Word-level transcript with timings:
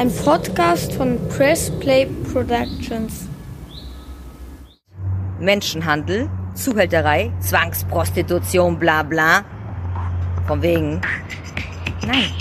Ein 0.00 0.10
Podcast 0.10 0.94
von 0.94 1.18
Press 1.28 1.70
Play 1.78 2.06
Productions. 2.32 3.28
Menschenhandel, 5.38 6.30
Zuhälterei, 6.54 7.30
Zwangsprostitution, 7.40 8.78
bla 8.78 9.02
bla. 9.02 9.44
Von 10.46 10.62
wegen. 10.62 11.02
Nein, 12.06 12.32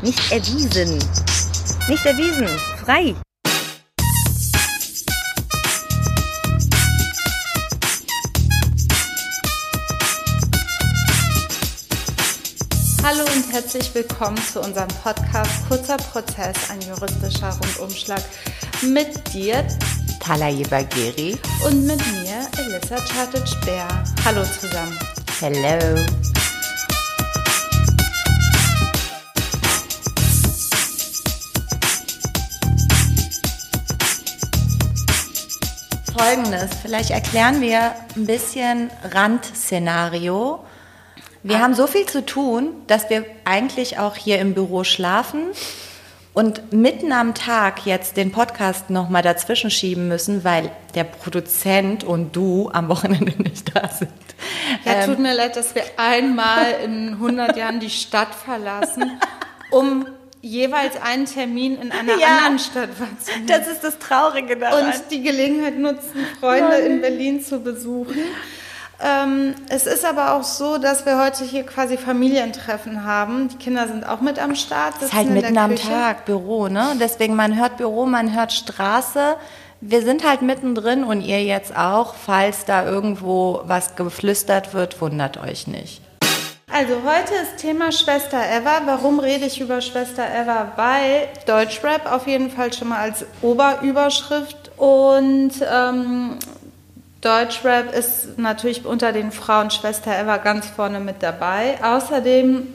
nicht 0.00 0.32
erwiesen. 0.32 0.98
Nicht 1.86 2.06
erwiesen. 2.06 2.48
Frei. 2.82 3.14
Herzlich 13.56 13.94
willkommen 13.94 14.36
zu 14.36 14.60
unserem 14.60 14.88
Podcast 15.02 15.66
Kurzer 15.66 15.96
Prozess, 15.96 16.68
ein 16.68 16.78
juristischer 16.82 17.58
Rundumschlag 17.78 18.22
mit 18.82 19.32
dir, 19.32 19.66
Talaye 20.20 20.62
Bagheri 20.64 21.38
und 21.64 21.86
mit 21.86 21.96
mir, 21.96 22.46
Elissa 22.58 22.96
Chartic-Bär. 22.96 23.88
Hallo 24.26 24.42
zusammen. 24.44 24.98
Hello. 25.40 25.96
Folgendes, 36.14 36.76
vielleicht 36.82 37.10
erklären 37.10 37.62
wir 37.62 37.94
ein 38.16 38.26
bisschen 38.26 38.90
Randszenario. 39.14 40.62
Wir 41.48 41.60
haben 41.60 41.74
so 41.74 41.86
viel 41.86 42.06
zu 42.06 42.26
tun, 42.26 42.70
dass 42.88 43.08
wir 43.08 43.24
eigentlich 43.44 43.98
auch 43.98 44.16
hier 44.16 44.40
im 44.40 44.54
Büro 44.54 44.82
schlafen 44.82 45.44
und 46.34 46.72
mitten 46.72 47.12
am 47.12 47.34
Tag 47.34 47.86
jetzt 47.86 48.16
den 48.16 48.32
Podcast 48.32 48.90
nochmal 48.90 49.22
dazwischen 49.22 49.70
schieben 49.70 50.08
müssen, 50.08 50.42
weil 50.42 50.72
der 50.96 51.04
Produzent 51.04 52.02
und 52.02 52.34
du 52.34 52.68
am 52.72 52.88
Wochenende 52.88 53.32
nicht 53.42 53.76
da 53.76 53.88
sind. 53.88 54.10
Ja, 54.84 55.06
tut 55.06 55.20
mir 55.20 55.34
leid, 55.34 55.54
dass 55.54 55.76
wir 55.76 55.84
einmal 55.96 56.78
in 56.84 57.10
100 57.10 57.56
Jahren 57.56 57.78
die 57.78 57.90
Stadt 57.90 58.34
verlassen, 58.34 59.20
um 59.70 60.04
jeweils 60.42 61.00
einen 61.00 61.26
Termin 61.26 61.80
in 61.80 61.92
einer 61.92 62.18
Ja, 62.18 62.38
anderen 62.38 62.58
Stadt 62.58 62.90
wahrzunehmen. 62.98 63.46
Das 63.46 63.68
ist 63.68 63.84
das 63.84 64.00
Traurige 64.00 64.56
daran. 64.56 64.86
und 64.86 64.94
die 65.12 65.22
Gelegenheit 65.22 65.78
nutzen, 65.78 66.26
Freunde 66.40 66.76
in 66.78 67.00
Berlin 67.00 67.40
zu 67.40 67.60
besuchen. 67.60 68.18
Ähm, 69.02 69.54
es 69.68 69.86
ist 69.86 70.04
aber 70.04 70.32
auch 70.34 70.42
so, 70.42 70.78
dass 70.78 71.04
wir 71.04 71.18
heute 71.18 71.44
hier 71.44 71.64
quasi 71.64 71.98
Familientreffen 71.98 73.04
haben. 73.04 73.48
Die 73.48 73.56
Kinder 73.56 73.86
sind 73.88 74.08
auch 74.08 74.20
mit 74.20 74.38
am 74.38 74.54
Start. 74.54 74.94
Es 74.98 75.08
ist 75.08 75.12
halt 75.12 75.28
mitten 75.28 75.58
am. 75.58 75.76
Tag, 75.76 76.24
Büro, 76.24 76.68
ne? 76.68 76.96
Deswegen, 76.98 77.36
man 77.36 77.58
hört 77.58 77.76
Büro, 77.76 78.06
man 78.06 78.34
hört 78.34 78.52
Straße. 78.52 79.36
Wir 79.82 80.02
sind 80.02 80.26
halt 80.26 80.40
mittendrin 80.40 81.04
und 81.04 81.20
ihr 81.20 81.44
jetzt 81.44 81.76
auch. 81.76 82.14
Falls 82.14 82.64
da 82.64 82.86
irgendwo 82.86 83.60
was 83.64 83.96
geflüstert 83.96 84.72
wird, 84.72 85.00
wundert 85.00 85.36
euch 85.36 85.66
nicht. 85.66 86.00
Also 86.72 86.94
heute 87.04 87.34
ist 87.42 87.58
Thema 87.58 87.92
Schwester 87.92 88.38
Eva. 88.38 88.82
Warum 88.86 89.20
rede 89.20 89.46
ich 89.46 89.60
über 89.60 89.80
Schwester 89.80 90.24
Eva? 90.24 90.72
Weil 90.76 91.28
Deutschrap 91.46 92.10
auf 92.10 92.26
jeden 92.26 92.50
Fall 92.50 92.72
schon 92.72 92.88
mal 92.88 92.98
als 92.98 93.24
Oberüberschrift 93.40 94.72
und 94.76 95.52
ähm, 95.72 96.38
Deutschrap 97.20 97.94
ist 97.94 98.38
natürlich 98.38 98.84
unter 98.84 99.12
den 99.12 99.32
Frauen 99.32 99.70
Schwester 99.70 100.12
Eva 100.18 100.36
ganz 100.36 100.66
vorne 100.66 101.00
mit 101.00 101.22
dabei. 101.22 101.78
Außerdem 101.82 102.66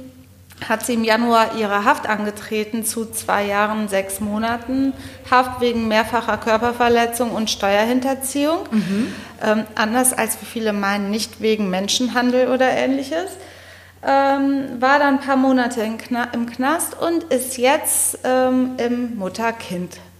hat 0.67 0.85
sie 0.85 0.93
im 0.93 1.03
Januar 1.03 1.55
ihre 1.57 1.85
Haft 1.85 2.07
angetreten 2.07 2.83
zu 2.83 3.05
zwei 3.05 3.45
Jahren, 3.45 3.87
sechs 3.87 4.19
Monaten 4.19 4.93
Haft 5.29 5.61
wegen 5.61 5.87
mehrfacher 5.87 6.37
Körperverletzung 6.37 7.31
und 7.31 7.49
Steuerhinterziehung. 7.49 8.59
Ähm, 9.43 9.63
anders 9.75 10.13
als 10.13 10.39
wie 10.41 10.45
viele 10.45 10.73
meinen, 10.73 11.09
nicht 11.09 11.41
wegen 11.41 11.69
Menschenhandel 11.69 12.49
oder 12.49 12.69
ähnliches. 12.69 13.31
Ähm, 14.03 14.79
war 14.79 14.99
dann 14.99 15.15
ein 15.15 15.19
paar 15.19 15.35
Monate 15.35 15.81
im 15.81 16.45
Knast 16.47 16.99
und 16.99 17.23
ist 17.25 17.57
jetzt 17.57 18.19
ähm, 18.23 18.71
im 18.77 19.17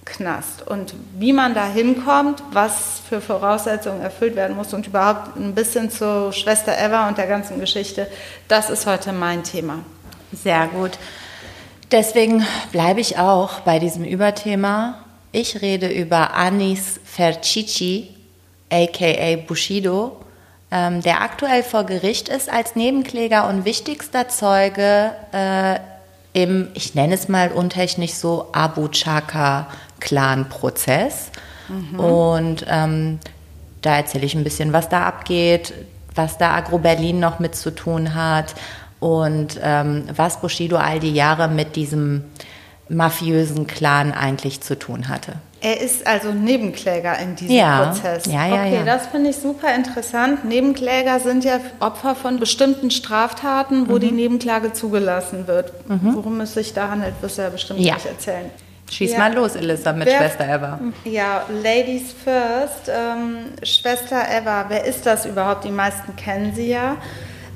Mutter-Kind-Knast. 0.01 0.67
Und 0.67 0.93
wie 1.17 1.33
man 1.33 1.53
da 1.53 1.67
hinkommt, 1.67 2.43
was 2.51 3.01
für 3.07 3.21
Voraussetzungen 3.21 4.01
erfüllt 4.01 4.35
werden 4.35 4.55
muss 4.55 4.73
und 4.73 4.87
überhaupt 4.87 5.37
ein 5.37 5.53
bisschen 5.55 5.89
zu 5.89 6.31
Schwester 6.31 6.73
Eva 6.77 7.07
und 7.07 7.17
der 7.17 7.27
ganzen 7.27 7.59
Geschichte, 7.59 8.07
das 8.47 8.69
ist 8.69 8.85
heute 8.85 9.13
mein 9.13 9.43
Thema. 9.43 9.79
Sehr 10.31 10.67
gut. 10.67 10.91
Deswegen 11.91 12.45
bleibe 12.71 13.01
ich 13.01 13.17
auch 13.17 13.61
bei 13.61 13.79
diesem 13.79 14.05
Überthema. 14.05 14.95
Ich 15.33 15.61
rede 15.61 15.87
über 15.87 16.33
Anis 16.33 16.99
Fercici, 17.03 18.09
aka 18.69 19.35
Bushido, 19.47 20.17
ähm, 20.71 21.01
der 21.01 21.21
aktuell 21.21 21.63
vor 21.63 21.83
Gericht 21.83 22.29
ist 22.29 22.49
als 22.49 22.75
Nebenkläger 22.75 23.49
und 23.49 23.65
wichtigster 23.65 24.29
Zeuge 24.29 25.11
äh, 25.33 25.79
im, 26.33 26.69
ich 26.73 26.95
nenne 26.95 27.13
es 27.13 27.27
mal 27.27 27.51
untechnisch 27.51 28.13
so, 28.13 28.47
Abu 28.53 28.87
Chaka-Clan-Prozess. 30.01 31.31
Und 31.97 32.65
ähm, 32.69 33.19
da 33.81 33.95
erzähle 33.95 34.25
ich 34.25 34.35
ein 34.35 34.43
bisschen, 34.43 34.73
was 34.73 34.89
da 34.89 35.03
abgeht, 35.05 35.73
was 36.15 36.37
da 36.37 36.53
Agro 36.53 36.79
Berlin 36.79 37.19
noch 37.21 37.39
mit 37.39 37.55
zu 37.55 37.71
tun 37.71 38.13
hat 38.13 38.53
und 38.99 39.57
ähm, 39.63 40.03
was 40.13 40.41
Bushido 40.41 40.75
all 40.75 40.99
die 40.99 41.13
Jahre 41.13 41.47
mit 41.47 41.77
diesem 41.77 42.25
mafiösen 42.89 43.67
Clan 43.67 44.11
eigentlich 44.11 44.59
zu 44.59 44.77
tun 44.77 45.07
hatte. 45.07 45.35
Er 45.61 45.79
ist 45.79 46.05
also 46.05 46.33
Nebenkläger 46.33 47.17
in 47.19 47.35
diesem 47.37 47.55
Ja. 47.55 47.85
Prozess. 47.85 48.25
Ja, 48.25 48.47
ja, 48.47 48.53
okay, 48.55 48.75
ja. 48.75 48.83
das 48.83 49.07
finde 49.07 49.29
ich 49.29 49.37
super 49.37 49.73
interessant. 49.73 50.43
Nebenkläger 50.43 51.21
sind 51.21 51.45
ja 51.45 51.59
Opfer 51.79 52.15
von 52.15 52.37
bestimmten 52.37 52.91
Straftaten, 52.91 53.83
Mhm. 53.83 53.89
wo 53.89 53.97
die 53.97 54.11
Nebenklage 54.11 54.73
zugelassen 54.73 55.47
wird. 55.47 55.71
Worum 55.87 56.41
es 56.41 56.55
sich 56.55 56.73
da 56.73 56.89
handelt, 56.89 57.13
wirst 57.21 57.37
du 57.37 57.43
ja 57.43 57.49
bestimmt 57.49 57.79
Ja. 57.79 57.93
gleich 57.95 58.07
erzählen. 58.07 58.49
Schieß 58.91 59.13
Ja. 59.13 59.17
mal 59.19 59.33
los, 59.33 59.55
Elissa, 59.55 59.93
mit 59.93 60.05
Wer- 60.07 60.17
Schwester 60.17 60.43
Eva. 60.47 60.79
Ja, 61.05 61.45
Ladies 61.63 62.13
first. 62.23 62.89
Ähm, 62.89 63.45
Schwester 63.63 64.21
Eva, 64.29 64.65
wer 64.67 64.83
ist 64.85 65.05
das 65.05 65.25
überhaupt? 65.25 65.63
Die 65.63 65.71
meisten 65.71 66.15
kennen 66.17 66.53
sie 66.53 66.69
ja. 66.69 66.97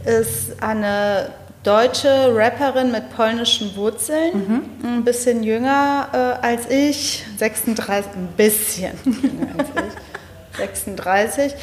Ist 0.06 0.62
eine 0.64 1.30
deutsche 1.64 2.32
Rapperin 2.34 2.92
mit 2.92 3.14
polnischen 3.16 3.76
Wurzeln. 3.76 4.72
Ein 4.84 5.04
bisschen 5.04 5.44
jünger 5.44 6.08
äh, 6.42 6.46
als 6.46 6.70
ich. 6.70 7.26
36, 7.38 8.12
ein 8.16 8.28
bisschen 8.38 8.94
jünger 9.06 9.48
als 9.58 9.68
ich. 9.88 10.58
36. 10.58 11.54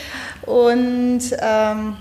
Und 0.43 1.21
ähm, 1.41 1.97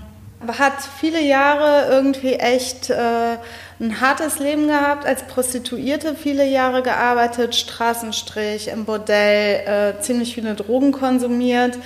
hat 0.58 0.72
viele 1.00 1.22
Jahre 1.22 1.86
irgendwie 1.90 2.34
echt 2.34 2.90
äh, 2.90 3.36
ein 3.82 4.00
hartes 4.00 4.38
Leben 4.38 4.68
gehabt, 4.68 5.04
als 5.04 5.24
Prostituierte 5.24 6.14
viele 6.14 6.46
Jahre 6.46 6.82
gearbeitet, 6.82 7.56
Straßenstrich, 7.56 8.68
im 8.68 8.84
Bordell, 8.84 9.96
äh, 9.96 10.00
ziemlich 10.00 10.34
viele 10.34 10.54
Drogen 10.54 10.92
konsumiert, 10.92 11.76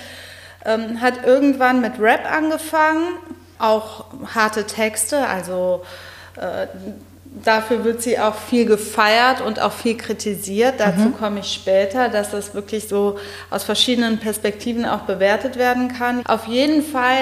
ähm, 0.67 1.01
hat 1.01 1.25
irgendwann 1.25 1.81
mit 1.81 1.99
Rap 1.99 2.31
angefangen, 2.31 3.09
auch 3.59 4.05
harte 4.34 4.65
Texte, 4.67 5.27
also 5.27 5.83
äh, 6.37 6.67
dafür 7.43 7.84
wird 7.84 8.03
sie 8.03 8.19
auch 8.19 8.34
viel 8.34 8.67
gefeiert 8.67 9.41
und 9.41 9.61
auch 9.61 9.73
viel 9.73 9.97
kritisiert. 9.97 10.75
Dazu 10.78 11.11
komme 11.11 11.41
ich 11.41 11.53
später, 11.53 12.09
dass 12.09 12.31
das 12.31 12.55
wirklich 12.55 12.89
so 12.89 13.19
aus 13.51 13.65
verschiedenen 13.65 14.19
Perspektiven 14.19 14.84
auch 14.87 15.01
bewertet 15.01 15.57
werden 15.57 15.89
kann. 15.89 16.25
Auf 16.27 16.47
jeden 16.47 16.83
Fall 16.83 17.17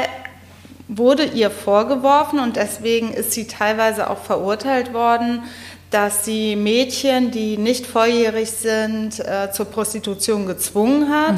wurde 0.89 1.25
ihr 1.25 1.51
vorgeworfen 1.51 2.39
und 2.39 2.57
deswegen 2.57 3.13
ist 3.13 3.33
sie 3.33 3.47
teilweise 3.47 4.11
auch 4.11 4.19
verurteilt 4.19 4.93
worden, 4.93 5.43
dass 5.91 6.25
sie 6.25 6.57
Mädchen, 6.57 7.31
die 7.31 7.57
nicht 7.57 7.87
volljährig 7.87 8.51
sind, 8.51 9.21
äh, 9.21 9.53
zur 9.53 9.67
Prostitution 9.67 10.47
gezwungen 10.47 11.09
hat. 11.09 11.37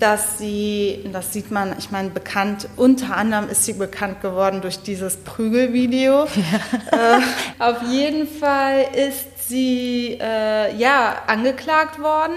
Dass 0.00 0.38
sie, 0.38 1.08
das 1.12 1.32
sieht 1.32 1.52
man, 1.52 1.76
ich 1.78 1.92
meine, 1.92 2.10
bekannt, 2.10 2.68
unter 2.76 3.16
anderem 3.16 3.48
ist 3.48 3.64
sie 3.64 3.74
bekannt 3.74 4.20
geworden 4.20 4.60
durch 4.60 4.80
dieses 4.80 5.16
Prügelvideo. 5.18 6.24
Äh, 6.24 7.20
auf 7.60 7.76
jeden 7.88 8.26
Fall 8.26 8.86
ist 8.92 9.48
sie 9.48 10.18
äh, 10.20 10.76
ja 10.76 11.22
angeklagt 11.28 12.00
worden, 12.00 12.34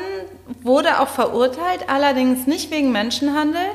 wurde 0.61 0.99
auch 0.99 1.07
verurteilt, 1.07 1.85
allerdings 1.87 2.45
nicht 2.45 2.69
wegen 2.69 2.91
Menschenhandel. 2.91 3.65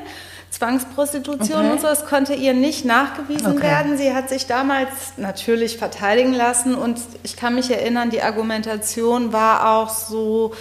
Zwangsprostitution 0.53 1.57
Okay. 1.59 1.71
und 1.71 1.81
so, 1.81 1.87
das 1.87 2.05
konnte 2.05 2.35
ihr 2.35 2.53
nicht 2.53 2.85
nachgewiesen 2.85 3.57
Okay. 3.57 3.63
werden. 3.63 3.97
Sie 3.97 4.13
hat 4.13 4.29
sich 4.29 4.45
damals 4.45 4.89
natürlich 5.17 5.79
verteidigen 5.79 6.31
lassen 6.31 6.75
und 6.75 6.99
ich 7.23 7.35
kann 7.35 7.55
mich 7.55 7.71
erinnern, 7.71 8.11
die 8.11 8.21
Argumentation 8.21 9.33
war 9.33 9.75
auch 9.75 9.89
so, 9.89 10.53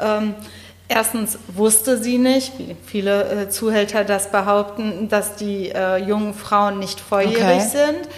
ähm, 0.00 0.34
erstens 0.88 1.38
wusste 1.48 2.02
sie 2.02 2.16
nicht, 2.16 2.58
wie 2.58 2.74
viele 2.86 3.42
äh, 3.42 3.48
Zuhälter 3.50 4.02
das 4.04 4.30
behaupten, 4.30 5.10
dass 5.10 5.36
die 5.36 5.68
äh, 5.68 5.98
jungen 5.98 6.32
Frauen 6.32 6.78
nicht 6.78 6.98
volljährig 6.98 7.64
Okay. 7.64 7.68
sind. 7.68 8.08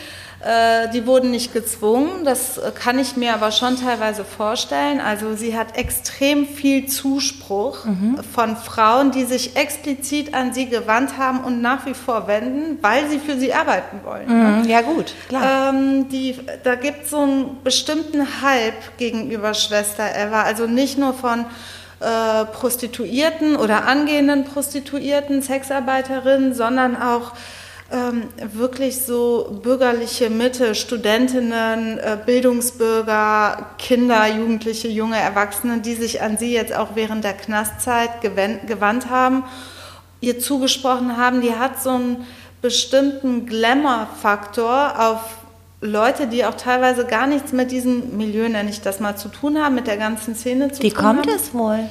Äh, 0.47 0.91
die 0.91 1.07
wurden 1.07 1.33
nicht 1.33 1.53
gezwungen, 1.53 2.25
das 2.25 2.61
kann 2.81 3.01
ich 3.01 3.17
mir 3.17 3.35
aber 3.35 3.51
schon 3.51 3.77
teilweise 3.77 4.25
vorstellen. 4.25 5.01
Also 5.01 5.35
sie 5.35 5.59
hat 5.59 5.77
extrem 5.77 6.47
viel 6.47 6.87
Zuspruch 6.87 7.85
mhm. 7.85 8.21
von 8.33 8.57
Frauen, 8.57 9.11
die 9.11 9.25
sich 9.25 9.57
explizit 9.57 10.35
an 10.35 10.53
sie 10.53 10.69
gewandt 10.69 11.19
haben 11.19 11.41
und 11.41 11.63
nach 11.63 11.85
wie 11.87 11.95
vor 11.95 12.29
wenden, 12.29 12.79
weil 12.81 13.09
sie 13.09 13.19
für 13.19 13.37
sie 13.37 13.55
arbeiten 13.55 14.03
wollen. 14.05 14.29
Mhm. 14.29 14.63
Ne? 14.63 14.69
Ja 14.69 14.83
gut, 14.83 15.15
klar. 15.29 15.71
Ähm, 15.71 16.09
die, 16.11 16.39
da 16.63 16.77
gibt 16.77 17.05
es 17.05 17.11
so 17.11 17.23
einen 17.23 17.59
bestimmten 17.65 18.41
Hype 18.41 18.99
gegenüber 18.99 19.53
Schwester 19.53 20.05
Eva, 20.15 20.43
also 20.43 20.69
nicht 20.69 20.97
nur 20.97 21.13
von 21.13 21.47
äh, 21.99 22.45
Prostituierten 22.45 23.57
oder 23.57 23.87
angehenden 23.87 24.45
Prostituierten, 24.45 25.43
Sexarbeiterinnen, 25.43 26.55
sondern 26.55 26.95
auch 26.95 27.33
ähm, 27.93 28.25
wirklich 28.53 29.03
so 29.03 29.61
bürgerliche 29.63 30.29
Mitte, 30.29 30.75
Studentinnen, 30.75 31.99
äh, 31.99 32.19
Bildungsbürger, 32.25 33.71
Kinder, 33.79 34.27
Jugendliche, 34.27 34.89
junge 34.89 35.19
Erwachsene, 35.19 35.79
die 35.79 35.95
sich 35.95 36.21
an 36.21 36.37
sie 36.37 36.53
jetzt 36.53 36.75
auch 36.75 36.91
während 36.95 37.23
der 37.23 37.35
Knastzeit 37.35 38.21
gewandt, 38.21 38.67
gewandt 38.67 39.09
haben, 39.09 39.45
ihr 40.21 40.41
zugesprochen 40.41 41.17
haben, 41.17 41.41
die 41.41 41.55
hat 41.55 41.81
so 41.81 41.91
einen 41.91 42.27
bestimmten 42.61 43.47
Glamour-Faktor 43.47 44.95
auf 44.99 45.21
Leute, 45.81 46.27
die 46.27 46.45
auch 46.45 46.55
teilweise 46.55 47.05
gar 47.05 47.27
nichts 47.27 47.53
mit 47.53 47.71
diesem 47.71 48.17
Milieu, 48.17 48.49
nenne 48.49 48.71
ich 48.71 48.81
das 48.81 48.99
mal, 48.99 49.17
zu 49.17 49.29
tun 49.29 49.63
haben, 49.63 49.75
mit 49.75 49.87
der 49.87 49.99
ganzen 49.99 50.35
Szene 50.35 50.73
zu 50.73 50.83
Wie 50.83 50.91
tun 50.91 51.05
haben. 51.05 51.19
Wie 51.19 51.23
kommt 51.23 51.41
es 51.41 51.55
wohl? 51.55 51.89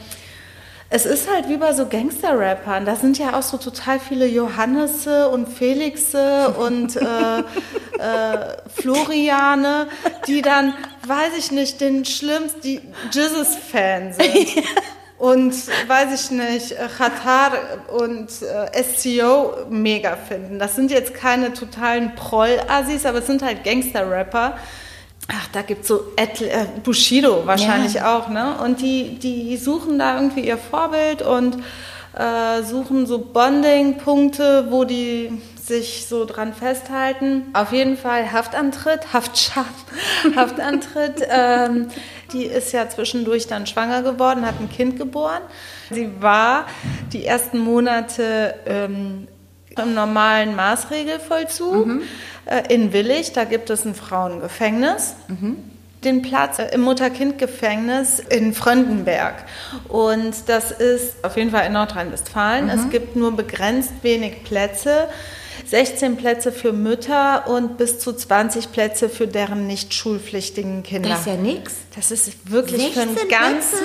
Es 0.90 1.06
ist 1.06 1.30
halt 1.30 1.50
wie 1.50 1.58
bei 1.58 1.74
so 1.74 1.88
Gangster-Rappern. 1.88 2.86
Da 2.86 2.96
sind 2.96 3.18
ja 3.18 3.38
auch 3.38 3.42
so 3.42 3.58
total 3.58 4.00
viele 4.00 4.28
Johannese 4.28 5.30
und 5.30 5.48
Felixe 5.48 6.54
und 6.60 6.96
äh, 6.96 7.40
äh, 7.40 8.58
Floriane, 8.74 9.88
die 10.28 10.42
dann, 10.42 10.74
weiß 11.08 11.38
ich 11.38 11.52
nicht, 11.52 11.82
den 11.82 12.06
schlimmsten, 12.06 12.62
die 12.62 12.82
Jesus-Fan 13.12 14.14
sind. 14.14 14.64
und 15.18 15.54
weiß 15.88 16.24
ich 16.24 16.32
nicht, 16.32 16.76
Qatar 16.98 17.54
und 17.98 18.30
äh, 18.44 18.84
SCO 18.84 19.66
mega 19.70 20.16
finden. 20.16 20.60
Das 20.60 20.76
sind 20.76 20.92
jetzt 20.92 21.16
keine 21.16 21.54
totalen 21.54 22.14
Proll-Assis, 22.16 23.06
aber 23.06 23.20
es 23.20 23.28
sind 23.28 23.42
halt 23.42 23.64
Gangster-Rapper. 23.64 24.58
Ach, 25.28 25.48
da 25.52 25.62
gibt 25.64 25.82
es 25.82 25.88
so 25.88 26.12
Etl 26.16 26.46
äh, 26.46 26.66
Bushido 26.84 27.46
wahrscheinlich 27.46 27.96
ja. 27.96 28.16
auch, 28.16 28.30
ne? 28.30 28.58
Und 28.64 28.82
die, 28.82 29.18
die 29.18 29.58
suchen 29.58 29.98
da 29.98 30.16
irgendwie 30.16 30.42
ihr 30.42 30.58
Vorbild 30.58 31.24
und 31.24 31.58
äh, 32.16 32.62
suchen 32.64 33.08
so 33.08 33.20
Bonding-Punkte, 33.20 34.68
wo 34.70 34.84
die 34.84 35.42
sich 35.62 36.06
so 36.08 36.26
dran 36.26 36.54
festhalten. 36.54 37.46
Auf 37.54 37.72
jeden 37.72 37.98
Fall 37.98 38.32
Haftantritt, 38.32 39.02
Haftschaf, 39.14 39.66
Haftantritt. 40.36 41.28
ähm, 41.30 41.88
die 42.32 42.44
ist 42.44 42.72
ja 42.72 42.88
zwischendurch 42.88 43.48
dann 43.48 43.66
schwanger 43.66 44.04
geworden, 44.04 44.46
hat 44.46 44.60
ein 44.60 44.70
Kind 44.70 44.98
geboren. 44.98 45.42
Sie 45.90 46.10
war 46.22 46.68
die 47.14 47.26
ersten 47.26 47.60
Monate 47.60 48.56
ähm, 48.66 49.28
im 49.78 49.94
normalen 49.94 50.56
Maßregelvollzug 50.56 51.86
mhm. 51.86 52.02
äh, 52.46 52.74
in 52.74 52.94
Willig. 52.94 53.34
Da 53.34 53.44
gibt 53.44 53.70
es 53.70 53.86
ein 53.86 53.96
Frauengefängnis. 53.96 55.16
Mhm 55.28 55.58
den 56.06 56.22
Platz 56.22 56.60
im 56.60 56.82
Mutter-Kind-Gefängnis 56.82 58.20
in 58.20 58.54
Fröndenberg. 58.54 59.44
Und 59.90 60.34
das 60.48 60.72
ist 60.72 61.24
auf 61.24 61.36
jeden 61.36 61.52
Fall 61.52 61.66
in 61.66 61.74
Nordrhein-Westfalen. 61.74 62.66
Mhm. 62.66 62.72
Es 62.72 62.90
gibt 62.90 63.16
nur 63.16 63.36
begrenzt 63.36 63.92
wenig 64.04 64.44
Plätze. 64.44 65.10
16 65.66 66.18
Plätze 66.18 66.52
für 66.52 66.74
Mütter 66.74 67.48
und 67.48 67.78
bis 67.78 67.98
zu 68.00 68.14
20 68.14 68.72
Plätze 68.72 69.10
für 69.10 69.26
deren 69.26 69.66
nicht 69.68 69.94
schulpflichtigen 69.94 70.84
Kinder. 70.84 71.10
Das 71.10 71.22
ist 71.22 71.28
ja 71.28 71.36
nichts. 71.36 71.74
Das 71.96 72.12
ist 72.12 72.52
wirklich 72.52 72.94
für 72.94 73.02
ein, 73.02 73.16
ganzen, 73.30 73.80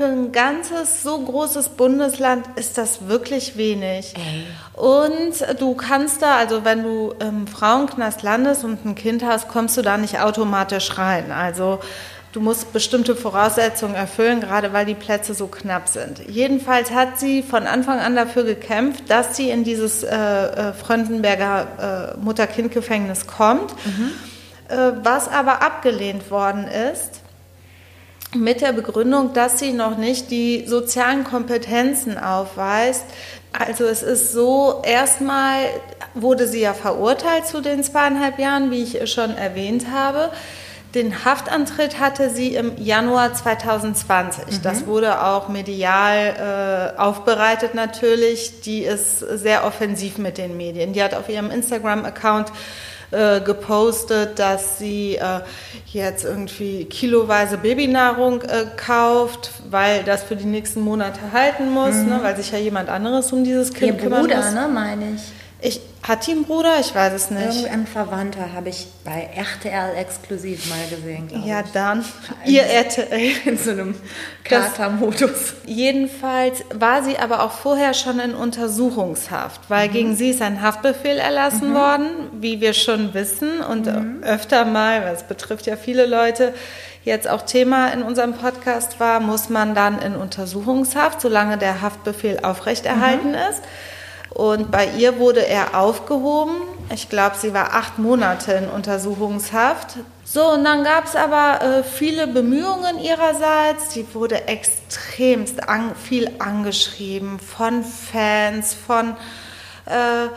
für 0.00 0.06
ein 0.06 0.32
ganzes 0.32 1.02
so 1.02 1.18
großes 1.18 1.70
Bundesland 1.70 2.46
ist 2.56 2.78
das 2.78 3.08
wirklich 3.08 3.58
wenig. 3.58 4.14
Ey. 4.16 4.46
Und 4.82 5.60
du 5.60 5.74
kannst 5.74 6.22
da, 6.22 6.36
also 6.36 6.64
wenn 6.64 6.82
du 6.82 7.12
im 7.20 7.46
Frauenknast 7.46 8.22
landest 8.22 8.64
und 8.64 8.82
ein 8.86 8.94
Kind 8.94 9.22
hast, 9.22 9.48
kommst 9.48 9.76
du 9.76 9.82
da 9.82 9.98
nicht 9.98 10.18
automatisch 10.20 10.96
rein. 10.96 11.32
Also 11.32 11.80
Du 12.32 12.38
musst 12.38 12.72
bestimmte 12.72 13.16
Voraussetzungen 13.16 13.96
erfüllen, 13.96 14.40
gerade 14.40 14.72
weil 14.72 14.86
die 14.86 14.94
Plätze 14.94 15.34
so 15.34 15.48
knapp 15.48 15.88
sind. 15.88 16.20
Jedenfalls 16.28 16.92
hat 16.92 17.18
sie 17.18 17.42
von 17.42 17.66
Anfang 17.66 17.98
an 17.98 18.14
dafür 18.14 18.44
gekämpft, 18.44 19.10
dass 19.10 19.36
sie 19.36 19.50
in 19.50 19.64
dieses 19.64 20.04
äh, 20.04 20.16
äh, 20.16 20.72
Fröndenberger 20.72 22.14
äh, 22.16 22.24
Mutter-Kind-Gefängnis 22.24 23.26
kommt, 23.26 23.74
mhm. 23.84 24.12
äh, 24.68 24.92
was 25.02 25.26
aber 25.26 25.60
abgelehnt 25.60 26.30
worden 26.30 26.68
ist 26.68 27.19
mit 28.34 28.60
der 28.60 28.72
Begründung, 28.72 29.32
dass 29.32 29.58
sie 29.58 29.72
noch 29.72 29.96
nicht 29.96 30.30
die 30.30 30.64
sozialen 30.66 31.24
Kompetenzen 31.24 32.16
aufweist. 32.16 33.04
Also 33.52 33.84
es 33.84 34.02
ist 34.02 34.32
so, 34.32 34.82
erstmal 34.84 35.64
wurde 36.14 36.46
sie 36.46 36.60
ja 36.60 36.74
verurteilt 36.74 37.46
zu 37.46 37.60
den 37.60 37.82
zweieinhalb 37.82 38.38
Jahren, 38.38 38.70
wie 38.70 38.82
ich 38.82 39.12
schon 39.12 39.36
erwähnt 39.36 39.86
habe. 39.92 40.30
Den 40.94 41.24
Haftantritt 41.24 42.00
hatte 42.00 42.30
sie 42.30 42.54
im 42.54 42.76
Januar 42.76 43.32
2020. 43.32 44.44
Mhm. 44.46 44.62
Das 44.62 44.86
wurde 44.86 45.24
auch 45.24 45.48
medial 45.48 46.94
äh, 46.96 46.98
aufbereitet 46.98 47.74
natürlich. 47.74 48.60
Die 48.62 48.82
ist 48.82 49.20
sehr 49.20 49.64
offensiv 49.64 50.18
mit 50.18 50.36
den 50.36 50.56
Medien. 50.56 50.92
Die 50.92 51.02
hat 51.02 51.14
auf 51.14 51.28
ihrem 51.28 51.50
Instagram-Account 51.50 52.50
äh, 53.10 53.40
gepostet, 53.40 54.38
dass 54.38 54.78
sie 54.78 55.16
äh, 55.16 55.40
jetzt 55.86 56.24
irgendwie 56.24 56.84
kiloweise 56.84 57.58
Babynahrung 57.58 58.42
äh, 58.42 58.66
kauft, 58.76 59.50
weil 59.68 60.04
das 60.04 60.22
für 60.22 60.36
die 60.36 60.46
nächsten 60.46 60.80
Monate 60.80 61.32
halten 61.32 61.70
muss, 61.70 61.94
mhm. 61.94 62.08
ne, 62.08 62.18
weil 62.22 62.36
sich 62.36 62.52
ja 62.52 62.58
jemand 62.58 62.88
anderes 62.88 63.32
um 63.32 63.42
dieses 63.44 63.72
Kind 63.72 63.92
Ihr 63.92 63.96
kümmern 63.96 64.22
Bruder, 64.22 64.36
muss. 64.36 64.52
ne, 64.54 64.68
meine 64.72 65.04
ich. 65.16 65.39
Ich, 65.62 65.80
hat 66.02 66.26
die 66.26 66.32
einen 66.32 66.44
Bruder? 66.44 66.80
Ich 66.80 66.94
weiß 66.94 67.12
es 67.12 67.30
nicht. 67.30 67.44
Irgendein 67.44 67.86
Verwandter 67.86 68.52
habe 68.54 68.70
ich 68.70 68.86
bei 69.04 69.28
RTL 69.34 69.94
exklusiv 69.96 70.70
mal 70.70 70.86
gesehen, 70.88 71.28
glaube 71.28 71.46
ja, 71.46 71.60
ich. 71.60 71.66
Ja, 71.66 71.72
dann. 71.72 72.04
Ihr 72.46 72.62
RTL. 72.62 73.32
In 73.44 73.58
so 73.58 73.70
einem 73.70 73.94
Katermodus. 74.44 75.54
Jedenfalls 75.66 76.64
war 76.72 77.02
sie 77.02 77.18
aber 77.18 77.42
auch 77.42 77.52
vorher 77.52 77.94
schon 77.94 78.18
in 78.18 78.34
Untersuchungshaft, 78.34 79.60
weil 79.68 79.88
mhm. 79.88 79.92
gegen 79.92 80.16
sie 80.16 80.30
ist 80.30 80.42
ein 80.42 80.62
Haftbefehl 80.62 81.18
erlassen 81.18 81.70
mhm. 81.70 81.74
worden, 81.74 82.08
wie 82.40 82.60
wir 82.60 82.72
schon 82.72 83.12
wissen 83.14 83.60
und 83.60 83.86
mhm. 83.86 84.22
öfter 84.22 84.64
mal, 84.64 85.04
weil 85.04 85.14
es 85.14 85.24
betrifft 85.24 85.66
ja 85.66 85.76
viele 85.76 86.06
Leute, 86.06 86.54
jetzt 87.04 87.28
auch 87.28 87.42
Thema 87.42 87.88
in 87.88 88.02
unserem 88.02 88.34
Podcast 88.34 89.00
war, 89.00 89.20
muss 89.20 89.48
man 89.48 89.74
dann 89.74 90.00
in 90.00 90.16
Untersuchungshaft, 90.16 91.20
solange 91.20 91.58
der 91.58 91.80
Haftbefehl 91.80 92.40
aufrechterhalten 92.42 93.30
mhm. 93.30 93.34
ist. 93.50 93.62
Und 94.30 94.70
bei 94.70 94.86
ihr 94.96 95.18
wurde 95.18 95.46
er 95.46 95.78
aufgehoben. 95.78 96.62
Ich 96.92 97.08
glaube, 97.08 97.36
sie 97.36 97.52
war 97.52 97.74
acht 97.74 97.98
Monate 97.98 98.52
in 98.52 98.68
Untersuchungshaft. 98.68 99.98
So, 100.24 100.52
und 100.52 100.64
dann 100.64 100.84
gab 100.84 101.06
es 101.06 101.16
aber 101.16 101.60
äh, 101.62 101.82
viele 101.82 102.26
Bemühungen 102.26 102.98
ihrerseits. 103.00 103.92
Sie 103.92 104.06
wurde 104.12 104.46
extremst 104.46 105.68
an, 105.68 105.94
viel 105.94 106.30
angeschrieben 106.38 107.38
von 107.40 107.84
Fans, 107.84 108.74
von 108.74 109.16
äh, 109.86 110.28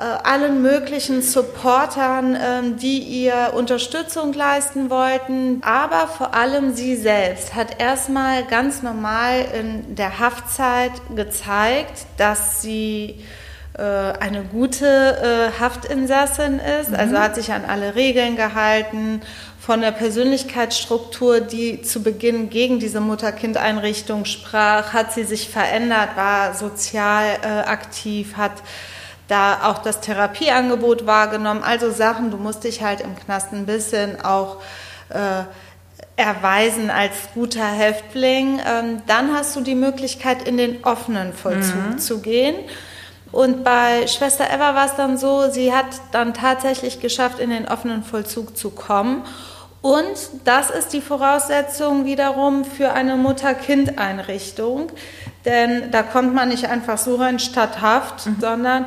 allen 0.00 0.62
möglichen 0.62 1.20
Supportern, 1.20 2.36
ähm, 2.40 2.76
die 2.78 2.98
ihr 2.98 3.52
Unterstützung 3.54 4.32
leisten 4.32 4.88
wollten. 4.88 5.62
Aber 5.62 6.08
vor 6.08 6.34
allem 6.34 6.74
sie 6.74 6.96
selbst 6.96 7.54
hat 7.54 7.80
erstmal 7.80 8.44
ganz 8.44 8.82
normal 8.82 9.44
in 9.58 9.94
der 9.94 10.18
Haftzeit 10.18 10.92
gezeigt, 11.14 12.06
dass 12.16 12.62
sie 12.62 13.22
äh, 13.76 13.82
eine 13.82 14.44
gute 14.44 14.86
äh, 14.86 15.60
Haftinsassin 15.60 16.58
ist, 16.58 16.90
mhm. 16.90 16.96
also 16.96 17.18
hat 17.18 17.34
sich 17.34 17.52
an 17.52 17.64
alle 17.66 17.94
Regeln 17.94 18.36
gehalten, 18.36 19.20
von 19.58 19.80
der 19.80 19.92
Persönlichkeitsstruktur, 19.92 21.40
die 21.40 21.82
zu 21.82 22.02
Beginn 22.02 22.50
gegen 22.50 22.80
diese 22.80 23.00
Mutter-Kind-Einrichtung 23.00 24.24
sprach, 24.24 24.92
hat 24.92 25.12
sie 25.12 25.22
sich 25.22 25.48
verändert, 25.48 26.16
war 26.16 26.54
sozial 26.54 27.24
äh, 27.42 27.46
aktiv, 27.46 28.36
hat 28.36 28.54
da 29.32 29.60
auch 29.64 29.78
das 29.78 30.00
Therapieangebot 30.00 31.06
wahrgenommen. 31.06 31.62
Also 31.62 31.90
Sachen, 31.90 32.30
du 32.30 32.36
musst 32.36 32.64
dich 32.64 32.82
halt 32.82 33.00
im 33.00 33.16
Knast 33.16 33.52
ein 33.52 33.64
bisschen 33.64 34.22
auch 34.22 34.58
äh, 35.08 35.44
erweisen 36.16 36.90
als 36.90 37.14
guter 37.32 37.64
Häftling. 37.64 38.60
Ähm, 38.64 39.02
dann 39.06 39.34
hast 39.34 39.56
du 39.56 39.62
die 39.62 39.74
Möglichkeit, 39.74 40.46
in 40.46 40.58
den 40.58 40.84
offenen 40.84 41.32
Vollzug 41.32 41.92
mhm. 41.92 41.98
zu 41.98 42.20
gehen. 42.20 42.56
Und 43.32 43.64
bei 43.64 44.06
Schwester 44.06 44.44
Eva 44.52 44.74
war 44.74 44.84
es 44.84 44.96
dann 44.96 45.16
so, 45.16 45.50
sie 45.50 45.72
hat 45.72 45.86
dann 46.12 46.34
tatsächlich 46.34 47.00
geschafft, 47.00 47.38
in 47.38 47.48
den 47.48 47.66
offenen 47.66 48.04
Vollzug 48.04 48.58
zu 48.58 48.70
kommen. 48.70 49.24
Und 49.80 50.14
das 50.44 50.68
ist 50.68 50.92
die 50.92 51.00
Voraussetzung 51.00 52.04
wiederum 52.04 52.66
für 52.66 52.92
eine 52.92 53.16
Mutter-Kind-Einrichtung. 53.16 54.92
Denn 55.46 55.90
da 55.90 56.02
kommt 56.02 56.34
man 56.34 56.50
nicht 56.50 56.66
einfach 56.66 56.98
so 56.98 57.16
rein 57.16 57.38
statt 57.38 57.80
Haft, 57.80 58.26
mhm. 58.26 58.36
sondern 58.38 58.86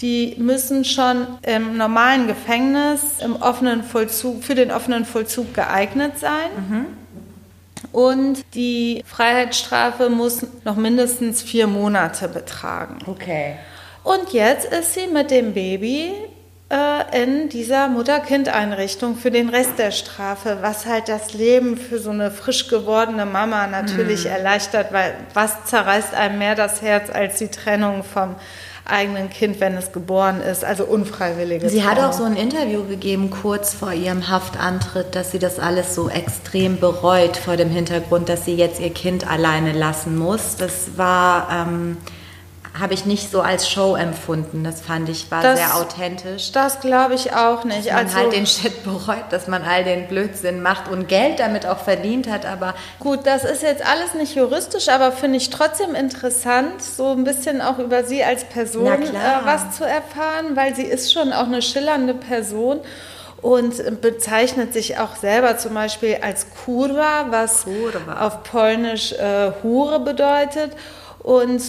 die 0.00 0.34
müssen 0.38 0.84
schon 0.84 1.26
im 1.42 1.76
normalen 1.76 2.26
Gefängnis 2.26 3.00
im 3.20 3.36
offenen 3.36 3.82
Vollzug, 3.82 4.44
für 4.44 4.54
den 4.54 4.70
offenen 4.70 5.04
Vollzug 5.04 5.54
geeignet 5.54 6.18
sein. 6.18 6.50
Mhm. 6.56 6.86
Und 7.92 8.44
die 8.54 9.02
Freiheitsstrafe 9.06 10.10
muss 10.10 10.46
noch 10.64 10.76
mindestens 10.76 11.42
vier 11.42 11.66
Monate 11.66 12.28
betragen. 12.28 12.98
Okay. 13.06 13.56
Und 14.02 14.32
jetzt 14.32 14.66
ist 14.72 14.94
sie 14.94 15.06
mit 15.06 15.30
dem 15.30 15.52
Baby 15.54 16.12
äh, 16.68 17.22
in 17.22 17.48
dieser 17.48 17.88
Mutter-Kind-Einrichtung 17.88 19.16
für 19.16 19.30
den 19.30 19.48
Rest 19.48 19.78
der 19.78 19.92
Strafe, 19.92 20.58
was 20.60 20.84
halt 20.86 21.08
das 21.08 21.32
Leben 21.32 21.76
für 21.76 21.98
so 21.98 22.10
eine 22.10 22.30
frisch 22.30 22.68
gewordene 22.68 23.24
Mama 23.24 23.66
natürlich 23.66 24.24
Mhm. 24.24 24.30
erleichtert, 24.30 24.92
weil 24.92 25.14
was 25.32 25.64
zerreißt 25.64 26.14
einem 26.14 26.38
mehr 26.38 26.54
das 26.54 26.82
Herz 26.82 27.08
als 27.10 27.38
die 27.38 27.48
Trennung 27.48 28.02
vom 28.04 28.34
eigenen 28.86 29.30
Kind, 29.30 29.60
wenn 29.60 29.74
es 29.74 29.92
geboren 29.92 30.40
ist, 30.40 30.64
also 30.64 30.84
unfreiwillige 30.84 31.68
Sie 31.68 31.84
hat 31.84 31.98
auch 31.98 32.12
so 32.12 32.24
ein 32.24 32.36
Interview 32.36 32.84
gegeben, 32.84 33.30
kurz 33.30 33.74
vor 33.74 33.92
ihrem 33.92 34.28
Haftantritt, 34.28 35.14
dass 35.14 35.32
sie 35.32 35.38
das 35.38 35.58
alles 35.58 35.94
so 35.94 36.08
extrem 36.08 36.78
bereut 36.78 37.36
vor 37.36 37.56
dem 37.56 37.70
Hintergrund, 37.70 38.28
dass 38.28 38.44
sie 38.44 38.54
jetzt 38.54 38.80
ihr 38.80 38.90
Kind 38.90 39.28
alleine 39.28 39.72
lassen 39.72 40.16
muss. 40.16 40.56
Das 40.56 40.96
war, 40.96 41.48
ähm, 41.50 41.96
habe 42.78 42.94
ich 42.94 43.06
nicht 43.06 43.30
so 43.30 43.40
als 43.40 43.68
Show 43.70 43.94
empfunden. 43.96 44.64
Das 44.64 44.80
fand 44.80 45.08
ich, 45.08 45.30
war 45.30 45.42
Das- 45.42 45.58
sehr 45.58 45.76
authentisch. 45.76 46.52
Das 46.52 46.80
glaube 46.80 47.14
ich 47.14 47.32
auch 47.34 47.64
nicht. 47.64 47.86
Dass 47.86 47.92
man 47.92 48.04
Also 48.06 48.16
halt 48.16 48.32
den 48.32 48.46
Shit 48.46 48.84
bereut, 48.84 49.24
dass 49.30 49.46
man 49.48 49.62
all 49.62 49.84
den 49.84 50.08
Blödsinn 50.08 50.62
macht 50.62 50.88
und 50.90 51.08
Geld 51.08 51.38
damit 51.40 51.66
auch 51.66 51.78
verdient 51.78 52.28
hat, 52.30 52.44
aber 52.46 52.74
Gut, 53.00 53.20
das 53.24 53.44
ist 53.44 53.62
jetzt 53.62 53.84
alles 53.86 54.14
nicht 54.14 54.34
juristisch, 54.34 54.88
aber 54.88 55.12
finde 55.12 55.38
ich 55.38 55.50
trotzdem 55.50 55.94
interessant, 55.94 56.82
so 56.82 57.12
ein 57.12 57.24
bisschen 57.24 57.60
auch 57.60 57.78
über 57.78 58.04
sie 58.04 58.22
als 58.24 58.44
Person 58.44 58.86
äh, 58.88 59.08
was 59.44 59.76
zu 59.76 59.84
erfahren, 59.84 60.54
weil 60.56 60.74
sie 60.74 60.84
ist 60.84 61.12
schon 61.12 61.32
auch 61.32 61.46
eine 61.46 61.62
schillernde 61.62 62.14
Person 62.14 62.80
und 63.42 64.00
bezeichnet 64.00 64.72
sich 64.72 64.98
auch 64.98 65.14
selber 65.16 65.56
zum 65.58 65.74
Beispiel 65.74 66.18
als 66.22 66.46
Kurwa, 66.64 67.26
was 67.30 67.64
Kurwa. 67.64 68.26
auf 68.26 68.42
Polnisch 68.42 69.12
äh, 69.12 69.52
Hure 69.62 70.00
bedeutet. 70.00 70.72
Und 71.22 71.60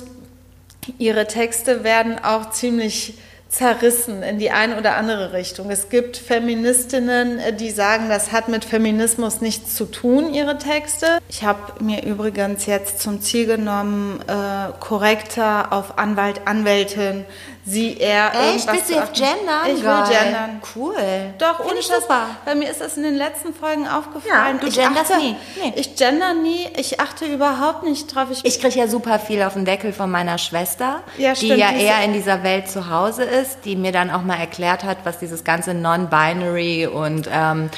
ihre 0.97 1.27
Texte 1.27 1.83
werden 1.83 2.17
auch 2.23 2.51
ziemlich 2.51 3.15
zerrissen 3.49 4.23
in 4.23 4.39
die 4.39 4.51
eine 4.51 4.77
oder 4.77 4.97
andere 4.97 5.33
Richtung. 5.33 5.71
Es 5.71 5.89
gibt 5.89 6.17
Feministinnen, 6.17 7.39
äh, 7.39 7.53
die 7.53 7.69
sagen, 7.69 8.09
das 8.09 8.31
hat 8.31 8.49
mit 8.49 8.65
Feminismus 8.65 9.41
nichts 9.41 9.75
zu 9.75 9.85
tun, 9.85 10.33
ihre 10.33 10.57
Texte. 10.57 11.19
Ich 11.29 11.43
habe 11.43 11.83
mir 11.83 12.03
übrigens 12.03 12.65
jetzt 12.65 13.01
zum 13.01 13.21
Ziel 13.21 13.47
genommen, 13.47 14.19
äh, 14.27 14.73
korrekter 14.79 15.71
auf 15.71 15.97
Anwalt, 15.97 16.41
Anwältin, 16.45 17.25
sie, 17.67 17.97
er, 17.99 18.31
echt, 18.55 18.71
willst 18.71 18.89
du 18.89 18.93
jetzt 18.95 19.13
gendern? 19.13 19.65
Ich 19.67 19.83
will 19.83 20.03
gendern. 20.09 20.61
Cool. 20.75 20.95
Doch, 21.37 21.57
Find 21.57 21.69
ohne 21.71 21.79
ich 21.79 21.85
Scheiß. 21.85 22.01
super. 22.01 22.21
Bei 22.45 22.55
mir 22.55 22.69
ist 22.71 22.79
das 22.81 22.95
in 22.97 23.03
den 23.03 23.15
letzten 23.15 23.53
Folgen 23.53 23.87
aufgefallen. 23.87 24.55
Ja, 24.55 24.59
du 24.61 24.67
ich 24.67 24.75
genderst 24.75 25.11
achte, 25.11 25.21
nie. 25.23 25.35
Nee. 25.61 25.73
Ich 25.75 25.95
gender 25.95 26.33
nie. 26.33 26.67
Ich 26.77 26.99
achte 26.99 27.25
überhaupt 27.25 27.83
nicht 27.83 28.15
drauf. 28.15 28.27
Ich, 28.31 28.45
Ich 28.45 28.59
kriege 28.61 28.79
ja 28.79 28.87
super 28.87 29.19
viel 29.19 29.43
auf 29.43 29.53
den 29.53 29.65
Deckel 29.65 29.91
von 29.93 30.09
meiner 30.09 30.37
Schwester, 30.37 31.01
Ja, 31.17 31.33
die 31.33 31.45
stimmt, 31.45 31.59
ja 31.59 31.71
diese- 31.71 31.83
eher 31.83 32.03
in 32.03 32.13
dieser 32.13 32.43
Welt 32.43 32.69
zu 32.69 32.89
Hause 32.89 33.23
ist, 33.23 33.65
die 33.65 33.75
mir 33.75 33.91
dann 33.91 34.09
auch 34.11 34.21
mal 34.23 34.37
erklärt 34.39 34.83
hat, 34.83 34.99
was 35.03 35.19
dieses 35.19 35.43
ganze 35.43 35.73
Non-Binary 35.73 36.87
und 36.87 37.29
ähm, 37.31 37.69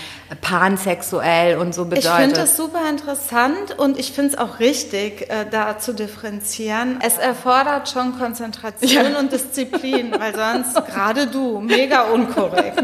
pansexuell 0.41 1.57
und 1.57 1.73
so 1.73 1.83
Ich 1.83 1.89
bedeutet. 1.89 2.11
finde 2.15 2.35
das 2.35 2.55
super 2.57 2.89
interessant 2.89 3.77
und 3.77 3.97
ich 3.99 4.11
finde 4.11 4.33
es 4.33 4.37
auch 4.37 4.59
richtig, 4.59 5.29
äh, 5.29 5.45
da 5.49 5.77
zu 5.79 5.93
differenzieren. 5.93 6.99
Es 7.01 7.17
erfordert 7.17 7.89
schon 7.89 8.17
Konzentration 8.17 9.15
und 9.15 9.31
Disziplin, 9.31 10.13
weil 10.17 10.35
sonst 10.35 10.75
gerade 10.87 11.27
du, 11.27 11.59
mega 11.59 12.03
unkorrekt. 12.03 12.81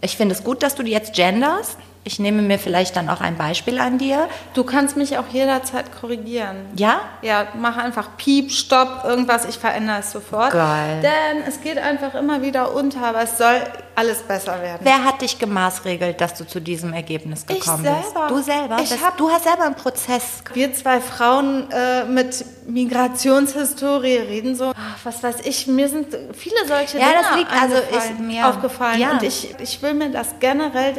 Ich 0.00 0.16
finde 0.16 0.34
es 0.34 0.42
gut, 0.44 0.62
dass 0.62 0.74
du 0.74 0.82
jetzt 0.82 1.14
genderst. 1.14 1.76
Ich 2.02 2.18
nehme 2.18 2.40
mir 2.40 2.58
vielleicht 2.58 2.96
dann 2.96 3.10
auch 3.10 3.20
ein 3.20 3.36
Beispiel 3.36 3.78
an 3.78 3.98
dir. 3.98 4.26
Du 4.54 4.64
kannst 4.64 4.96
mich 4.96 5.18
auch 5.18 5.28
jederzeit 5.30 5.84
korrigieren. 6.00 6.56
Ja? 6.74 7.00
Ja, 7.20 7.48
mach 7.58 7.76
einfach 7.76 8.16
Piep, 8.16 8.50
Stopp, 8.52 9.04
irgendwas, 9.04 9.44
ich 9.44 9.58
verändere 9.58 9.98
es 9.98 10.10
sofort. 10.10 10.52
Geil. 10.52 11.02
Denn 11.02 11.42
es 11.46 11.60
geht 11.60 11.76
einfach 11.76 12.14
immer 12.14 12.40
wieder 12.40 12.74
unter, 12.74 13.04
aber 13.04 13.22
es 13.22 13.36
soll 13.36 13.60
alles 13.96 14.22
besser 14.22 14.62
werden. 14.62 14.80
Wer 14.82 15.04
hat 15.04 15.20
dich 15.20 15.38
gemaßregelt, 15.38 16.18
dass 16.22 16.32
du 16.34 16.46
zu 16.46 16.58
diesem 16.60 16.94
Ergebnis 16.94 17.44
Ich 17.50 17.60
gekommen 17.60 17.82
selber. 17.82 17.98
bist? 18.00 18.30
Du 18.30 18.40
selber? 18.42 18.76
Ich 18.82 18.88
Das- 18.88 19.02
hab- 19.04 19.18
du 19.18 19.30
hast 19.30 19.44
selber 19.44 19.64
einen 19.64 19.74
Prozess. 19.74 20.42
Wir 20.54 20.72
zwei 20.72 21.00
Frauen 21.02 21.70
äh, 21.70 22.04
mit 22.04 22.42
Migrationshistorie 22.66 24.16
reden 24.16 24.54
so, 24.56 24.72
ach, 24.74 24.96
was 25.04 25.22
weiß 25.22 25.36
ich, 25.44 25.66
mir 25.66 25.88
sind 25.88 26.16
viele 26.34 26.66
solche 26.66 26.98
Ja, 26.98 27.08
Dinge 27.08 27.22
das 27.22 27.36
liegt- 27.36 27.52
also 27.52 27.74
ist 27.76 28.18
mir- 28.18 28.48
aufgefallen 28.48 28.98
ja. 29.00 29.10
und 29.12 29.22
ich, 29.22 29.54
ich 29.58 29.82
will 29.82 29.94
mir 29.94 30.10
das 30.10 30.28
generell 30.40 30.94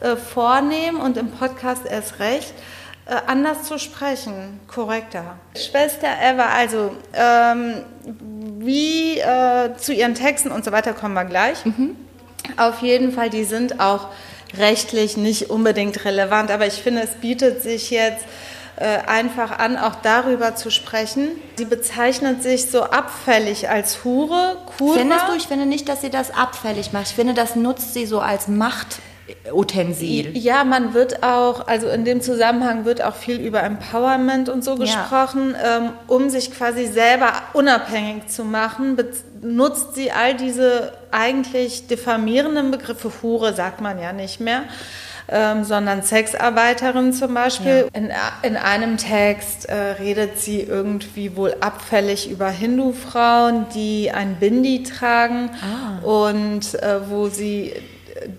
äh, 0.00 0.16
vornehmen 0.16 1.00
und 1.00 1.16
im 1.16 1.30
Podcast 1.30 1.82
erst 1.88 2.18
recht, 2.20 2.54
äh, 3.06 3.14
anders 3.26 3.64
zu 3.64 3.78
sprechen, 3.78 4.60
korrekter. 4.68 5.36
Schwester 5.56 6.08
Eva, 6.22 6.46
also 6.46 6.92
ähm, 7.12 7.82
wie 8.58 9.18
äh, 9.18 9.74
zu 9.76 9.92
ihren 9.92 10.14
Texten 10.14 10.50
und 10.50 10.64
so 10.64 10.72
weiter 10.72 10.92
kommen 10.92 11.14
wir 11.14 11.24
gleich. 11.24 11.64
Mhm. 11.64 11.96
Auf 12.56 12.82
jeden 12.82 13.12
Fall, 13.12 13.30
die 13.30 13.44
sind 13.44 13.80
auch 13.80 14.08
rechtlich 14.56 15.16
nicht 15.16 15.50
unbedingt 15.50 16.04
relevant, 16.04 16.50
aber 16.50 16.66
ich 16.66 16.74
finde, 16.74 17.02
es 17.02 17.10
bietet 17.10 17.62
sich 17.62 17.90
jetzt 17.90 18.24
äh, 18.76 18.98
einfach 19.06 19.58
an, 19.58 19.76
auch 19.76 19.96
darüber 19.96 20.54
zu 20.54 20.70
sprechen. 20.70 21.28
Sie 21.56 21.64
bezeichnet 21.64 22.42
sich 22.42 22.70
so 22.70 22.82
abfällig 22.82 23.68
als 23.68 24.04
Hure, 24.04 24.56
Kurva. 24.78 24.98
Findest 24.98 25.28
du? 25.28 25.34
Ich 25.34 25.46
finde 25.48 25.66
nicht, 25.66 25.88
dass 25.88 26.00
sie 26.00 26.10
das 26.10 26.30
abfällig 26.30 26.92
macht. 26.92 27.08
Ich 27.08 27.14
finde, 27.14 27.34
das 27.34 27.56
nutzt 27.56 27.92
sie 27.92 28.06
so 28.06 28.20
als 28.20 28.48
Machtutensil. 29.70 30.36
Ja, 30.36 30.64
man 30.64 30.94
wird 30.94 31.22
auch, 31.22 31.66
also 31.66 31.88
in 31.88 32.04
dem 32.04 32.20
Zusammenhang 32.20 32.84
wird 32.84 33.02
auch 33.02 33.14
viel 33.14 33.40
über 33.40 33.62
Empowerment 33.62 34.48
und 34.48 34.64
so 34.64 34.76
gesprochen, 34.76 35.54
ähm, 35.62 35.90
um 36.06 36.30
sich 36.30 36.52
quasi 36.52 36.86
selber 36.86 37.32
unabhängig 37.52 38.28
zu 38.28 38.44
machen, 38.44 38.96
nutzt 39.42 39.94
sie 39.94 40.12
all 40.12 40.34
diese 40.34 40.92
eigentlich 41.10 41.86
diffamierenden 41.86 42.70
Begriffe, 42.70 43.10
Hure 43.22 43.54
sagt 43.54 43.80
man 43.80 44.00
ja 44.00 44.12
nicht 44.12 44.40
mehr, 44.40 44.62
ähm, 45.28 45.64
sondern 45.64 46.02
Sexarbeiterin 46.02 47.12
zum 47.12 47.34
Beispiel. 47.34 47.88
In, 47.92 48.10
in 48.42 48.56
einem 48.56 48.96
Text 48.96 49.66
äh, 49.66 49.74
redet 49.74 50.38
sie 50.38 50.60
irgendwie 50.60 51.36
wohl 51.36 51.54
abfällig 51.60 52.30
über 52.30 52.50
Hindu-Frauen, 52.50 53.66
die 53.74 54.10
ein 54.10 54.36
Bindi 54.36 54.82
tragen 54.82 55.50
und 56.02 56.74
äh, 56.82 57.08
wo 57.08 57.28
sie 57.28 57.72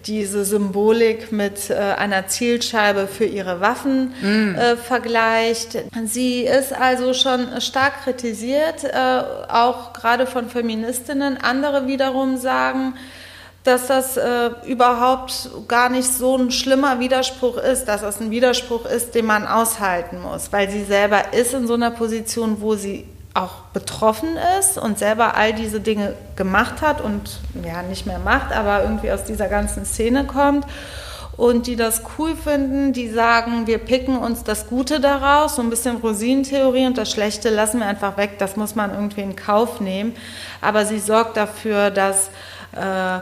diese 0.05 0.45
Symbolik 0.45 1.31
mit 1.31 1.69
äh, 1.69 1.75
einer 1.75 2.27
Zielscheibe 2.27 3.07
für 3.07 3.25
ihre 3.25 3.61
Waffen 3.61 4.13
äh, 4.23 4.75
vergleicht. 4.75 5.77
Sie 6.05 6.43
ist 6.43 6.73
also 6.73 7.13
schon 7.13 7.61
stark 7.61 8.03
kritisiert, 8.03 8.83
äh, 8.83 9.23
auch 9.49 9.93
gerade 9.93 10.27
von 10.27 10.49
Feministinnen. 10.49 11.37
Andere 11.37 11.87
wiederum 11.87 12.37
sagen, 12.37 12.93
dass 13.63 13.87
das 13.87 14.17
äh, 14.17 14.49
überhaupt 14.65 15.49
gar 15.67 15.89
nicht 15.89 16.11
so 16.11 16.35
ein 16.35 16.51
schlimmer 16.51 16.99
Widerspruch 16.99 17.57
ist, 17.57 17.85
dass 17.85 18.01
das 18.01 18.19
ein 18.19 18.31
Widerspruch 18.31 18.85
ist, 18.85 19.13
den 19.13 19.25
man 19.25 19.45
aushalten 19.45 20.21
muss, 20.21 20.51
weil 20.51 20.69
sie 20.69 20.83
selber 20.83 21.33
ist 21.33 21.53
in 21.53 21.67
so 21.67 21.75
einer 21.75 21.91
Position, 21.91 22.57
wo 22.61 22.75
sie 22.75 23.05
auch 23.33 23.61
betroffen 23.73 24.37
ist 24.59 24.77
und 24.77 24.99
selber 24.99 25.35
all 25.35 25.53
diese 25.53 25.79
Dinge 25.79 26.15
gemacht 26.35 26.81
hat 26.81 27.01
und 27.01 27.39
ja 27.63 27.81
nicht 27.81 28.05
mehr 28.05 28.19
macht, 28.19 28.51
aber 28.51 28.83
irgendwie 28.83 29.11
aus 29.11 29.23
dieser 29.23 29.47
ganzen 29.47 29.85
Szene 29.85 30.25
kommt 30.25 30.65
und 31.37 31.65
die 31.67 31.75
das 31.77 32.03
cool 32.17 32.35
finden, 32.35 32.93
die 32.93 33.09
sagen, 33.09 33.67
wir 33.67 33.77
picken 33.77 34.17
uns 34.17 34.43
das 34.43 34.67
Gute 34.67 34.99
daraus, 34.99 35.55
so 35.55 35.61
ein 35.61 35.69
bisschen 35.69 35.97
Rosinentheorie 35.97 36.85
und 36.85 36.97
das 36.97 37.09
Schlechte 37.09 37.49
lassen 37.49 37.79
wir 37.79 37.87
einfach 37.87 38.17
weg, 38.17 38.37
das 38.37 38.57
muss 38.57 38.75
man 38.75 38.91
irgendwie 38.93 39.21
in 39.21 39.35
Kauf 39.35 39.79
nehmen, 39.79 40.13
aber 40.59 40.85
sie 40.85 40.99
sorgt 40.99 41.37
dafür, 41.37 41.89
dass 41.89 42.29
äh, 42.73 43.19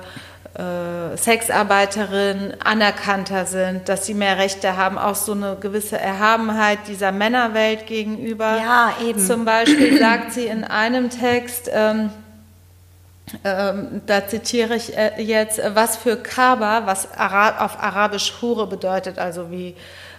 Sexarbeiterinnen 1.16 2.56
anerkannter 2.64 3.46
sind, 3.46 3.88
dass 3.88 4.06
sie 4.06 4.14
mehr 4.14 4.38
Rechte 4.38 4.76
haben, 4.76 4.98
auch 4.98 5.16
so 5.16 5.34
eine 5.34 5.56
gewisse 5.60 5.98
Erhabenheit 5.98 6.80
dieser 6.88 7.12
Männerwelt 7.12 7.86
gegenüber. 7.86 8.58
Ja, 8.58 8.94
eben. 9.02 9.20
Zum 9.20 9.46
Beispiel 9.46 10.00
sagt 10.00 10.34
sie 10.34 10.48
in 10.48 10.64
einem 10.64 11.10
Text, 11.10 11.70
ähm, 11.72 12.10
ähm, 13.44 14.02
da 14.06 14.28
zitiere 14.28 14.76
ich 14.76 14.98
äh, 14.98 15.22
jetzt, 15.22 15.60
äh, 15.60 15.76
was 15.76 15.98
für 15.98 16.18
Kaba, 16.18 16.84
was 16.86 17.14
Ara 17.16 17.64
auf 17.64 17.82
Arabisch 17.82 18.34
Hure 18.42 18.66
bedeutet, 18.66 19.20
also 19.20 19.52
wie 19.52 19.76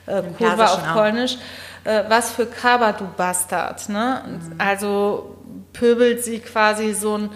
äh, 0.07 0.23
Kurva 0.39 0.67
auf. 0.67 0.93
Polnisch, 0.93 1.39
äh, 1.85 2.05
was 2.09 2.31
für 2.31 2.47
Kaba, 2.47 2.93
du 2.93 3.09
Bastard. 3.17 3.89
Ne? 3.89 4.23
Also 4.59 5.37
pöbelt 5.73 6.25
sie 6.25 6.39
quasi 6.41 6.93
so 6.95 7.17
ein, 7.17 7.31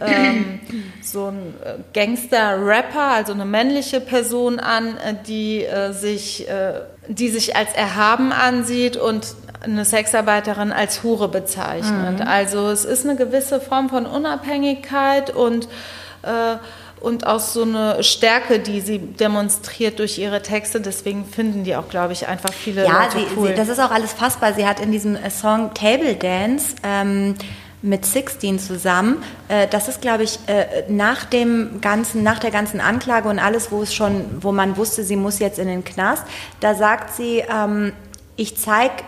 ähm, 0.00 0.60
so 1.02 1.26
ein 1.26 1.54
äh, 1.64 1.74
Gangster-Rapper, 1.92 3.00
also 3.14 3.32
eine 3.32 3.44
männliche 3.44 4.00
Person 4.00 4.60
an, 4.60 4.96
äh, 4.98 5.14
die, 5.26 5.64
äh, 5.64 5.92
sich, 5.92 6.48
äh, 6.48 6.80
die 7.08 7.28
sich 7.28 7.56
als 7.56 7.72
erhaben 7.74 8.32
ansieht 8.32 8.96
und 8.96 9.34
eine 9.62 9.84
Sexarbeiterin 9.84 10.72
als 10.72 11.02
Hure 11.02 11.28
bezeichnet. 11.28 12.22
Also 12.26 12.68
es 12.68 12.86
ist 12.86 13.04
eine 13.04 13.16
gewisse 13.16 13.60
Form 13.60 13.90
von 13.90 14.06
Unabhängigkeit 14.06 15.34
und 15.34 15.68
äh, 16.22 16.56
und 17.00 17.26
auch 17.26 17.40
so 17.40 17.62
eine 17.62 18.02
Stärke, 18.02 18.58
die 18.58 18.80
sie 18.82 18.98
demonstriert 18.98 19.98
durch 19.98 20.18
ihre 20.18 20.42
Texte. 20.42 20.80
Deswegen 20.80 21.24
finden 21.24 21.64
die 21.64 21.74
auch, 21.74 21.88
glaube 21.88 22.12
ich, 22.12 22.28
einfach 22.28 22.52
viele 22.52 22.84
Ja, 22.84 23.04
Leute 23.04 23.18
sie, 23.18 23.26
cool. 23.36 23.48
sie, 23.48 23.54
das 23.54 23.68
ist 23.68 23.80
auch 23.80 23.90
alles 23.90 24.12
fassbar. 24.12 24.52
Sie 24.52 24.66
hat 24.66 24.80
in 24.80 24.92
diesem 24.92 25.16
Song 25.30 25.72
Table 25.72 26.14
Dance 26.14 26.74
ähm, 26.82 27.36
mit 27.82 28.04
16 28.04 28.58
zusammen. 28.58 29.22
Äh, 29.48 29.66
das 29.68 29.88
ist, 29.88 30.00
glaube 30.00 30.24
ich, 30.24 30.38
äh, 30.46 30.84
nach 30.88 31.24
dem 31.24 31.80
ganzen, 31.80 32.22
nach 32.22 32.38
der 32.38 32.50
ganzen 32.50 32.80
Anklage 32.80 33.28
und 33.28 33.38
alles, 33.38 33.72
wo 33.72 33.82
es 33.82 33.94
schon, 33.94 34.24
wo 34.40 34.52
man 34.52 34.76
wusste, 34.76 35.04
sie 35.04 35.16
muss 35.16 35.38
jetzt 35.38 35.58
in 35.58 35.68
den 35.68 35.84
Knast. 35.84 36.24
Da 36.60 36.74
sagt 36.74 37.14
sie, 37.14 37.42
ähm, 37.50 37.92
ich 38.36 38.56
zeige 38.56 39.04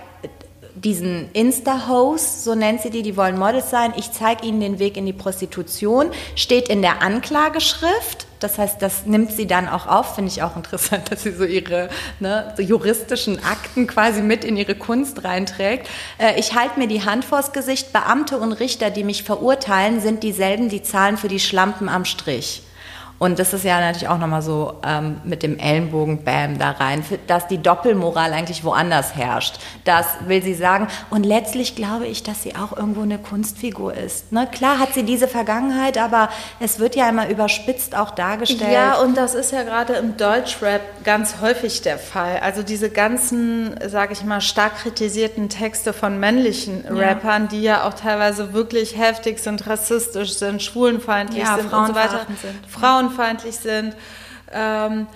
diesen 0.74 1.30
Insta-Host, 1.32 2.44
so 2.44 2.54
nennt 2.54 2.80
sie 2.80 2.90
die, 2.90 3.02
die 3.02 3.16
wollen 3.16 3.38
Models 3.38 3.70
sein. 3.70 3.92
Ich 3.96 4.10
zeige 4.12 4.46
ihnen 4.46 4.60
den 4.60 4.78
Weg 4.78 4.96
in 4.96 5.06
die 5.06 5.12
Prostitution. 5.12 6.10
Steht 6.34 6.68
in 6.68 6.82
der 6.82 7.02
Anklageschrift. 7.02 8.26
Das 8.42 8.58
heißt, 8.58 8.80
das 8.80 9.06
nimmt 9.06 9.32
sie 9.32 9.46
dann 9.46 9.68
auch 9.68 9.87
auf. 9.87 10.14
Finde 10.14 10.30
ich 10.30 10.42
auch 10.42 10.56
interessant, 10.56 11.11
dass 11.11 11.22
sie 11.22 11.32
so 11.32 11.44
ihre 11.44 11.88
ne, 12.20 12.52
so 12.56 12.62
juristischen 12.62 13.42
Akten 13.44 13.87
quasi 13.87 14.22
mit 14.22 14.44
in 14.44 14.56
ihre 14.56 14.75
Kunst 14.75 15.25
reinträgt. 15.25 15.88
Äh, 16.18 16.38
ich 16.38 16.54
halte 16.54 16.78
mir 16.78 16.88
die 16.88 17.04
Hand 17.04 17.25
vors 17.25 17.52
Gesicht. 17.52 17.92
Beamte 17.92 18.38
und 18.38 18.52
Richter, 18.52 18.90
die 18.90 19.04
mich 19.04 19.22
verurteilen, 19.22 20.00
sind 20.00 20.22
dieselben, 20.22 20.68
die 20.68 20.82
zahlen 20.82 21.16
für 21.16 21.28
die 21.28 21.40
Schlampen 21.40 21.88
am 21.88 22.04
Strich. 22.04 22.62
Und 23.22 23.38
das 23.38 23.52
ist 23.52 23.64
ja 23.64 23.78
natürlich 23.78 24.08
auch 24.08 24.18
nochmal 24.18 24.42
so 24.42 24.80
ähm, 24.84 25.20
mit 25.22 25.44
dem 25.44 25.56
Ellenbogen, 25.56 26.24
bam, 26.24 26.58
da 26.58 26.72
rein, 26.72 27.04
dass 27.28 27.46
die 27.46 27.58
Doppelmoral 27.58 28.32
eigentlich 28.32 28.64
woanders 28.64 29.14
herrscht. 29.14 29.60
Das 29.84 30.06
will 30.26 30.42
sie 30.42 30.54
sagen. 30.54 30.88
Und 31.08 31.24
letztlich 31.24 31.76
glaube 31.76 32.08
ich, 32.08 32.24
dass 32.24 32.42
sie 32.42 32.56
auch 32.56 32.76
irgendwo 32.76 33.02
eine 33.02 33.18
Kunstfigur 33.18 33.94
ist. 33.94 34.32
Ne? 34.32 34.48
Klar 34.50 34.80
hat 34.80 34.94
sie 34.94 35.04
diese 35.04 35.28
Vergangenheit, 35.28 35.98
aber 35.98 36.30
es 36.58 36.80
wird 36.80 36.96
ja 36.96 37.08
immer 37.08 37.28
überspitzt 37.28 37.96
auch 37.96 38.10
dargestellt. 38.10 38.72
Ja, 38.72 38.96
und 38.96 39.16
das 39.16 39.36
ist 39.36 39.52
ja 39.52 39.62
gerade 39.62 39.92
im 39.92 40.16
Deutschrap 40.16 40.80
ganz 41.04 41.36
häufig 41.40 41.80
der 41.80 41.98
Fall. 41.98 42.40
Also 42.42 42.64
diese 42.64 42.90
ganzen, 42.90 43.76
sage 43.86 44.14
ich 44.14 44.24
mal, 44.24 44.40
stark 44.40 44.78
kritisierten 44.78 45.48
Texte 45.48 45.92
von 45.92 46.18
männlichen 46.18 46.84
Rappern, 46.88 47.46
die 47.46 47.62
ja 47.62 47.86
auch 47.86 47.94
teilweise 47.94 48.52
wirklich 48.52 48.98
heftig 48.98 49.38
sind, 49.38 49.64
rassistisch 49.68 50.32
sind, 50.32 50.60
schwulenfeindlich 50.60 51.44
Ja, 51.44 51.54
sind 51.54 51.72
und 51.72 51.86
so 51.86 51.94
weiter, 51.94 52.26
sind. 52.26 52.66
Frauenfeindlich 53.12 53.57
sind. 53.57 53.95
Ähm, 54.52 55.07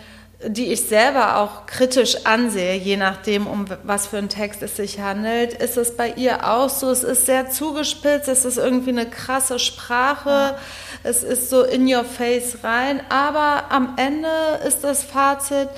die 0.45 0.71
ich 0.71 0.83
selber 0.83 1.39
auch 1.39 1.65
kritisch 1.65 2.27
ansehe, 2.27 2.75
je 2.75 2.99
nachdem, 2.99 3.47
um 3.47 3.65
was 3.85 4.07
für 4.07 4.19
einen 4.19 4.29
Text 4.29 4.63
es 4.63 4.77
sich 4.77 5.01
handelt, 5.01 5.55
ist 5.55 5.79
es 5.79 5.97
bei 5.97 6.11
ihr 6.11 6.47
auch 6.47 6.69
so. 6.69 6.91
Es 6.91 7.05
ist 7.05 7.25
sehr 7.25 7.51
zugespitzt, 7.51 8.29
es 8.29 8.45
ist 8.45 8.59
irgendwie 8.59 8.91
eine 8.91 9.07
krasse 9.07 9.59
Sprache, 9.59 10.57
es 11.05 11.23
ist 11.23 11.49
so 11.49 11.63
in 11.63 11.93
your 11.93 12.05
face 12.05 12.59
rein, 12.63 13.01
aber 13.09 13.71
am 13.71 13.95
Ende 13.97 14.29
ist 14.67 14.85
das 14.85 15.05
Fazit, 15.05 15.69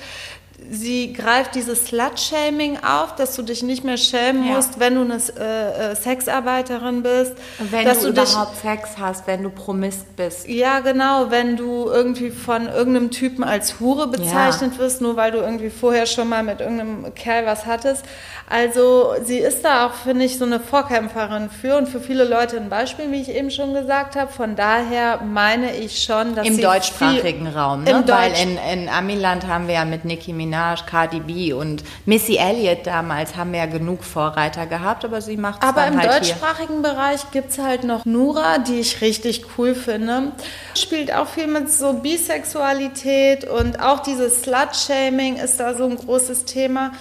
sie 0.71 1.13
greift 1.13 1.55
dieses 1.55 1.85
Slut-Shaming 1.87 2.77
auf, 2.83 3.15
dass 3.15 3.35
du 3.35 3.41
dich 3.41 3.63
nicht 3.63 3.83
mehr 3.83 3.97
schämen 3.97 4.45
Ja. 4.47 4.55
musst, 4.55 4.79
wenn 4.79 4.95
du 4.95 5.01
eine 5.01 5.17
äh, 5.39 5.91
äh, 5.91 5.95
Sexarbeiterin 5.95 7.03
bist. 7.03 7.33
wenn 7.57 7.85
dass 7.85 8.01
du, 8.01 8.11
dich 8.13 8.29
überhaupt 8.29 8.57
Sex 8.57 8.91
hast, 8.99 9.27
wenn 9.27 9.43
du 9.43 9.49
promist 9.49 10.15
bist. 10.15 10.47
ja, 10.47 10.79
genau, 10.79 11.31
wenn 11.31 11.57
du 11.57 11.85
irgendwie 11.89 12.29
von 12.29 12.67
irgendeinem 12.67 13.11
Typen 13.11 13.43
als 13.43 13.79
Hure 13.79 14.07
bezeichnet 14.07 14.77
wirst, 14.77 15.01
nur 15.01 15.15
weil 15.15 15.31
du 15.31 15.39
irgendwie 15.39 15.69
vorher 15.69 16.05
schon 16.05 16.29
mal 16.29 16.43
mit 16.43 16.59
irgendeinem 16.59 17.13
Kerl 17.15 17.45
was 17.45 17.65
hattest. 17.65 18.05
Also 18.49 19.13
sie 19.23 19.37
ist 19.37 19.63
da 19.63 19.85
auch, 19.87 19.93
finde 19.93 20.25
ich, 20.25 20.37
so 20.37 20.45
eine 20.45 20.59
Vorkämpferin 20.59 21.49
für 21.49 21.77
und 21.77 21.87
für 21.87 21.99
viele 21.99 22.23
Leute 22.23 22.57
ein 22.57 22.69
Beispiel, 22.69 23.11
wie 23.11 23.21
ich 23.21 23.29
eben 23.29 23.51
schon 23.51 23.73
gesagt 23.73 24.15
habe. 24.15 24.31
Von 24.31 24.55
daher 24.55 25.21
meine 25.21 25.75
ich 25.75 26.03
schon, 26.03 26.33
dass 26.35 26.47
Im 26.47 26.55
sie 26.55 26.61
deutschsprachigen 26.61 27.47
Raum, 27.47 27.83
ne? 27.83 27.91
Im 27.91 28.07
weil 28.07 28.31
Deutsch 28.31 28.43
in, 28.43 28.57
in 28.57 28.89
Amiland 28.89 29.45
haben 29.47 29.67
wir 29.67 29.75
ja 29.75 29.85
mit 29.85 30.03
Nicki 30.03 30.33
Minaj, 30.33 30.48
Cardi 30.85 31.19
B 31.19 31.53
und 31.53 31.83
Missy 32.05 32.37
Elliott 32.37 32.85
damals 32.85 33.35
haben 33.35 33.53
ja 33.53 33.65
genug 33.65 34.03
Vorreiter 34.03 34.65
gehabt, 34.65 35.05
aber 35.05 35.21
sie 35.21 35.37
macht 35.37 35.63
Aber 35.63 35.87
im 35.87 35.99
halt 35.99 36.11
hier. 36.11 36.19
deutschsprachigen 36.19 36.81
Bereich 36.81 37.31
gibt 37.31 37.51
es 37.51 37.59
halt 37.59 37.83
noch 37.83 38.05
Nura, 38.05 38.59
die 38.59 38.79
ich 38.79 39.01
richtig 39.01 39.45
cool 39.57 39.75
finde. 39.75 40.31
Spielt 40.75 41.13
auch 41.13 41.27
viel 41.27 41.47
mit 41.47 41.71
so 41.71 41.93
Bisexualität 41.93 43.45
und 43.45 43.81
auch 43.81 43.99
dieses 43.99 44.41
Slut-Shaming 44.43 45.37
ist 45.37 45.59
da 45.59 45.73
so 45.73 45.85
ein 45.85 45.95
großes 45.95 46.45
Thema. 46.45 46.91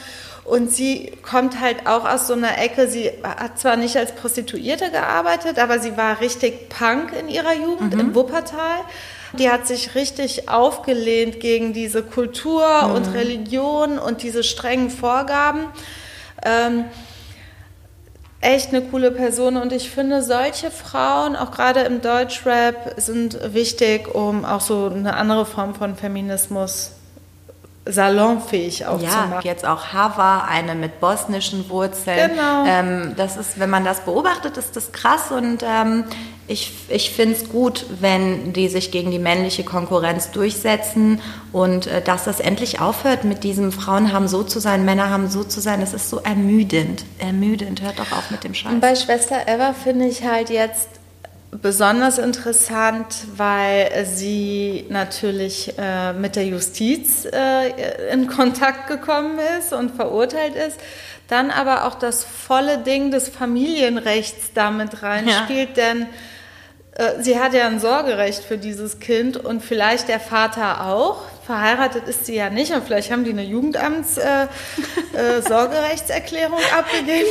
Und 0.44 0.72
sie 0.72 1.12
kommt 1.22 1.60
halt 1.60 1.86
auch 1.86 2.08
aus 2.08 2.26
so 2.26 2.32
einer 2.32 2.56
Ecke, 2.56 2.88
sie 2.88 3.10
hat 3.22 3.58
zwar 3.58 3.76
nicht 3.76 3.98
als 3.98 4.12
Prostituierte 4.14 4.90
gearbeitet, 4.90 5.58
aber 5.58 5.78
sie 5.78 5.98
war 5.98 6.20
richtig 6.20 6.70
Punk 6.70 7.12
in 7.12 7.28
ihrer 7.28 7.52
Jugend 7.52 7.92
im 7.92 8.14
Wuppertal. 8.14 8.80
Die 9.34 9.50
hat 9.50 9.66
sich 9.66 9.94
richtig 9.94 10.48
aufgelehnt 10.48 11.40
gegen 11.40 11.72
diese 11.72 12.02
Kultur 12.02 12.64
und 12.94 13.12
Religion 13.14 13.98
und 13.98 14.22
diese 14.22 14.42
strengen 14.42 14.90
Vorgaben. 14.90 15.66
Ähm, 16.42 16.84
echt 18.40 18.68
eine 18.70 18.82
coole 18.82 19.10
Person 19.10 19.56
und 19.56 19.72
ich 19.72 19.90
finde, 19.90 20.22
solche 20.22 20.70
Frauen, 20.70 21.36
auch 21.36 21.50
gerade 21.50 21.80
im 21.80 22.00
Deutschrap, 22.00 22.94
sind 22.96 23.38
wichtig, 23.52 24.14
um 24.14 24.44
auch 24.44 24.60
so 24.60 24.90
eine 24.94 25.16
andere 25.16 25.44
Form 25.44 25.74
von 25.74 25.96
Feminismus 25.96 26.92
salonfähig 27.84 28.78
zu 28.78 28.98
Ja, 29.04 29.26
machen. 29.26 29.40
jetzt 29.44 29.66
auch 29.66 29.92
Hava, 29.92 30.44
eine 30.44 30.74
mit 30.74 31.00
bosnischen 31.00 31.68
Wurzeln. 31.70 32.30
Genau. 32.30 32.64
Ähm, 32.66 33.14
das 33.16 33.36
ist, 33.36 33.58
wenn 33.58 33.70
man 33.70 33.84
das 33.84 34.00
beobachtet, 34.00 34.56
ist 34.56 34.76
das 34.76 34.92
krass 34.92 35.30
und 35.30 35.62
ähm, 35.66 36.04
ich, 36.48 36.72
ich 36.88 37.10
finde 37.10 37.36
es 37.36 37.50
gut, 37.50 37.84
wenn 38.00 38.54
die 38.54 38.68
sich 38.68 38.90
gegen 38.90 39.10
die 39.10 39.18
männliche 39.18 39.64
Konkurrenz 39.64 40.30
durchsetzen 40.30 41.20
und 41.52 41.86
äh, 41.86 42.00
dass 42.02 42.24
das 42.24 42.40
endlich 42.40 42.80
aufhört 42.80 43.24
mit 43.24 43.44
diesem 43.44 43.70
Frauen 43.70 44.12
haben 44.12 44.28
so 44.28 44.42
zu 44.42 44.58
sein, 44.58 44.84
Männer 44.84 45.10
haben 45.10 45.28
so 45.28 45.44
zu 45.44 45.60
sein. 45.60 45.80
Das 45.80 45.92
ist 45.92 46.08
so 46.08 46.20
ermüdend. 46.20 47.04
Ermüdend. 47.18 47.82
Hört 47.82 47.98
doch 47.98 48.12
auf 48.12 48.30
mit 48.30 48.44
dem 48.44 48.54
Scheiß. 48.54 48.72
Und 48.72 48.80
bei 48.80 48.96
Schwester 48.96 49.46
Eva 49.46 49.74
finde 49.74 50.06
ich 50.06 50.24
halt 50.24 50.48
jetzt 50.48 50.88
besonders 51.50 52.18
interessant, 52.18 53.06
weil 53.36 54.06
sie 54.06 54.86
natürlich 54.88 55.74
äh, 55.78 56.14
mit 56.14 56.36
der 56.36 56.46
Justiz 56.46 57.26
äh, 57.26 58.12
in 58.12 58.26
Kontakt 58.26 58.86
gekommen 58.88 59.38
ist 59.58 59.72
und 59.72 59.94
verurteilt 59.94 60.54
ist, 60.54 60.78
dann 61.28 61.50
aber 61.50 61.86
auch 61.86 61.94
das 61.94 62.24
volle 62.24 62.78
Ding 62.78 63.10
des 63.10 63.28
Familienrechts 63.28 64.52
damit 64.54 65.02
reinspielt, 65.02 65.76
denn 65.76 66.02
äh, 66.02 66.06
sie 67.20 67.38
hat 67.38 67.54
ja 67.54 67.66
ein 67.66 67.78
Sorgerecht 67.78 68.42
für 68.42 68.58
dieses 68.58 68.98
Kind 68.98 69.36
und 69.36 69.62
vielleicht 69.62 70.08
der 70.08 70.18
Vater 70.20 70.86
auch. 70.86 71.22
Verheiratet 71.46 72.06
ist 72.08 72.26
sie 72.26 72.34
ja 72.34 72.50
nicht 72.50 72.72
und 72.72 72.84
vielleicht 72.84 73.10
haben 73.10 73.24
die 73.24 73.30
eine 73.30 73.44
Jugendamts 73.44 74.18
äh, 74.18 74.48
äh, 75.14 75.40
Sorgerechtserklärung 75.48 76.58
abgegeben. 76.76 77.28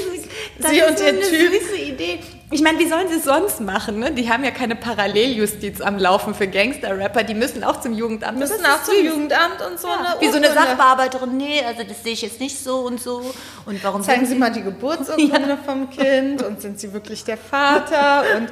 Sie 0.59 0.81
und 0.81 0.99
ihr 0.99 1.21
Typ. 1.21 1.51
süße 1.51 1.77
Idee. 1.77 2.19
Ich 2.49 2.61
meine, 2.61 2.79
wie 2.79 2.87
sollen 2.87 3.09
sie 3.09 3.15
es 3.15 3.25
sonst 3.25 3.59
machen? 3.59 3.99
Ne? 3.99 4.11
Die 4.13 4.29
haben 4.31 4.43
ja 4.45 4.51
keine 4.51 4.75
Paralleljustiz 4.77 5.81
am 5.81 5.97
Laufen 5.97 6.33
für 6.33 6.47
Gangster-Rapper. 6.47 7.23
Die 7.23 7.33
müssen 7.33 7.61
auch 7.65 7.81
zum 7.81 7.93
Jugendamt. 7.93 8.39
müssen 8.39 8.63
Das 8.63 8.71
auch 8.71 8.77
ist 8.77 8.85
zum 8.85 8.95
süß. 8.95 9.05
Jugendamt 9.05 9.61
und 9.69 9.77
so 9.77 9.89
eine 9.89 10.15
Wie 10.21 10.29
so 10.29 10.37
eine. 10.37 10.53
Sachbearbeiterin, 10.53 11.35
nee, 11.35 11.61
also 11.65 11.83
das 11.83 12.03
sehe 12.03 12.13
ich 12.13 12.21
jetzt 12.21 12.39
nicht 12.39 12.57
so 12.57 12.79
und 12.79 13.01
so. 13.01 13.33
Und 13.65 13.83
warum 13.83 14.01
Zeigen 14.01 14.25
Sie 14.25 14.35
mal 14.35 14.51
die 14.51 14.63
Geburtsurkunde 14.63 15.57
vom 15.65 15.89
Kind 15.89 16.41
und 16.41 16.61
sind 16.61 16.79
Sie 16.79 16.93
wirklich 16.93 17.25
der 17.25 17.37
Vater 17.37 18.23
und 18.37 18.47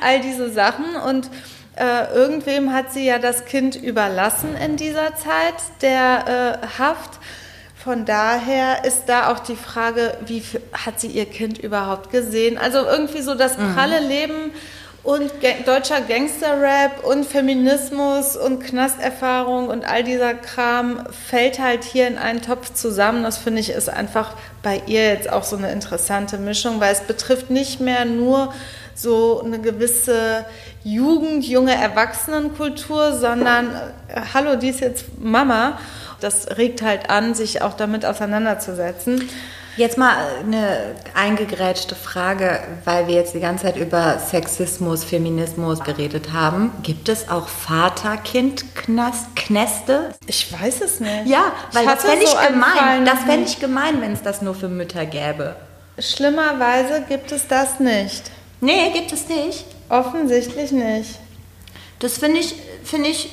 all 0.00 0.20
diese 0.20 0.52
Sachen. 0.52 0.94
Und 0.94 1.28
äh, 1.76 2.12
irgendwem 2.14 2.72
hat 2.72 2.92
sie 2.92 3.06
ja 3.06 3.18
das 3.18 3.46
Kind 3.46 3.74
überlassen 3.74 4.54
in 4.56 4.76
dieser 4.76 5.16
Zeit 5.16 5.54
der 5.82 6.60
äh, 6.62 6.66
Haft. 6.78 7.18
Von 7.82 8.04
daher 8.04 8.84
ist 8.84 9.04
da 9.06 9.32
auch 9.32 9.38
die 9.38 9.56
Frage, 9.56 10.18
wie 10.26 10.42
hat 10.72 11.00
sie 11.00 11.06
ihr 11.06 11.24
Kind 11.24 11.58
überhaupt 11.58 12.10
gesehen? 12.10 12.58
Also 12.58 12.78
irgendwie 12.84 13.22
so 13.22 13.34
das 13.34 13.56
pralle 13.56 14.00
Leben 14.00 14.52
und 15.02 15.32
deutscher 15.64 16.02
Gangsterrap 16.02 17.02
und 17.04 17.24
Feminismus 17.24 18.36
und 18.36 18.62
Knasterfahrung 18.62 19.68
und 19.68 19.86
all 19.86 20.04
dieser 20.04 20.34
Kram 20.34 21.06
fällt 21.28 21.58
halt 21.58 21.84
hier 21.84 22.06
in 22.06 22.18
einen 22.18 22.42
Topf 22.42 22.74
zusammen. 22.74 23.22
Das 23.22 23.38
finde 23.38 23.60
ich 23.60 23.70
ist 23.70 23.88
einfach 23.88 24.34
bei 24.62 24.82
ihr 24.86 25.08
jetzt 25.08 25.32
auch 25.32 25.44
so 25.44 25.56
eine 25.56 25.72
interessante 25.72 26.36
Mischung, 26.36 26.80
weil 26.80 26.92
es 26.92 27.00
betrifft 27.00 27.48
nicht 27.48 27.80
mehr 27.80 28.04
nur 28.04 28.52
so 28.94 29.42
eine 29.42 29.58
gewisse 29.58 30.44
Jugend, 30.84 31.46
junge 31.46 31.74
Erwachsenenkultur, 31.74 33.16
sondern 33.18 33.74
äh, 34.08 34.20
hallo, 34.34 34.56
die 34.56 34.68
ist 34.68 34.80
jetzt 34.80 35.06
Mama. 35.18 35.78
Das 36.20 36.56
regt 36.56 36.82
halt 36.82 37.10
an, 37.10 37.34
sich 37.34 37.62
auch 37.62 37.74
damit 37.74 38.06
auseinanderzusetzen. 38.06 39.28
Jetzt 39.76 39.96
mal 39.96 40.16
eine 40.40 40.96
eingegrätschte 41.14 41.94
Frage, 41.94 42.58
weil 42.84 43.06
wir 43.06 43.14
jetzt 43.14 43.34
die 43.34 43.40
ganze 43.40 43.64
Zeit 43.64 43.76
über 43.76 44.18
Sexismus, 44.18 45.04
Feminismus 45.04 45.84
geredet 45.84 46.32
haben. 46.32 46.72
Gibt 46.82 47.08
es 47.08 47.30
auch 47.30 47.48
Vater-Kind-Knäste? 47.48 50.14
Ich 50.26 50.52
weiß 50.52 50.82
es 50.82 51.00
nicht. 51.00 51.26
Ja, 51.26 51.52
weil 51.72 51.86
das 51.86 52.02
fände 52.02 52.24
ich 52.24 52.30
so 52.30 52.36
Fall 52.36 52.48
gemein. 52.48 53.06
Das 53.06 53.20
fände 53.20 53.42
nicht. 53.42 53.54
ich 53.54 53.60
gemein, 53.60 54.02
wenn 54.02 54.12
es 54.12 54.22
das 54.22 54.42
nur 54.42 54.54
für 54.54 54.68
Mütter 54.68 55.06
gäbe. 55.06 55.54
Schlimmerweise 55.98 57.02
gibt 57.08 57.32
es 57.32 57.46
das 57.46 57.80
nicht. 57.80 58.30
Nee, 58.60 58.90
gibt 58.92 59.12
es 59.12 59.28
nicht. 59.28 59.64
Offensichtlich 59.88 60.72
nicht. 60.72 61.18
Das 62.00 62.18
finde 62.18 62.40
ich, 62.40 62.54
finde 62.84 63.08
ich, 63.08 63.30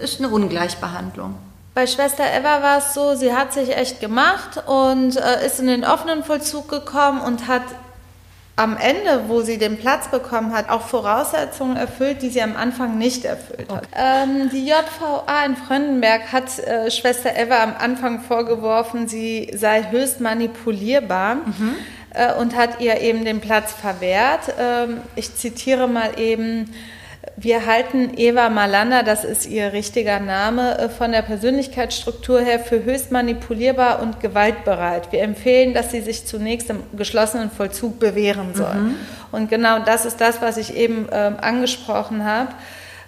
ist 0.00 0.20
eine 0.20 0.28
Ungleichbehandlung. 0.28 1.34
Bei 1.74 1.86
Schwester 1.86 2.24
Eva 2.24 2.62
war 2.62 2.78
es 2.78 2.92
so, 2.92 3.14
sie 3.14 3.34
hat 3.34 3.52
sich 3.52 3.74
echt 3.74 4.00
gemacht 4.00 4.62
und 4.66 5.16
äh, 5.16 5.46
ist 5.46 5.58
in 5.58 5.68
den 5.68 5.84
offenen 5.84 6.22
Vollzug 6.22 6.68
gekommen 6.68 7.20
und 7.20 7.48
hat 7.48 7.62
am 8.56 8.76
Ende, 8.76 9.24
wo 9.28 9.40
sie 9.40 9.56
den 9.56 9.78
Platz 9.78 10.08
bekommen 10.08 10.52
hat, 10.52 10.68
auch 10.68 10.82
Voraussetzungen 10.82 11.76
erfüllt, 11.76 12.20
die 12.20 12.28
sie 12.28 12.42
am 12.42 12.56
Anfang 12.56 12.98
nicht 12.98 13.24
erfüllt 13.24 13.70
hat. 13.70 13.84
Ähm, 13.96 14.50
die 14.50 14.66
JVA 14.66 15.44
in 15.46 15.56
Fröndenberg 15.56 16.30
hat 16.32 16.58
äh, 16.58 16.90
Schwester 16.90 17.34
Eva 17.34 17.62
am 17.62 17.74
Anfang 17.78 18.20
vorgeworfen, 18.20 19.08
sie 19.08 19.50
sei 19.54 19.90
höchst 19.90 20.20
manipulierbar. 20.20 21.36
Mhm. 21.36 21.76
Äh, 22.14 22.34
und 22.34 22.54
hat 22.54 22.80
ihr 22.80 23.00
eben 23.00 23.24
den 23.24 23.40
Platz 23.40 23.72
verwehrt. 23.72 24.52
Ähm, 24.58 25.00
ich 25.16 25.34
zitiere 25.34 25.88
mal 25.88 26.18
eben, 26.18 26.70
wir 27.36 27.66
halten 27.66 28.12
Eva 28.16 28.48
Malander, 28.48 29.02
das 29.02 29.24
ist 29.24 29.46
ihr 29.46 29.72
richtiger 29.72 30.20
Name, 30.20 30.78
äh, 30.78 30.88
von 30.88 31.12
der 31.12 31.22
Persönlichkeitsstruktur 31.22 32.40
her 32.40 32.58
für 32.58 32.84
höchst 32.84 33.12
manipulierbar 33.12 34.02
und 34.02 34.20
gewaltbereit. 34.20 35.12
Wir 35.12 35.22
empfehlen, 35.22 35.72
dass 35.72 35.90
sie 35.90 36.00
sich 36.00 36.26
zunächst 36.26 36.70
im 36.70 36.80
geschlossenen 36.96 37.50
Vollzug 37.50 37.98
bewähren 37.98 38.54
soll. 38.54 38.74
Mhm. 38.74 38.94
Und 39.30 39.50
genau 39.50 39.78
das 39.78 40.04
ist 40.04 40.20
das, 40.20 40.42
was 40.42 40.56
ich 40.56 40.76
eben 40.76 41.08
ähm, 41.12 41.36
angesprochen 41.40 42.24
habe. 42.24 42.50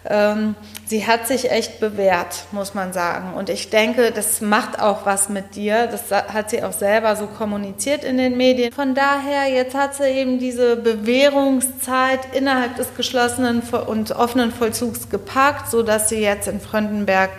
Ähm, 0.06 0.54
sie 0.86 1.06
hat 1.06 1.26
sich 1.26 1.50
echt 1.50 1.80
bewährt, 1.80 2.44
muss 2.52 2.74
man 2.74 2.92
sagen. 2.92 3.34
Und 3.34 3.48
ich 3.48 3.70
denke, 3.70 4.10
das 4.10 4.40
macht 4.40 4.80
auch 4.80 5.06
was 5.06 5.28
mit 5.28 5.54
dir. 5.54 5.86
Das 5.86 6.10
hat 6.10 6.50
sie 6.50 6.62
auch 6.62 6.72
selber 6.72 7.16
so 7.16 7.26
kommuniziert 7.26 8.04
in 8.04 8.18
den 8.18 8.36
Medien. 8.36 8.72
Von 8.72 8.94
daher, 8.94 9.48
jetzt 9.50 9.74
hat 9.74 9.94
sie 9.94 10.04
eben 10.04 10.38
diese 10.38 10.76
Bewährungszeit 10.76 12.20
innerhalb 12.34 12.76
des 12.76 12.94
geschlossenen 12.96 13.60
und 13.60 14.12
offenen 14.12 14.52
Vollzugs 14.52 15.08
gepackt, 15.08 15.70
sodass 15.70 16.10
sie 16.10 16.20
jetzt 16.20 16.48
in 16.48 16.60
Fröndenberg 16.60 17.30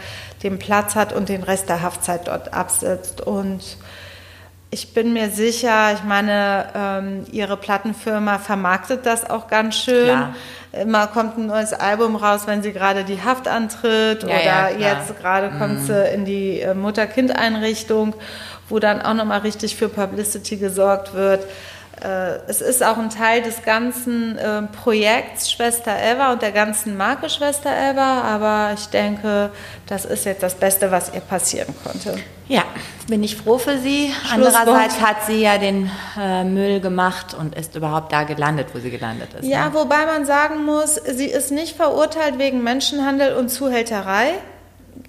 den 0.42 0.58
Platz 0.58 0.96
hat 0.96 1.14
und 1.14 1.30
den 1.30 1.44
Rest 1.44 1.70
der 1.70 1.82
Haftzeit 1.82 2.28
dort 2.28 2.54
absitzt. 2.54 3.22
Und 3.22 3.78
ich 4.72 4.94
bin 4.94 5.14
mir 5.14 5.30
sicher, 5.30 5.94
ich 5.94 6.04
meine, 6.04 6.66
ähm, 6.76 7.26
ihre 7.32 7.56
Plattenfirma 7.56 8.40
vermarktet 8.40 9.06
das 9.06 9.30
auch 9.30 9.48
ganz 9.48 9.76
schön. 9.76 10.06
Klar. 10.06 10.36
Immer 10.74 11.08
kommt 11.08 11.38
ein 11.38 11.46
neues 11.48 11.72
Album 11.72 12.18
raus, 12.18 12.42
wenn 12.48 12.62
sie 12.62 12.74
gerade 12.74 13.06
die 13.06 13.22
Haft 13.24 13.48
antritt 13.48 14.24
ja, 14.24 14.28
oder 14.28 14.78
ja, 14.78 14.96
jetzt 14.96 15.18
gerade 15.18 15.52
mhm. 15.52 15.60
kommt 15.60 15.86
sie 15.86 16.14
in 16.14 16.26
die 16.26 16.60
äh, 16.60 16.74
Mutter-Kind-Einrichtung, 16.74 18.14
wo 18.68 18.80
dann 18.80 19.02
auch 19.02 19.14
nochmal 19.14 19.40
richtig 19.40 19.78
für 19.78 19.88
Publicity 19.88 20.58
gesorgt 20.58 21.14
wird. 21.14 21.46
Äh, 22.04 22.40
es 22.48 22.62
ist 22.62 22.84
auch 22.84 22.98
ein 22.98 23.10
Teil 23.10 23.42
des 23.42 23.64
ganzen 23.64 24.38
äh, 24.38 24.64
Projekts 24.64 25.52
Schwester 25.52 25.96
Eva 25.98 26.34
und 26.34 26.42
der 26.42 26.52
ganzen 26.52 26.98
Marke 26.98 27.30
Schwester 27.30 27.70
Eva, 27.70 28.22
aber 28.22 28.74
ich 28.74 28.88
denke, 28.88 29.50
das 29.88 30.04
ist 30.04 30.26
jetzt 30.26 30.44
das 30.44 30.56
Beste, 30.56 30.92
was 30.92 31.14
ihr 31.14 31.22
passieren 31.22 31.74
konnte. 31.84 32.18
Ja, 32.48 32.64
bin 33.08 33.24
ich 33.24 33.38
froh 33.38 33.58
für 33.58 33.78
sie. 33.78 34.14
Andererseits 34.32 35.00
hat 35.00 35.26
sie 35.26 35.42
ja 35.42 35.58
den 35.58 35.90
äh, 36.20 36.44
Müll 36.44 36.80
gemacht 36.80 37.34
und 37.34 37.56
ist 37.56 37.76
überhaupt 37.76 38.12
da 38.12 38.24
gelandet, 38.24 38.68
wo 38.74 38.80
sie 38.80 38.92
gelandet 38.92 39.30
ist. 39.40 39.48
Ja, 39.48 39.70
ne? 39.70 39.74
wobei 39.74 40.06
man 40.06 40.26
sagen 40.26 40.66
muss, 40.66 40.96
sie 40.96 41.28
ist 41.28 41.52
nicht 41.52 41.76
verurteilt 41.76 42.38
wegen 42.38 42.62
Menschenhandel 42.62 43.36
und 43.36 43.50
Zuhälterei. 43.50 44.34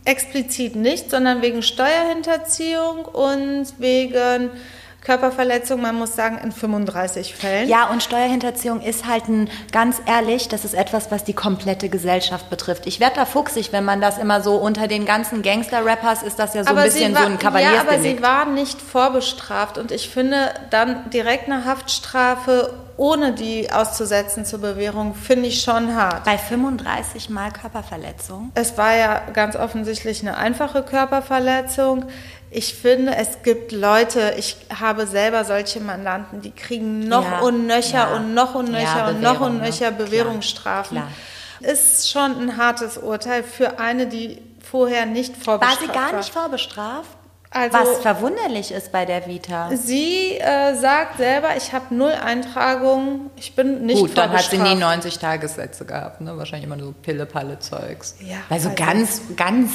Explizit 0.04 0.76
nicht, 0.76 1.10
sondern 1.10 1.42
wegen 1.42 1.62
Steuerhinterziehung 1.62 3.04
und 3.04 3.66
wegen 3.78 4.50
Körperverletzung, 5.06 5.80
man 5.80 5.94
muss 5.94 6.16
sagen, 6.16 6.36
in 6.42 6.50
35 6.50 7.36
Fällen. 7.36 7.68
Ja, 7.68 7.88
und 7.90 8.02
Steuerhinterziehung 8.02 8.80
ist 8.80 9.06
halt 9.06 9.28
ein, 9.28 9.48
ganz 9.70 10.02
ehrlich, 10.04 10.48
das 10.48 10.64
ist 10.64 10.74
etwas, 10.74 11.12
was 11.12 11.22
die 11.22 11.32
komplette 11.32 11.88
Gesellschaft 11.88 12.50
betrifft. 12.50 12.88
Ich 12.88 12.98
werde 12.98 13.14
da 13.14 13.24
fuchsig, 13.24 13.72
wenn 13.72 13.84
man 13.84 14.00
das 14.00 14.18
immer 14.18 14.40
so 14.40 14.56
unter 14.56 14.88
den 14.88 15.06
ganzen 15.06 15.42
Gangster-Rappers 15.42 16.24
ist 16.24 16.40
das 16.40 16.54
ja 16.54 16.64
so 16.64 16.70
aber 16.70 16.80
ein 16.80 16.86
bisschen 16.86 17.14
war, 17.14 17.22
so 17.22 17.28
ein 17.28 17.38
Kavaliersdelikt. 17.38 17.86
Ja, 17.86 17.92
aber 17.92 18.02
sie 18.02 18.20
war 18.20 18.46
nicht 18.46 18.82
vorbestraft 18.82 19.78
und 19.78 19.92
ich 19.92 20.08
finde 20.10 20.52
dann 20.70 21.08
direkt 21.10 21.46
eine 21.46 21.64
Haftstrafe 21.64 22.74
ohne 22.96 23.32
die 23.32 23.70
auszusetzen 23.70 24.44
zur 24.44 24.60
Bewährung, 24.60 25.14
finde 25.14 25.48
ich 25.48 25.62
schon 25.62 25.94
hart. 25.94 26.24
Bei 26.24 26.38
35 26.38 27.28
Mal 27.30 27.52
Körperverletzung? 27.52 28.50
Es 28.54 28.78
war 28.78 28.96
ja 28.96 29.22
ganz 29.32 29.54
offensichtlich 29.54 30.22
eine 30.22 30.36
einfache 30.36 30.82
Körperverletzung. 30.82 32.06
Ich 32.50 32.74
finde, 32.74 33.16
es 33.16 33.42
gibt 33.42 33.72
Leute, 33.72 34.34
ich 34.38 34.56
habe 34.78 35.06
selber 35.06 35.44
solche 35.44 35.80
Mandanten, 35.80 36.42
die 36.42 36.52
kriegen 36.52 37.00
noch 37.00 37.24
ja, 37.24 37.40
und 37.40 37.66
nöcher 37.66 38.10
ja. 38.10 38.16
und 38.16 38.34
noch 38.34 38.54
und 38.54 38.70
nöcher 38.70 38.98
ja, 38.98 39.08
und 39.08 39.20
noch 39.20 39.40
und 39.40 39.60
nöcher 39.60 39.90
ne? 39.90 39.96
Bewährungsstrafen. 39.96 40.98
Klar, 40.98 41.08
klar. 41.60 41.72
Ist 41.72 42.10
schon 42.10 42.38
ein 42.38 42.56
hartes 42.56 42.98
Urteil 42.98 43.42
für 43.42 43.78
eine, 43.78 44.06
die 44.06 44.40
vorher 44.62 45.06
nicht 45.06 45.36
vorbestraft 45.36 45.80
war. 45.80 45.88
War 45.88 45.94
sie 45.94 46.10
gar 46.10 46.16
nicht 46.18 46.32
vorbestraft? 46.32 47.08
Also, 47.50 47.78
Was 47.78 47.98
verwunderlich 48.00 48.70
ist 48.72 48.92
bei 48.92 49.06
der 49.06 49.26
Vita. 49.26 49.70
Sie 49.74 50.32
äh, 50.32 50.74
sagt 50.74 51.16
selber, 51.16 51.56
ich 51.56 51.72
habe 51.72 51.94
null 51.94 52.12
Eintragungen, 52.12 53.30
ich 53.36 53.54
bin 53.54 53.86
nicht 53.86 53.98
Gut, 53.98 54.18
dann 54.18 54.30
hat 54.30 54.42
sie 54.42 54.58
nie 54.58 54.74
90 54.74 55.18
Tagessätze 55.18 55.86
gehabt, 55.86 56.20
ne? 56.20 56.36
wahrscheinlich 56.36 56.66
immer 56.66 56.78
so 56.78 56.92
Pille-Palle-Zeugs. 56.92 58.16
Ja, 58.20 58.38
also 58.50 58.72
ganz, 58.74 59.22
ganz 59.36 59.72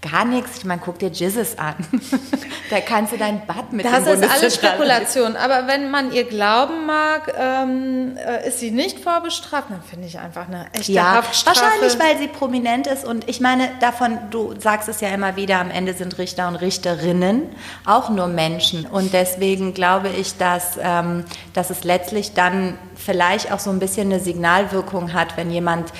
Gar 0.00 0.26
nichts. 0.26 0.58
Ich 0.58 0.64
meine, 0.64 0.80
guck 0.84 1.00
dir 1.00 1.08
Jizzes 1.08 1.58
an. 1.58 1.74
da 2.70 2.80
kannst 2.80 3.12
du 3.12 3.16
dein 3.16 3.44
Bad 3.46 3.72
mit 3.72 3.84
Das 3.84 4.06
ist 4.06 4.22
alles 4.22 4.54
Spekulation. 4.54 5.34
Aber 5.34 5.66
wenn 5.66 5.90
man 5.90 6.12
ihr 6.12 6.22
glauben 6.22 6.86
mag, 6.86 7.34
ähm, 7.36 8.16
äh, 8.16 8.46
ist 8.46 8.60
sie 8.60 8.70
nicht 8.70 9.00
vorbestraft, 9.00 9.70
dann 9.70 9.82
finde 9.82 10.06
ich 10.06 10.20
einfach 10.20 10.46
eine 10.46 10.66
echte 10.72 10.92
ja, 10.92 11.14
Haftstrafe. 11.14 11.60
Wahrscheinlich, 11.60 11.98
weil 11.98 12.16
sie 12.16 12.28
prominent 12.28 12.86
ist. 12.86 13.04
Und 13.04 13.28
ich 13.28 13.40
meine, 13.40 13.70
davon, 13.80 14.18
du 14.30 14.54
sagst 14.60 14.88
es 14.88 15.00
ja 15.00 15.08
immer 15.08 15.34
wieder, 15.34 15.58
am 15.58 15.70
Ende 15.70 15.94
sind 15.94 16.16
Richter 16.18 16.46
und 16.46 16.56
Richterinnen 16.56 17.48
auch 17.84 18.08
nur 18.08 18.28
Menschen. 18.28 18.86
Und 18.86 19.12
deswegen 19.12 19.74
glaube 19.74 20.10
ich, 20.10 20.36
dass, 20.36 20.78
ähm, 20.80 21.24
dass 21.54 21.70
es 21.70 21.82
letztlich 21.82 22.34
dann 22.34 22.78
vielleicht 22.94 23.50
auch 23.50 23.58
so 23.58 23.70
ein 23.70 23.80
bisschen 23.80 24.12
eine 24.12 24.20
Signalwirkung 24.20 25.12
hat, 25.12 25.36
wenn 25.36 25.50
jemand 25.50 25.92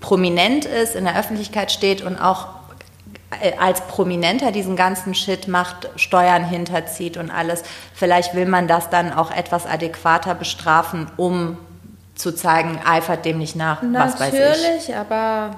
prominent 0.00 0.64
ist, 0.64 0.94
in 0.94 1.04
der 1.04 1.18
Öffentlichkeit 1.18 1.70
steht 1.70 2.02
und 2.02 2.18
auch 2.18 2.59
als 3.58 3.82
Prominenter 3.82 4.52
diesen 4.52 4.76
ganzen 4.76 5.14
Shit 5.14 5.46
macht, 5.46 5.88
Steuern 5.96 6.44
hinterzieht 6.44 7.16
und 7.16 7.30
alles, 7.30 7.62
vielleicht 7.94 8.34
will 8.34 8.46
man 8.46 8.66
das 8.66 8.90
dann 8.90 9.12
auch 9.12 9.30
etwas 9.30 9.66
adäquater 9.66 10.34
bestrafen, 10.34 11.08
um 11.16 11.56
zu 12.14 12.32
zeigen, 12.32 12.80
eifert 12.84 13.24
dem 13.24 13.38
nicht 13.38 13.56
nach, 13.56 13.82
was 13.82 14.18
weiß 14.20 14.34
ich. 14.34 14.40
Natürlich, 14.40 14.96
aber 14.96 15.56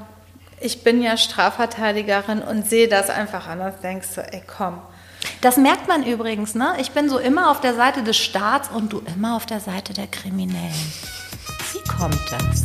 ich 0.60 0.84
bin 0.84 1.02
ja 1.02 1.16
Strafverteidigerin 1.16 2.40
und 2.42 2.68
sehe 2.68 2.88
das 2.88 3.10
einfach 3.10 3.48
anders, 3.48 3.74
denkst 3.82 4.08
du, 4.14 4.20
ey 4.20 4.42
komm. 4.46 4.78
Das 5.40 5.56
merkt 5.56 5.88
man 5.88 6.04
übrigens, 6.04 6.54
ne? 6.54 6.74
Ich 6.78 6.90
bin 6.92 7.08
so 7.08 7.18
immer 7.18 7.50
auf 7.50 7.60
der 7.60 7.74
Seite 7.74 8.02
des 8.02 8.16
Staats 8.16 8.68
und 8.68 8.92
du 8.92 9.02
immer 9.14 9.36
auf 9.36 9.46
der 9.46 9.60
Seite 9.60 9.92
der 9.92 10.08
Kriminellen. 10.08 10.92
Wie 11.72 11.82
kommt 11.90 12.20
das? 12.30 12.64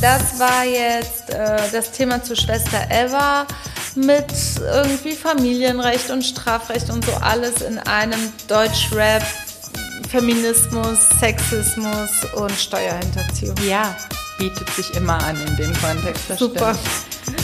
Das 0.00 0.38
war 0.38 0.64
jetzt 0.64 1.30
äh, 1.30 1.58
das 1.72 1.90
Thema 1.90 2.22
zu 2.22 2.36
Schwester 2.36 2.86
Eva 2.88 3.46
mit 3.96 4.26
irgendwie 4.60 5.14
Familienrecht 5.16 6.10
und 6.10 6.22
Strafrecht 6.22 6.88
und 6.88 7.04
so 7.04 7.12
alles 7.14 7.62
in 7.62 7.80
einem 7.80 8.32
Deutschrap, 8.46 9.24
Feminismus, 10.08 10.98
Sexismus 11.18 12.10
und 12.36 12.52
Steuerhinterziehung. 12.52 13.56
Ja, 13.66 13.96
bietet 14.38 14.70
sich 14.70 14.94
immer 14.94 15.20
an 15.24 15.36
in 15.48 15.56
dem 15.56 15.72
Kontext. 15.80 16.38
Super. 16.38 16.76
Stimmt. 17.22 17.38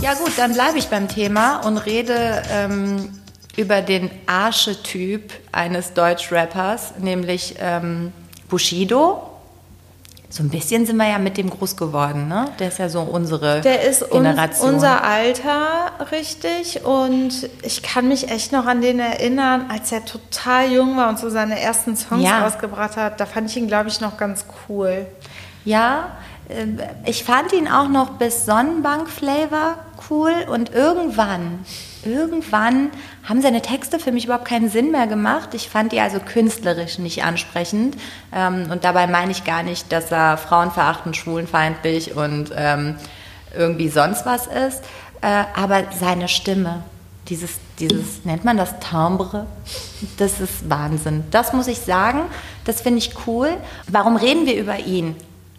Ja 0.00 0.14
gut, 0.14 0.32
dann 0.36 0.54
bleibe 0.54 0.78
ich 0.78 0.86
beim 0.86 1.08
Thema 1.08 1.58
und 1.66 1.76
rede 1.76 2.42
ähm, 2.50 3.18
über 3.58 3.82
den 3.82 4.08
Archetyp 4.26 5.32
eines 5.50 5.92
Deutschrappers, 5.92 6.94
nämlich 6.98 7.56
ähm, 7.58 8.12
Bushido. 8.48 9.24
So 10.30 10.44
ein 10.44 10.48
bisschen 10.48 10.86
sind 10.86 10.96
wir 10.96 11.08
ja 11.08 11.18
mit 11.18 11.36
dem 11.38 11.50
groß 11.50 11.76
geworden, 11.76 12.28
ne? 12.28 12.50
Der 12.60 12.68
ist 12.68 12.78
ja 12.78 12.88
so 12.88 13.00
unsere 13.00 13.62
Der 13.62 13.82
ist 13.82 14.08
Generation. 14.10 14.68
Un 14.68 14.74
unser 14.74 15.02
Alter, 15.02 15.90
richtig. 16.12 16.84
Und 16.84 17.48
ich 17.62 17.82
kann 17.82 18.06
mich 18.06 18.30
echt 18.30 18.52
noch 18.52 18.66
an 18.66 18.80
den 18.80 19.00
erinnern, 19.00 19.66
als 19.70 19.90
er 19.90 20.04
total 20.04 20.70
jung 20.70 20.96
war 20.96 21.08
und 21.08 21.18
so 21.18 21.28
seine 21.28 21.58
ersten 21.58 21.96
Songs 21.96 22.22
ja. 22.22 22.44
rausgebracht 22.44 22.96
hat. 22.96 23.18
Da 23.18 23.26
fand 23.26 23.50
ich 23.50 23.56
ihn, 23.56 23.66
glaube 23.66 23.88
ich, 23.88 24.00
noch 24.00 24.18
ganz 24.18 24.44
cool. 24.68 25.06
Ja, 25.64 26.12
äh, 26.48 26.66
ich 27.06 27.24
fand 27.24 27.52
ihn 27.52 27.66
auch 27.66 27.88
noch 27.88 28.10
bis 28.10 28.44
Sonnenbank 28.44 29.08
Flavor 29.08 29.76
cool 30.10 30.32
und 30.48 30.72
irgendwann, 30.72 31.64
irgendwann 32.04 32.90
haben 33.24 33.42
seine 33.42 33.62
Texte 33.62 33.98
für 33.98 34.12
mich 34.12 34.24
überhaupt 34.24 34.46
keinen 34.46 34.70
Sinn 34.70 34.90
mehr 34.90 35.06
gemacht. 35.06 35.54
Ich 35.54 35.68
fand 35.68 35.92
die 35.92 36.00
also 36.00 36.18
künstlerisch 36.20 36.98
nicht 36.98 37.24
ansprechend 37.24 37.96
ähm, 38.34 38.68
und 38.70 38.84
dabei 38.84 39.06
meine 39.06 39.32
ich 39.32 39.44
gar 39.44 39.62
nicht, 39.62 39.92
dass 39.92 40.10
er 40.10 40.36
frauenverachtend, 40.36 41.16
schwulenfeindlich 41.16 42.14
und 42.16 42.50
ähm, 42.56 42.96
irgendwie 43.56 43.88
sonst 43.88 44.26
was 44.26 44.46
ist, 44.46 44.82
äh, 45.20 45.44
aber 45.54 45.84
seine 45.98 46.28
Stimme, 46.28 46.82
dieses, 47.28 47.52
dieses, 47.78 48.24
nennt 48.24 48.44
man 48.44 48.56
das 48.56 48.78
Timbre? 48.80 49.46
Das 50.16 50.40
ist 50.40 50.68
Wahnsinn. 50.70 51.24
Das 51.30 51.52
muss 51.52 51.66
ich 51.66 51.78
sagen. 51.78 52.22
Das 52.64 52.80
finde 52.80 52.98
ich 52.98 53.12
cool. 53.26 53.50
Warum 53.86 54.16
reden 54.16 54.46
wir 54.46 54.56
über 54.56 54.78
ihn? 54.78 55.14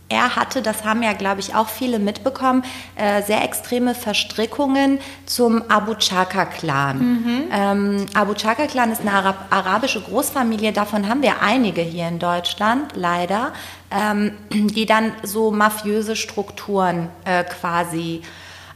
Er 0.10 0.36
hatte, 0.36 0.64
das 0.64 0.84
haben 0.84 1.04
ja, 1.04 1.14
glaube 1.14 1.40
ich, 1.40 1.54
auch 1.54 1.70
viele 1.70 2.00
mitbekommen, 2.00 2.64
äh, 2.96 3.22
sehr 3.22 3.44
extreme 3.44 3.94
Verstrickungen 3.94 5.00
zum 5.28 5.64
Abu 5.70 5.94
Chaka-Clan. 5.94 6.98
Mhm. 6.98 7.44
Ähm, 7.52 8.06
Abu 8.16 8.34
Chaka-Clan 8.34 8.92
ist 8.92 9.02
eine 9.02 9.14
Arab 9.14 9.46
arabische 9.52 10.02
Großfamilie, 10.02 10.74
davon 10.74 11.08
haben 11.08 11.22
wir 11.22 11.42
einige 11.44 11.82
hier 11.82 12.08
in 12.08 12.18
Deutschland, 12.18 12.94
leider, 12.96 13.54
ähm, 13.92 14.32
die 14.50 14.88
dann 14.88 15.12
so 15.22 15.52
mafiöse 15.52 16.16
Strukturen 16.16 17.10
äh, 17.26 17.44
quasi 17.44 18.24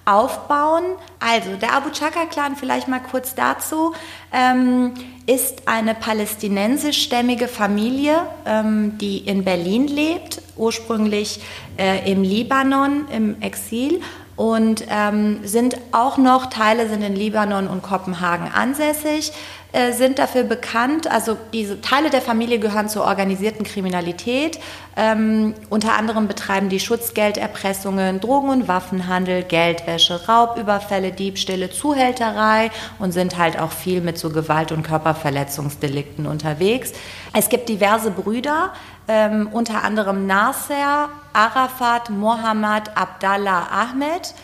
aufbauen. 0.05 0.83
Also 1.19 1.55
der 1.55 1.73
Abu 1.73 1.89
Chaka-Clan, 1.89 2.55
vielleicht 2.55 2.87
mal 2.87 2.99
kurz 2.99 3.35
dazu, 3.35 3.93
ähm, 4.31 4.93
ist 5.25 5.67
eine 5.67 5.95
palästinensischstämmige 5.95 7.47
Familie, 7.47 8.27
ähm, 8.45 8.97
die 8.97 9.19
in 9.19 9.43
Berlin 9.43 9.87
lebt, 9.87 10.41
ursprünglich 10.57 11.41
äh, 11.77 12.11
im 12.11 12.23
Libanon 12.23 13.07
im 13.09 13.41
Exil 13.41 14.01
und 14.35 14.85
ähm, 14.89 15.39
sind 15.43 15.77
auch 15.91 16.17
noch, 16.17 16.47
Teile 16.47 16.89
sind 16.89 17.03
in 17.03 17.15
Libanon 17.15 17.67
und 17.67 17.83
Kopenhagen 17.83 18.51
ansässig, 18.51 19.31
äh, 19.73 19.91
sind 19.91 20.19
dafür 20.19 20.43
bekannt, 20.43 21.09
also 21.09 21.35
diese 21.51 21.81
Teile 21.81 22.11
der 22.11 22.21
Familie 22.21 22.59
gehören 22.59 22.89
zur 22.89 23.05
organisierten 23.05 23.65
Kriminalität. 23.65 24.59
Ähm, 24.95 25.55
unter 25.71 25.93
anderem 25.97 26.27
betreiben 26.27 26.69
die 26.69 26.79
Schutzgelderpressungen, 26.79 28.19
Drogen- 28.19 28.49
und 28.49 28.67
Waffenhandel, 28.67 29.41
Geldwäsche, 29.41 30.27
Raubüberfälle, 30.27 31.11
Diebstähle, 31.11 31.71
Zuhälterei 31.71 32.69
und 32.99 33.13
sind 33.13 33.39
halt 33.39 33.59
auch 33.59 33.71
viel 33.71 34.01
mit 34.01 34.19
so 34.19 34.29
Gewalt- 34.29 34.71
und 34.71 34.83
Körperverletzungsdelikten 34.83 36.27
unterwegs. 36.27 36.93
Es 37.33 37.49
gibt 37.49 37.67
diverse 37.67 38.11
Brüder, 38.11 38.73
ähm, 39.07 39.49
unter 39.51 39.83
anderem 39.83 40.27
Nasser, 40.27 41.09
Arafat, 41.33 42.11
Mohammed, 42.11 42.95
Abdallah, 42.95 43.69
Ahmed. 43.71 44.35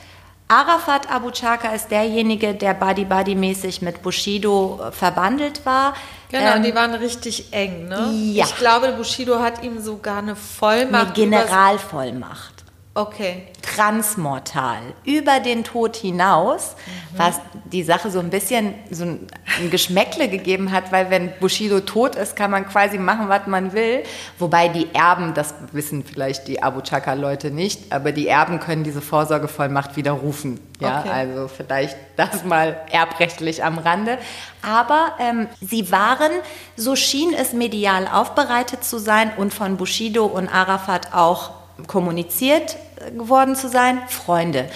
Arafat 0.51 1.11
Abu 1.11 1.29
Chaka 1.29 1.75
ist 1.75 1.91
derjenige, 1.91 2.55
der 2.55 2.73
Buddy-Buddy-mäßig 2.73 3.83
mit 3.83 4.01
Bushido 4.01 4.79
äh, 4.81 4.91
verbandelt 4.91 5.63
war. 5.63 5.93
Genau, 6.31 6.55
ähm, 6.55 6.63
die 6.63 6.73
waren 6.73 6.95
richtig 6.95 7.53
eng, 7.53 7.87
ne? 7.87 8.09
Ja. 8.33 8.45
Ich 8.45 8.55
glaube, 8.55 8.91
Bushido 8.93 9.39
hat 9.39 9.63
ihm 9.63 9.79
sogar 9.79 10.17
eine 10.17 10.35
Vollmacht. 10.35 11.05
Eine 11.05 11.13
Generalvollmacht. 11.13 12.65
Okay. 12.99 13.43
Transmortal. 13.61 14.79
Über 15.05 15.39
den 15.39 15.63
Tod 15.63 15.95
hinaus, 15.95 16.75
mhm. 16.85 17.17
was 17.17 17.39
die 17.71 17.83
Sache 17.83 18.11
so 18.11 18.19
ein 18.19 18.29
bisschen 18.29 18.73
so 18.91 19.05
ein, 19.05 19.27
ein 19.57 19.69
Geschmäckle 19.69 20.27
gegeben 20.27 20.73
hat, 20.73 20.91
weil 20.91 21.09
wenn 21.09 21.31
Bushido 21.39 21.79
tot 21.79 22.15
ist, 22.17 22.35
kann 22.35 22.51
man 22.51 22.67
quasi 22.67 22.97
machen, 22.97 23.29
was 23.29 23.47
man 23.47 23.71
will. 23.71 24.03
Wobei 24.37 24.67
die 24.67 24.93
Erben, 24.93 25.33
das 25.33 25.53
wissen 25.71 26.03
vielleicht 26.03 26.49
die 26.49 26.61
Abu 26.61 26.81
Chaka-Leute 26.81 27.51
nicht, 27.51 27.93
aber 27.93 28.11
die 28.11 28.27
Erben 28.27 28.59
können 28.59 28.83
diese 28.83 28.99
Vorsorgevollmacht 28.99 29.95
widerrufen. 29.95 30.59
Ja, 30.81 30.99
okay. 30.99 31.09
also 31.09 31.47
vielleicht 31.47 31.95
das 32.17 32.43
mal 32.43 32.81
erbrechtlich 32.91 33.63
am 33.63 33.77
Rande. 33.77 34.17
Aber 34.61 35.13
ähm, 35.19 35.47
sie 35.61 35.89
waren, 35.89 36.31
so 36.75 36.97
schien 36.97 37.33
es 37.33 37.53
medial 37.53 38.09
aufbereitet 38.11 38.83
zu 38.83 38.97
sein 38.97 39.31
und 39.37 39.53
von 39.53 39.77
Bushido 39.77 40.25
und 40.25 40.49
Arafat 40.49 41.13
auch 41.13 41.58
kommuniziert 41.87 42.77
geworden 43.17 43.55
zu 43.55 43.69
sein, 43.69 44.01
Freunde. 44.07 44.69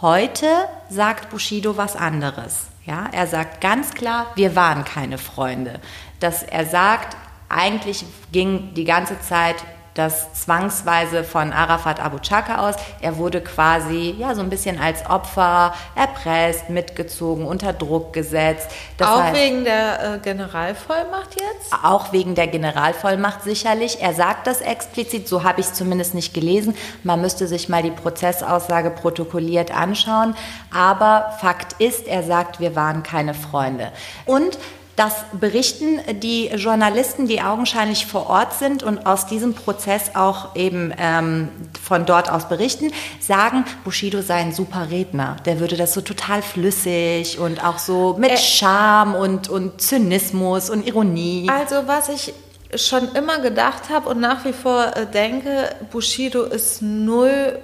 Heute 0.00 0.46
sagt 0.88 1.30
Bushido 1.30 1.76
was 1.76 1.96
anderes. 1.96 2.66
Ja, 2.84 3.06
er 3.12 3.26
sagt 3.26 3.60
ganz 3.60 3.94
klar, 3.94 4.26
wir 4.34 4.56
waren 4.56 4.84
keine 4.84 5.18
Freunde. 5.18 5.80
Dass 6.18 6.42
er 6.42 6.66
sagt, 6.66 7.16
eigentlich 7.48 8.04
ging 8.32 8.74
die 8.74 8.84
ganze 8.84 9.20
Zeit 9.20 9.56
das 9.94 10.32
zwangsweise 10.32 11.22
von 11.22 11.52
Arafat 11.52 12.00
Abu 12.00 12.18
Chaka 12.18 12.68
aus. 12.68 12.76
Er 13.00 13.18
wurde 13.18 13.42
quasi 13.42 14.14
ja 14.18 14.34
so 14.34 14.40
ein 14.40 14.48
bisschen 14.48 14.80
als 14.80 15.04
Opfer 15.06 15.74
erpresst, 15.94 16.70
mitgezogen, 16.70 17.44
unter 17.44 17.72
Druck 17.72 18.12
gesetzt. 18.12 18.68
Das 18.96 19.08
auch 19.08 19.22
heißt, 19.22 19.36
wegen 19.36 19.64
der 19.64 20.14
äh, 20.14 20.18
Generalvollmacht 20.18 21.34
jetzt? 21.34 21.72
Auch 21.82 22.12
wegen 22.12 22.34
der 22.34 22.46
Generalvollmacht 22.46 23.42
sicherlich. 23.42 24.00
Er 24.00 24.14
sagt 24.14 24.46
das 24.46 24.62
explizit, 24.62 25.28
so 25.28 25.44
habe 25.44 25.60
ich 25.60 25.66
es 25.66 25.74
zumindest 25.74 26.14
nicht 26.14 26.32
gelesen. 26.32 26.74
Man 27.02 27.20
müsste 27.20 27.46
sich 27.46 27.68
mal 27.68 27.82
die 27.82 27.90
Prozessaussage 27.90 28.90
protokolliert 28.90 29.76
anschauen. 29.76 30.34
Aber 30.74 31.36
Fakt 31.40 31.80
ist, 31.80 32.06
er 32.06 32.22
sagt, 32.22 32.60
wir 32.60 32.74
waren 32.74 33.02
keine 33.02 33.34
Freunde. 33.34 33.92
Und 34.24 34.58
das 34.96 35.14
berichten 35.32 36.00
die 36.20 36.48
Journalisten, 36.48 37.26
die 37.26 37.40
augenscheinlich 37.40 38.06
vor 38.06 38.28
Ort 38.28 38.54
sind 38.54 38.82
und 38.82 39.06
aus 39.06 39.26
diesem 39.26 39.54
Prozess 39.54 40.10
auch 40.14 40.54
eben 40.54 40.92
ähm, 40.98 41.48
von 41.82 42.04
dort 42.04 42.30
aus 42.30 42.48
berichten, 42.48 42.92
sagen, 43.18 43.64
Bushido 43.84 44.20
sei 44.20 44.34
ein 44.34 44.52
super 44.52 44.90
Redner. 44.90 45.36
Der 45.46 45.60
würde 45.60 45.76
das 45.76 45.94
so 45.94 46.02
total 46.02 46.42
flüssig 46.42 47.38
und 47.38 47.64
auch 47.64 47.78
so 47.78 48.16
mit 48.18 48.38
Charme 48.38 49.14
und, 49.14 49.48
und 49.48 49.80
Zynismus 49.80 50.68
und 50.68 50.86
Ironie. 50.86 51.48
Also 51.50 51.86
was 51.86 52.08
ich 52.10 52.34
schon 52.74 53.14
immer 53.14 53.38
gedacht 53.40 53.90
habe 53.90 54.08
und 54.08 54.20
nach 54.20 54.44
wie 54.44 54.52
vor 54.52 54.96
äh, 54.96 55.06
denke, 55.06 55.74
Bushido 55.90 56.42
ist 56.44 56.82
null 56.82 57.58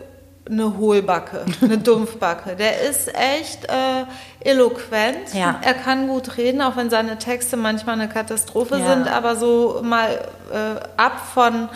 eine 0.51 0.77
Hohlbacke, 0.77 1.45
eine 1.61 1.79
Dumpfbacke. 1.79 2.57
Der 2.57 2.83
ist 2.83 3.09
echt 3.15 3.65
äh, 3.65 4.05
eloquent. 4.41 5.35
Ja. 5.35 5.61
Er 5.63 5.75
kann 5.75 6.09
gut 6.09 6.37
reden, 6.37 6.63
auch 6.63 6.77
wenn 6.77 6.91
seine 6.91 7.19
Texte 7.19 7.57
manchmal 7.57 8.01
eine 8.01 8.09
Katastrophe 8.09 8.79
ja. 8.79 8.95
sind, 8.95 9.09
aber 9.09 9.37
so 9.37 9.81
mal 9.83 10.29
äh, 10.53 10.81
ab 10.97 11.21
von 11.33 11.69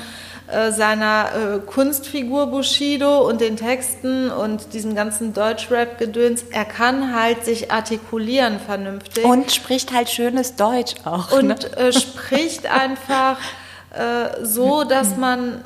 äh, 0.52 0.72
seiner 0.72 1.30
äh, 1.34 1.58
Kunstfigur 1.60 2.48
Bushido 2.48 3.26
und 3.26 3.40
den 3.40 3.56
Texten 3.56 4.30
und 4.30 4.74
diesem 4.74 4.94
ganzen 4.94 5.32
Deutschrap-Gedöns, 5.32 6.44
er 6.50 6.64
kann 6.64 7.14
halt 7.14 7.44
sich 7.44 7.70
artikulieren 7.70 8.58
vernünftig. 8.58 9.24
Und 9.24 9.50
spricht 9.52 9.92
halt 9.92 10.10
schönes 10.10 10.56
Deutsch 10.56 10.94
auch. 11.04 11.32
Und 11.32 11.48
ne? 11.48 11.76
Äh, 11.76 11.92
spricht 11.92 12.66
einfach 12.70 13.38
äh, 13.94 14.44
so, 14.44 14.84
dass 14.84 15.16
man 15.16 15.62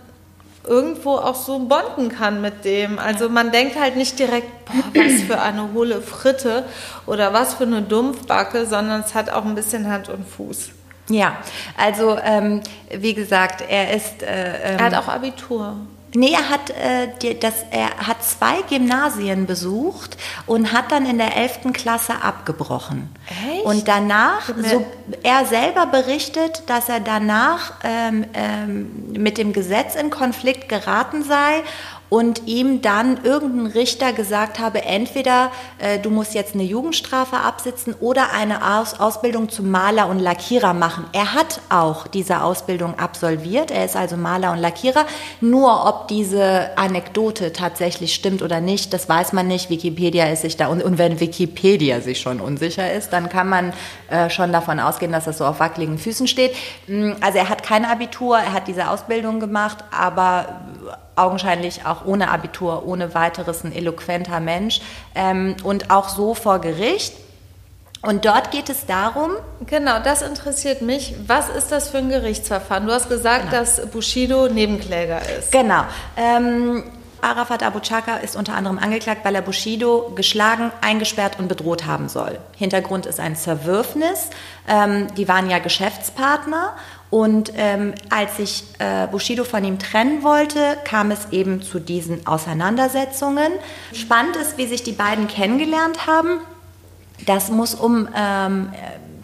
irgendwo 0.66 1.16
auch 1.16 1.34
so 1.34 1.58
bonden 1.58 2.08
kann 2.08 2.40
mit 2.40 2.64
dem. 2.64 2.98
Also 2.98 3.28
man 3.28 3.52
denkt 3.52 3.78
halt 3.78 3.96
nicht 3.96 4.18
direkt, 4.18 4.64
boah, 4.66 4.84
was 4.94 5.22
für 5.22 5.40
eine 5.40 5.72
hohle 5.72 6.02
Fritte 6.02 6.64
oder 7.06 7.32
was 7.32 7.54
für 7.54 7.64
eine 7.64 7.82
Dumpfbacke, 7.82 8.66
sondern 8.66 9.00
es 9.00 9.14
hat 9.14 9.30
auch 9.30 9.44
ein 9.44 9.54
bisschen 9.54 9.90
Hand 9.90 10.08
und 10.08 10.26
Fuß. 10.28 10.70
Ja, 11.08 11.36
also 11.76 12.18
ähm, 12.22 12.62
wie 12.90 13.14
gesagt, 13.14 13.64
er 13.68 13.94
ist. 13.94 14.22
Äh, 14.22 14.72
ähm, 14.72 14.78
er 14.78 14.84
hat 14.84 14.94
auch 14.94 15.08
Abitur. 15.08 15.76
Nee, 16.16 16.32
er 16.32 16.48
hat, 16.48 16.70
äh, 16.70 17.34
das, 17.34 17.66
er 17.70 17.94
hat 17.98 18.24
zwei 18.24 18.62
Gymnasien 18.62 19.44
besucht 19.44 20.16
und 20.46 20.72
hat 20.72 20.90
dann 20.90 21.04
in 21.04 21.18
der 21.18 21.36
11. 21.36 21.74
Klasse 21.74 22.22
abgebrochen. 22.22 23.10
Echt? 23.28 23.66
Und 23.66 23.86
danach, 23.86 24.48
so, 24.48 24.86
er 25.22 25.44
selber 25.44 25.84
berichtet, 25.84 26.62
dass 26.68 26.88
er 26.88 27.00
danach 27.00 27.74
ähm, 27.84 28.24
ähm, 28.32 29.12
mit 29.12 29.36
dem 29.36 29.52
Gesetz 29.52 29.94
in 29.94 30.08
Konflikt 30.08 30.70
geraten 30.70 31.22
sei 31.22 31.62
und 32.08 32.46
ihm 32.46 32.82
dann 32.82 33.24
irgendein 33.24 33.66
Richter 33.66 34.12
gesagt 34.12 34.58
habe, 34.58 34.82
entweder 34.84 35.50
äh, 35.78 35.98
du 35.98 36.10
musst 36.10 36.34
jetzt 36.34 36.54
eine 36.54 36.62
Jugendstrafe 36.62 37.36
absitzen 37.36 37.94
oder 38.00 38.32
eine 38.32 38.76
Aus 38.76 38.98
Ausbildung 39.00 39.48
zum 39.48 39.70
Maler 39.70 40.08
und 40.08 40.20
Lackierer 40.20 40.72
machen. 40.72 41.04
Er 41.12 41.34
hat 41.34 41.60
auch 41.68 42.06
diese 42.06 42.42
Ausbildung 42.42 42.98
absolviert, 42.98 43.70
er 43.70 43.84
ist 43.84 43.96
also 43.96 44.16
Maler 44.16 44.52
und 44.52 44.58
Lackierer. 44.58 45.04
Nur 45.40 45.86
ob 45.86 46.08
diese 46.08 46.76
Anekdote 46.76 47.52
tatsächlich 47.52 48.14
stimmt 48.14 48.42
oder 48.42 48.60
nicht, 48.60 48.92
das 48.92 49.08
weiß 49.08 49.32
man 49.32 49.48
nicht. 49.48 49.70
Wikipedia 49.70 50.26
ist 50.26 50.42
sich 50.42 50.56
da 50.56 50.68
und, 50.68 50.82
und 50.82 50.98
wenn 50.98 51.18
Wikipedia 51.20 52.00
sich 52.00 52.20
schon 52.20 52.40
unsicher 52.40 52.92
ist, 52.92 53.12
dann 53.12 53.28
kann 53.28 53.48
man 53.48 53.72
äh, 54.08 54.30
schon 54.30 54.52
davon 54.52 54.78
ausgehen, 54.78 55.12
dass 55.12 55.24
das 55.24 55.38
so 55.38 55.44
auf 55.44 55.60
wackeligen 55.60 55.98
Füßen 55.98 56.26
steht. 56.28 56.54
Mm, 56.86 57.12
also 57.20 57.38
er 57.38 57.48
hat 57.48 57.62
kein 57.62 57.84
Abitur, 57.84 58.38
er 58.38 58.52
hat 58.52 58.68
diese 58.68 58.88
Ausbildung 58.90 59.40
gemacht, 59.40 59.78
aber 59.90 60.60
augenscheinlich 61.16 61.84
auch 61.86 62.04
ohne 62.04 62.30
Abitur, 62.30 62.86
ohne 62.86 63.14
weiteres 63.14 63.64
ein 63.64 63.72
eloquenter 63.72 64.40
Mensch 64.40 64.80
ähm, 65.14 65.56
und 65.64 65.90
auch 65.90 66.08
so 66.08 66.34
vor 66.34 66.60
Gericht. 66.60 67.14
Und 68.02 68.24
dort 68.24 68.52
geht 68.52 68.68
es 68.68 68.86
darum. 68.86 69.32
Genau, 69.66 69.98
das 69.98 70.22
interessiert 70.22 70.80
mich. 70.82 71.14
Was 71.26 71.48
ist 71.48 71.72
das 71.72 71.88
für 71.88 71.98
ein 71.98 72.08
Gerichtsverfahren? 72.08 72.86
Du 72.86 72.92
hast 72.92 73.08
gesagt, 73.08 73.50
genau. 73.50 73.56
dass 73.56 73.84
Bushido 73.90 74.48
Nebenkläger 74.48 75.20
ist. 75.38 75.50
Genau. 75.50 75.82
Ähm, 76.16 76.84
Arafat 77.20 77.62
Abu 77.64 77.80
Chaka 77.80 78.18
ist 78.18 78.36
unter 78.36 78.54
anderem 78.54 78.78
angeklagt, 78.78 79.24
weil 79.24 79.34
er 79.34 79.42
Bushido 79.42 80.12
geschlagen, 80.14 80.70
eingesperrt 80.82 81.38
und 81.40 81.48
bedroht 81.48 81.86
haben 81.86 82.08
soll. 82.08 82.38
Hintergrund 82.56 83.06
ist 83.06 83.18
ein 83.18 83.34
Zerwürfnis. 83.34 84.30
Ähm, 84.68 85.08
die 85.16 85.26
waren 85.26 85.50
ja 85.50 85.58
Geschäftspartner 85.58 86.74
und 87.10 87.52
ähm, 87.56 87.94
als 88.10 88.36
sich 88.36 88.64
äh, 88.78 89.06
Bushido 89.06 89.44
von 89.44 89.64
ihm 89.64 89.78
trennen 89.78 90.22
wollte, 90.22 90.76
kam 90.84 91.10
es 91.10 91.28
eben 91.30 91.62
zu 91.62 91.78
diesen 91.78 92.26
Auseinandersetzungen. 92.26 93.52
Spannend 93.92 94.36
ist, 94.36 94.58
wie 94.58 94.66
sich 94.66 94.82
die 94.82 94.92
beiden 94.92 95.28
kennengelernt 95.28 96.06
haben. 96.06 96.40
Das 97.24 97.50
muss 97.50 97.74
um 97.74 98.08
ähm, 98.14 98.70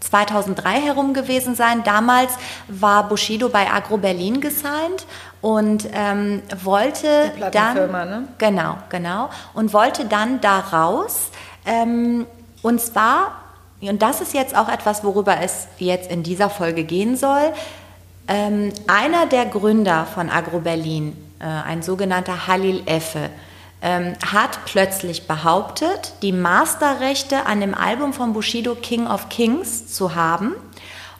2003 0.01 0.81
herum 0.81 1.15
gewesen 1.15 1.55
sein. 1.55 1.83
Damals 1.85 2.33
war 2.69 3.09
Bushido 3.09 3.49
bei 3.49 3.71
Agro 3.71 3.99
Berlin 3.99 4.41
gesigned 4.41 5.07
und 5.41 5.89
ähm, 5.93 6.43
wollte 6.63 7.33
dann 7.51 7.91
ne? 7.91 8.29
genau 8.39 8.77
genau 8.89 9.29
und 9.55 9.73
wollte 9.73 10.05
dann 10.05 10.41
daraus 10.41 11.31
ähm, 11.67 12.27
und 12.63 12.81
zwar 12.81 13.42
und 13.89 14.03
das 14.03 14.21
ist 14.21 14.35
jetzt 14.35 14.57
auch 14.57 14.69
etwas, 14.69 15.05
worüber 15.05 15.41
es 15.41 15.67
jetzt 15.79 16.11
in 16.11 16.23
dieser 16.23 16.51
Folge 16.51 16.85
gehen 16.85 17.17
soll. 17.17 17.53
Ähm, 18.29 18.73
einer 18.87 19.27
der 19.27 19.47
Gründer 19.47 20.07
von 20.07 20.31
Agro 20.31 20.61
Berlin, 20.61 21.17
äh, 21.41 21.45
ein 21.45 21.83
sogenannter 21.83 22.47
Halil 22.47 22.83
Effe, 22.87 23.31
ähm, 23.83 24.15
hat 24.25 24.65
plötzlich 24.65 25.27
behauptet, 25.27 26.15
die 26.23 26.33
Masterrechte 26.33 27.47
an 27.47 27.61
dem 27.61 27.75
Album 27.75 28.13
von 28.13 28.33
Bushido 28.33 28.77
King 28.77 29.09
of 29.09 29.29
Kings 29.29 29.93
zu 29.93 30.15
haben. 30.15 30.55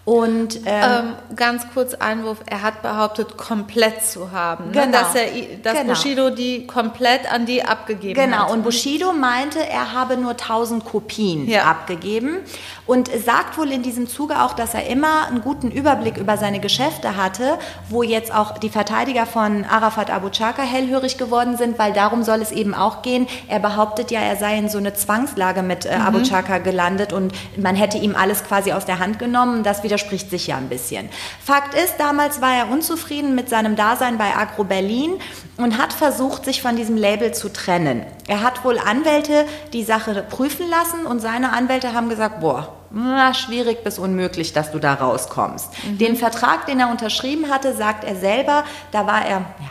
Und 0.05 0.57
ähm, 0.67 0.83
Ähm, 0.83 1.37
ganz 1.37 1.65
kurz 1.73 1.95
Einwurf, 1.95 2.39
er 2.47 2.63
hat 2.63 2.83
behauptet, 2.83 3.37
komplett 3.37 4.03
zu 4.05 4.33
haben. 4.33 4.73
Genau. 4.73 4.87
Ne? 4.87 4.91
Dass, 4.93 5.15
er, 5.15 5.27
dass 5.63 5.75
Genau. 5.79 5.91
Bushido 5.95 6.31
die 6.31 6.67
komplett 6.67 7.33
an 7.33 7.47
die 7.47 7.63
abgegeben 7.65 8.21
hat. 8.21 8.29
Genau, 8.29 8.53
und 8.53 8.65
Bushido 8.65 9.13
meinte, 9.13 9.61
er 9.65 9.93
habe 9.93 10.17
nur 10.17 10.33
1000 10.33 10.85
Kopien 10.85 11.49
Ja. 11.49 11.65
abgegeben 11.71 12.39
und 12.85 13.11
sagt 13.25 13.57
wohl 13.59 13.71
in 13.71 13.83
diesem 13.85 14.09
Zuge 14.09 14.43
auch, 14.43 14.55
dass 14.55 14.75
er 14.75 14.87
immer 14.89 15.29
einen 15.29 15.41
guten 15.41 15.71
Überblick 15.71 16.17
über 16.17 16.37
seine 16.37 16.59
Geschäfte 16.59 17.17
hatte, 17.17 17.57
wo 17.89 18.03
jetzt 18.03 18.35
auch 18.35 18.59
die 18.59 18.71
Verteidiger 18.71 19.25
von 19.25 19.65
Arafat 19.65 20.11
Abu 20.11 20.31
Chaka 20.31 20.63
hellhörig 20.63 21.17
geworden 21.17 21.57
sind, 21.57 21.79
weil 21.79 21.93
darum 21.93 22.25
soll 22.25 22.43
es 22.43 22.51
eben 22.51 22.75
auch 22.75 23.03
gehen. 23.03 23.29
Er 23.47 23.61
behauptet 23.61 24.11
ja, 24.11 24.19
er 24.19 24.35
sei 24.37 24.59
in 24.59 24.69
so 24.69 24.79
eine 24.79 24.95
Zwangslage 24.95 25.63
mit 25.63 25.87
äh, 25.87 25.91
Abu 25.91 26.23
Chaka 26.23 26.59
gelandet 26.59 27.13
und 27.13 27.33
man 27.57 27.77
hätte 27.77 27.99
ihm 27.99 28.17
alles 28.17 28.43
quasi 28.43 28.73
aus 28.73 28.85
der 28.85 28.99
Hand 28.99 29.21
genommen. 29.21 29.63
Das 29.63 29.85
widerspricht 29.93 30.31
sich 30.31 30.47
ja 30.47 30.57
ein 30.57 30.71
bisschen. 30.71 31.11
Fakt 31.45 31.75
ist, 31.75 31.97
damals 31.99 32.41
war 32.41 32.55
er 32.55 32.71
unzufrieden 32.71 33.35
mit 33.35 33.51
seinem 33.51 33.77
Dasein 33.77 34.17
bei 34.17 34.35
Agro 34.35 34.65
Berlin 34.65 35.19
und 35.59 35.77
hat 35.77 35.93
versucht, 35.93 36.47
sich 36.47 36.63
von 36.63 36.77
diesem 36.77 36.97
Label 36.97 37.35
zu 37.35 37.53
trennen. 37.53 38.03
Er 38.27 38.43
hat 38.43 38.65
wohl 38.65 38.79
Anwälte 38.79 39.45
die 39.75 39.85
Sache 39.85 40.25
prüfen 40.31 40.67
lassen 40.71 41.05
und 41.05 41.21
seine 41.21 41.53
Anwälte 41.53 41.93
haben 41.93 42.09
gesagt, 42.09 42.41
boah, 42.41 42.75
na, 42.91 43.35
schwierig 43.35 43.85
bis 43.85 43.99
unmöglich, 43.99 44.55
dass 44.55 44.73
du 44.73 44.79
da 44.79 44.95
rauskommst. 44.95 45.69
Den 46.01 46.17
Vertrag, 46.17 46.65
den 46.65 46.81
er 46.81 46.91
unterschrieben 46.91 47.51
hatte, 47.51 47.75
sagt 47.75 48.05
er 48.05 48.17
selber, 48.17 48.65
da 48.93 49.07
war 49.07 49.27
er, 49.27 49.41
ja, 49.61 49.71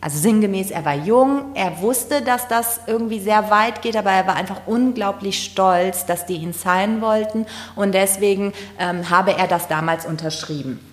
also 0.00 0.18
sinngemäß, 0.18 0.70
er 0.70 0.84
war 0.84 0.94
jung, 0.94 1.54
er 1.54 1.80
wusste, 1.80 2.22
dass 2.22 2.48
das 2.48 2.80
irgendwie 2.86 3.20
sehr 3.20 3.50
weit 3.50 3.80
geht, 3.82 3.96
aber 3.96 4.10
er 4.10 4.26
war 4.26 4.36
einfach 4.36 4.62
unglaublich 4.66 5.42
stolz, 5.42 6.04
dass 6.04 6.26
die 6.26 6.36
ihn 6.36 6.52
signen 6.52 7.00
wollten 7.00 7.46
und 7.74 7.92
deswegen 7.92 8.52
ähm, 8.78 9.08
habe 9.08 9.36
er 9.36 9.46
das 9.46 9.68
damals 9.68 10.04
unterschrieben. 10.04 10.91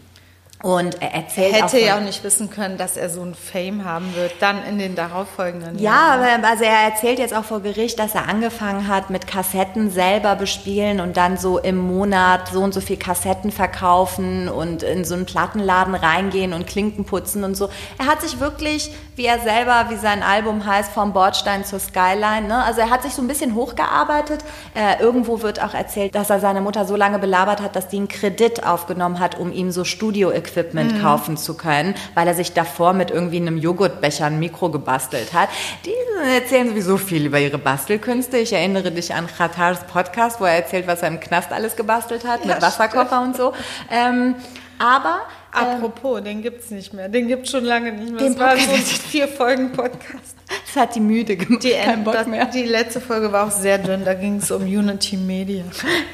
Und 0.62 1.02
er 1.02 1.14
erzählt 1.14 1.54
auch 1.54 1.58
Hätte 1.58 1.78
von- 1.78 1.80
ja 1.86 1.98
auch 1.98 2.02
nicht 2.02 2.22
wissen 2.26 2.50
können, 2.50 2.78
dass 2.78 2.98
er 2.98 3.10
so 3.10 3.22
ein 3.22 3.34
Fame 3.34 3.86
haben 3.86 4.14
wird, 4.16 4.34
dann 4.42 4.62
in 4.66 4.78
den 4.78 4.94
darauffolgenden 4.94 5.80
Ja, 5.80 6.18
Jahren. 6.20 6.40
aber 6.44 6.48
also 6.50 6.66
er 6.66 6.84
erzählt 6.92 7.18
jetzt 7.18 7.34
auch 7.34 7.46
vor 7.46 7.62
Gericht, 7.62 7.98
dass 7.98 8.14
er 8.14 8.28
angefangen 8.28 8.90
hat 8.90 9.10
mit 9.10 9.26
Kassetten 9.26 9.90
selber 9.90 10.36
bespielen 10.36 11.00
und 11.00 11.16
dann 11.16 11.38
so 11.38 11.60
im 11.60 11.78
Monat 11.78 12.50
so 12.52 12.60
und 12.62 12.74
so 12.74 12.82
viel 12.82 12.98
Kassetten 12.98 13.52
verkaufen 13.54 14.50
und 14.50 14.84
in 14.84 15.06
so 15.06 15.16
einen 15.16 15.26
Plattenladen 15.26 15.96
reingehen 15.96 16.52
und 16.52 16.68
Klinken 16.68 17.06
putzen 17.06 17.46
und 17.46 17.56
so. 17.56 17.70
Er 17.98 18.08
hat 18.08 18.22
sich 18.22 18.42
wirklich, 18.42 18.92
wie 19.20 19.26
er 19.26 19.40
selber, 19.40 19.88
wie 19.90 19.98
sein 19.98 20.24
Album 20.24 20.66
heißt, 20.66 20.94
vom 20.94 21.12
Bordstein 21.12 21.66
zur 21.66 21.80
Skyline, 21.80 22.48
ne? 22.48 22.64
also 22.64 22.80
er 22.80 22.90
hat 22.90 23.04
sich 23.04 23.14
so 23.14 23.22
ein 23.22 23.28
bisschen 23.28 23.54
hochgearbeitet. 23.54 24.46
Äh, 24.74 25.04
irgendwo 25.04 25.42
wird 25.42 25.62
auch 25.62 25.74
erzählt, 25.74 26.16
dass 26.16 26.30
er 26.30 26.40
seine 26.40 26.62
Mutter 26.62 26.86
so 26.86 26.96
lange 26.96 27.20
belabert 27.20 27.62
hat, 27.62 27.76
dass 27.76 27.90
die 27.90 27.98
einen 27.98 28.08
Kredit 28.08 28.66
aufgenommen 28.66 29.20
hat, 29.20 29.38
um 29.38 29.52
ihm 29.52 29.72
so 29.72 29.84
Studio-Equipment 29.84 31.02
kaufen 31.02 31.36
zu 31.36 31.58
können, 31.58 31.96
weil 32.16 32.30
er 32.30 32.34
sich 32.34 32.54
davor 32.54 32.94
mit 32.94 33.12
irgendwie 33.12 33.42
einem 33.42 33.58
Joghurtbecher 33.58 34.26
ein 34.26 34.40
Mikro 34.40 34.70
gebastelt 34.70 35.34
hat. 35.34 35.50
Die 35.86 35.94
erzählen 36.34 36.70
sowieso 36.70 36.96
viel 36.96 37.26
über 37.26 37.40
ihre 37.40 37.58
Bastelkünste. 37.58 38.38
Ich 38.38 38.54
erinnere 38.54 38.90
dich 38.90 39.14
an 39.14 39.28
Khatars 39.28 39.86
Podcast, 39.88 40.40
wo 40.40 40.46
er 40.46 40.54
erzählt, 40.54 40.88
was 40.88 41.02
er 41.02 41.10
im 41.10 41.20
Knast 41.20 41.52
alles 41.52 41.76
gebastelt 41.76 42.26
hat, 42.26 42.46
mit 42.46 42.62
Wasserkocher 42.62 43.22
und 43.22 43.36
so. 43.36 43.52
Ähm, 43.92 44.36
aber 44.80 45.24
Apropos, 45.52 46.22
den 46.22 46.42
gibt's 46.42 46.70
nicht 46.72 46.94
mehr. 46.94 47.10
Den 47.10 47.28
gibt's 47.28 47.52
schon 47.52 47.64
lange 47.66 47.92
nicht 47.92 48.12
mehr. 48.12 48.20
Den 48.20 48.36
Das 48.36 48.40
war 48.40 48.58
so 48.58 48.66
Podcast- 48.72 49.02
vier 49.08 49.28
Folgen 49.28 49.72
Podcast. 49.72 50.36
es 50.68 50.76
hat 50.76 50.94
die 50.96 51.00
müde 51.00 51.36
gemacht, 51.38 51.64
Die, 51.64 51.72
kein 51.72 52.04
Bock 52.04 52.14
das, 52.14 52.28
mehr. 52.28 52.46
die 52.46 52.64
letzte 52.64 53.02
Folge 53.02 53.32
war 53.32 53.48
auch 53.48 53.52
sehr 53.52 53.78
dünn. 53.80 54.06
Da 54.06 54.14
ging 54.14 54.38
es 54.38 54.52
um 54.52 54.62
Unity 54.64 55.18
Media. 55.18 55.64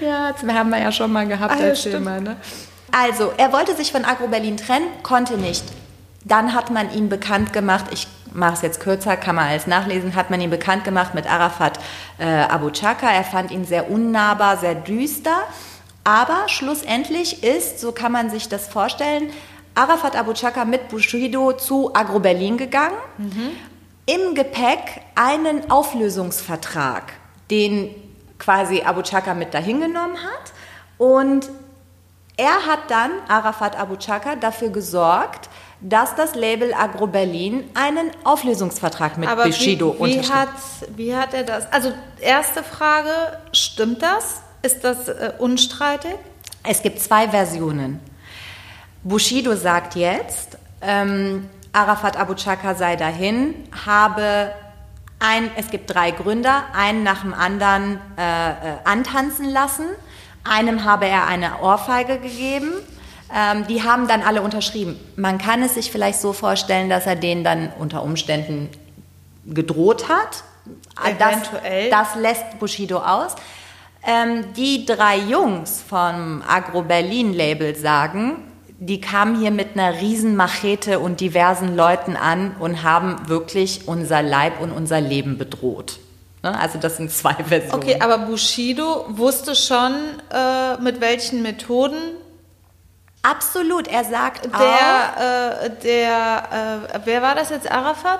Ja, 0.01 0.31
das 0.31 0.41
haben 0.53 0.69
wir 0.69 0.79
ja 0.79 0.91
schon 0.91 1.11
mal 1.11 1.27
gehabt 1.27 1.55
Ah, 1.59 1.63
als. 1.63 1.83
Thema. 1.83 2.19
Ne? 2.21 2.37
Also, 2.91 3.33
er 3.37 3.51
wollte 3.51 3.75
sich 3.75 3.91
von 3.91 4.05
Agro 4.05 4.27
Berlin 4.27 4.55
trennen, 4.57 4.87
konnte 5.03 5.37
nicht. 5.37 5.63
Dann 6.23 6.53
hat 6.53 6.71
man 6.71 6.93
ihn 6.93 7.09
bekannt 7.09 7.51
gemacht, 7.53 7.85
ich 7.91 8.07
mache 8.33 8.53
es 8.55 8.61
jetzt 8.61 8.79
kürzer, 8.79 9.15
kann 9.17 9.35
man 9.35 9.47
alles 9.49 9.67
nachlesen, 9.67 10.15
hat 10.15 10.29
man 10.29 10.41
ihn 10.41 10.49
bekannt 10.49 10.83
gemacht 10.83 11.13
mit 11.13 11.29
Arafat 11.29 11.79
äh, 12.17 12.25
Abu 12.25 12.69
Chaka. 12.71 13.09
Er 13.11 13.23
fand 13.23 13.51
ihn 13.51 13.65
sehr 13.65 13.89
unnahbar, 13.91 14.57
sehr 14.57 14.75
düster. 14.75 15.43
Aber 16.05 16.47
schlussendlich 16.47 17.43
ist, 17.43 17.79
so 17.79 17.91
kann 17.91 18.11
man 18.11 18.29
sich 18.29 18.47
das 18.47 18.67
vorstellen, 18.67 19.31
Arafat 19.73 20.15
Abu 20.15 20.33
Chaka 20.33 20.63
mit 20.63 20.87
Bushido 20.87 21.51
zu 21.51 21.93
Agro 21.93 22.19
Berlin 22.19 22.57
gegangen. 22.57 22.95
Im 24.05 24.35
Gepäck 24.35 25.01
einen 25.15 25.69
Auflösungsvertrag, 25.69 27.13
den 27.49 27.93
quasi 28.37 28.83
Abu 28.83 29.01
Chaka 29.01 29.33
mit 29.33 29.53
dahin 29.53 29.81
genommen 29.81 30.17
hat. 30.17 30.53
Und 30.99 31.49
er 32.37 32.67
hat 32.67 32.89
dann, 32.89 33.11
Arafat 33.27 33.77
Abu 33.77 33.95
Chaka, 33.95 34.35
dafür 34.35 34.69
gesorgt, 34.69 35.49
dass 35.81 36.15
das 36.15 36.35
Label 36.35 36.73
Agro 36.73 37.07
Berlin 37.07 37.69
einen 37.73 38.11
Auflösungsvertrag 38.23 39.17
mit 39.17 39.27
Aber 39.27 39.45
Bushido 39.45 39.95
wie, 39.95 39.97
wie, 39.97 40.03
unterschrieben 40.03 40.39
hat, 40.39 40.49
wie 40.95 41.15
hat 41.15 41.33
er 41.33 41.43
das? 41.43 41.71
Also, 41.73 41.91
erste 42.19 42.63
Frage: 42.63 43.39
Stimmt 43.51 44.01
das? 44.01 44.41
Ist 44.65 44.83
das 44.83 45.09
äh, 45.09 45.31
unstreitig? 45.37 46.15
Es 46.63 46.81
gibt 46.81 46.99
zwei 46.99 47.29
Versionen. 47.29 47.99
Bushido 49.03 49.55
sagt 49.55 49.93
jetzt, 49.93 50.57
ähm, 50.81 51.47
Arafat 51.71 52.17
Abu 52.17 52.33
Chaka 52.33 52.73
sei 52.73 52.95
dahin, 52.95 53.53
habe 53.85 54.51
ein, 55.19 55.51
es 55.55 55.69
gibt 55.69 55.93
drei 55.93 56.09
Gründer, 56.09 56.63
einen 56.73 57.03
nach 57.03 57.21
dem 57.21 57.35
anderen 57.35 57.99
äh, 58.17 58.49
äh, 58.49 58.53
antanzen 58.85 59.51
lassen. 59.51 59.85
Einem 60.43 60.83
habe 60.83 61.05
er 61.05 61.27
eine 61.27 61.59
Ohrfeige 61.61 62.17
gegeben. 62.17 62.71
Ähm, 63.31 63.67
die 63.67 63.83
haben 63.83 64.07
dann 64.07 64.23
alle 64.23 64.41
unterschrieben. 64.41 64.99
Man 65.15 65.37
kann 65.37 65.61
es 65.61 65.75
sich 65.75 65.91
vielleicht 65.91 66.19
so 66.19 66.33
vorstellen, 66.33 66.89
dass 66.89 67.05
er 67.05 67.15
denen 67.15 67.43
dann 67.43 67.71
unter 67.77 68.01
Umständen 68.01 68.69
gedroht 69.45 70.09
hat. 70.09 70.43
Eventuell. 71.03 71.91
Das, 71.91 72.13
das 72.13 72.15
lässt 72.19 72.59
Bushido 72.59 72.97
aus. 72.97 73.35
Ähm, 74.05 74.53
die 74.55 74.85
drei 74.85 75.17
Jungs 75.17 75.83
vom 75.87 76.43
Agro 76.47 76.83
Berlin 76.83 77.33
Label 77.33 77.75
sagen, 77.75 78.37
die 78.77 79.01
kamen 79.01 79.39
hier 79.39 79.51
mit 79.51 79.77
einer 79.77 79.99
riesen 79.99 80.35
Machete 80.35 80.99
und 80.99 81.21
diversen 81.21 81.75
Leuten 81.75 82.15
an 82.15 82.55
und 82.59 82.83
haben 82.83 83.27
wirklich 83.27 83.87
unser 83.87 84.21
Leib 84.21 84.61
und 84.61 84.71
unser 84.71 85.01
Leben 85.01 85.37
bedroht. 85.37 85.99
Ne? 86.43 86.57
Also 86.59 86.77
das 86.77 86.97
sind 86.97 87.11
zwei 87.11 87.33
Versionen. 87.47 87.73
Okay, 87.73 87.97
aber 87.99 88.19
Bushido 88.19 89.05
wusste 89.09 89.55
schon, 89.55 89.93
äh, 90.31 90.77
mit 90.81 91.01
welchen 91.01 91.41
Methoden 91.41 91.97
Absolut, 93.23 93.87
er 93.87 94.03
sagt 94.03 94.53
auch, 94.53 94.59
der, 94.59 95.63
äh, 95.63 95.69
der 95.81 96.87
äh, 96.93 96.99
wer 97.05 97.23
war 97.23 97.33
das 97.33 97.49
jetzt, 97.49 97.71
Arafat? 97.71 98.19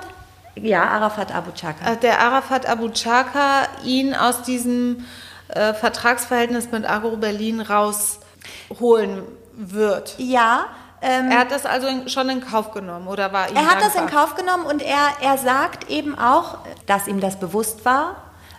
ja, 0.56 0.84
Arafat 0.88 1.32
Abu 1.32 1.52
Chaka. 1.52 1.92
Äh, 1.92 1.96
der 1.98 2.20
Arafat 2.20 2.66
Abu 2.66 2.88
Chaka 2.88 3.68
ihn 3.84 4.14
aus 4.14 4.42
diesem 4.42 5.04
äh, 5.48 5.74
Vertragsverhältnis 5.74 6.70
mit 6.72 6.88
Agro 6.88 7.16
Berlin 7.16 7.60
rausholen 7.60 9.22
wird. 9.54 10.14
ja, 10.18 10.66
ähm, 11.02 11.30
Er 11.30 11.40
hat 11.40 11.50
das 11.50 11.66
also 11.66 12.08
schon 12.08 12.28
in 12.30 12.40
Kauf 12.40 12.72
genommen 12.72 13.06
oder 13.06 13.32
war 13.32 13.48
ihm 13.50 13.56
Er 13.56 13.66
hat 13.66 13.80
das 13.80 13.94
in 13.94 14.02
dankbar? 14.02 14.26
Kauf 14.26 14.34
genommen 14.34 14.64
und 14.66 14.82
er, 14.82 15.08
er 15.20 15.38
sagt 15.38 15.90
eben 15.90 16.18
auch, 16.18 16.58
dass 16.86 17.06
ihm 17.06 17.20
das 17.20 17.38
bewusst 17.38 17.84
war. 17.84 18.16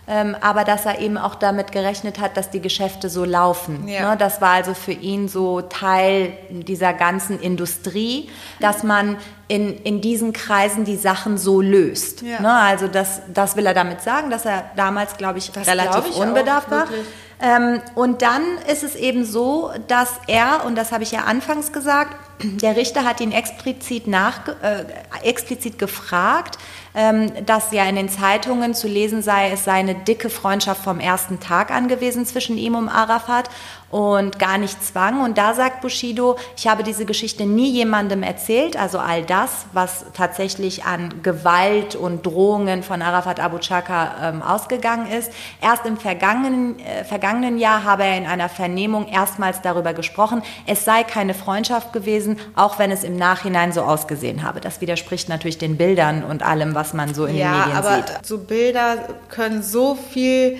Ähm, 0.08 0.34
aber 0.40 0.64
dass 0.64 0.86
er 0.86 1.00
eben 1.00 1.18
auch 1.18 1.34
damit 1.34 1.70
gerechnet 1.70 2.18
hat, 2.18 2.36
dass 2.36 2.50
die 2.50 2.60
Geschäfte 2.60 3.10
so 3.10 3.24
laufen. 3.24 3.86
Ja. 3.86 4.10
Ne? 4.10 4.16
Das 4.16 4.40
war 4.40 4.50
also 4.52 4.72
für 4.72 4.92
ihn 4.92 5.28
so 5.28 5.60
Teil 5.60 6.32
dieser 6.48 6.94
ganzen 6.94 7.38
Industrie, 7.38 8.30
dass 8.60 8.82
man 8.82 9.18
in, 9.48 9.76
in 9.82 10.00
diesen 10.00 10.32
Kreisen 10.32 10.84
die 10.84 10.96
Sachen 10.96 11.36
so 11.36 11.60
löst. 11.60 12.22
Ja. 12.22 12.40
Ne? 12.40 12.52
Also 12.52 12.88
das, 12.88 13.20
das 13.32 13.56
will 13.56 13.66
er 13.66 13.74
damit 13.74 14.00
sagen, 14.00 14.30
dass 14.30 14.46
er 14.46 14.70
damals, 14.76 15.16
glaube 15.18 15.38
ich, 15.38 15.50
Das 15.52 15.66
relativ 15.66 15.92
glaub 15.92 16.06
ich 16.08 16.16
auch, 16.16 16.20
unbedarft 16.26 16.70
war. 16.70 16.88
wirklich. 16.88 17.06
Ähm, 17.40 17.80
und 17.94 18.22
dann 18.22 18.42
ist 18.70 18.82
es 18.82 18.96
eben 18.96 19.24
so, 19.24 19.70
dass 19.86 20.20
er, 20.26 20.64
und 20.64 20.74
das 20.74 20.90
habe 20.90 21.04
ich 21.04 21.12
ja 21.12 21.20
anfangs 21.20 21.72
gesagt, 21.72 22.16
der 22.42 22.76
Richter 22.76 23.04
hat 23.04 23.20
ihn 23.20 23.32
explizit, 23.32 24.06
nach, 24.06 24.48
äh, 24.62 24.84
explizit 25.22 25.78
gefragt, 25.78 26.58
ähm, 26.94 27.30
dass 27.46 27.70
ja 27.70 27.84
in 27.84 27.94
den 27.94 28.08
Zeitungen 28.08 28.74
zu 28.74 28.88
lesen 28.88 29.22
sei, 29.22 29.50
es 29.52 29.64
sei 29.64 29.74
eine 29.74 29.94
dicke 29.94 30.30
Freundschaft 30.30 30.82
vom 30.82 30.98
ersten 30.98 31.38
Tag 31.38 31.70
an 31.70 31.86
gewesen 31.86 32.26
zwischen 32.26 32.58
ihm 32.58 32.74
und 32.74 32.88
Arafat 32.88 33.50
und 33.90 34.38
gar 34.38 34.58
nicht 34.58 34.84
Zwang. 34.84 35.22
Und 35.22 35.38
da 35.38 35.54
sagt 35.54 35.80
Bushido, 35.80 36.36
ich 36.56 36.68
habe 36.68 36.82
diese 36.82 37.06
Geschichte 37.06 37.46
nie 37.46 37.70
jemandem 37.70 38.22
erzählt, 38.22 38.76
also 38.76 38.98
all 38.98 39.22
das, 39.22 39.66
was 39.72 40.04
tatsächlich 40.14 40.84
an 40.84 41.22
Gewalt 41.22 41.96
und 41.96 42.26
Drohungen 42.26 42.82
von 42.82 43.00
Arafat 43.00 43.40
Abu 43.40 43.58
Chaka 43.58 44.28
ähm, 44.28 44.42
ausgegangen 44.42 45.10
ist. 45.10 45.32
Erst 45.62 45.86
im 45.86 45.96
vergangenen, 45.96 46.78
äh, 46.80 47.04
vergangenen 47.04 47.58
Jahr 47.58 47.84
habe 47.84 48.04
er 48.04 48.18
in 48.18 48.26
einer 48.26 48.48
Vernehmung 48.48 49.08
erstmals 49.08 49.62
darüber 49.62 49.94
gesprochen, 49.94 50.42
es 50.66 50.84
sei 50.84 51.02
keine 51.02 51.34
Freundschaft 51.34 51.92
gewesen, 51.92 52.38
auch 52.54 52.78
wenn 52.78 52.90
es 52.90 53.04
im 53.04 53.16
Nachhinein 53.16 53.72
so 53.72 53.82
ausgesehen 53.82 54.42
habe. 54.42 54.60
Das 54.60 54.80
widerspricht 54.80 55.28
natürlich 55.28 55.58
den 55.58 55.76
Bildern 55.76 56.24
und 56.24 56.42
allem, 56.42 56.74
was 56.74 56.92
man 56.92 57.14
so 57.14 57.24
in 57.24 57.36
ja, 57.36 57.52
den 57.52 57.58
Medien 57.58 57.76
aber 57.76 57.96
sieht. 57.96 58.26
so 58.26 58.38
Bilder 58.38 58.96
können 59.28 59.62
so 59.62 59.94
viel 59.94 60.58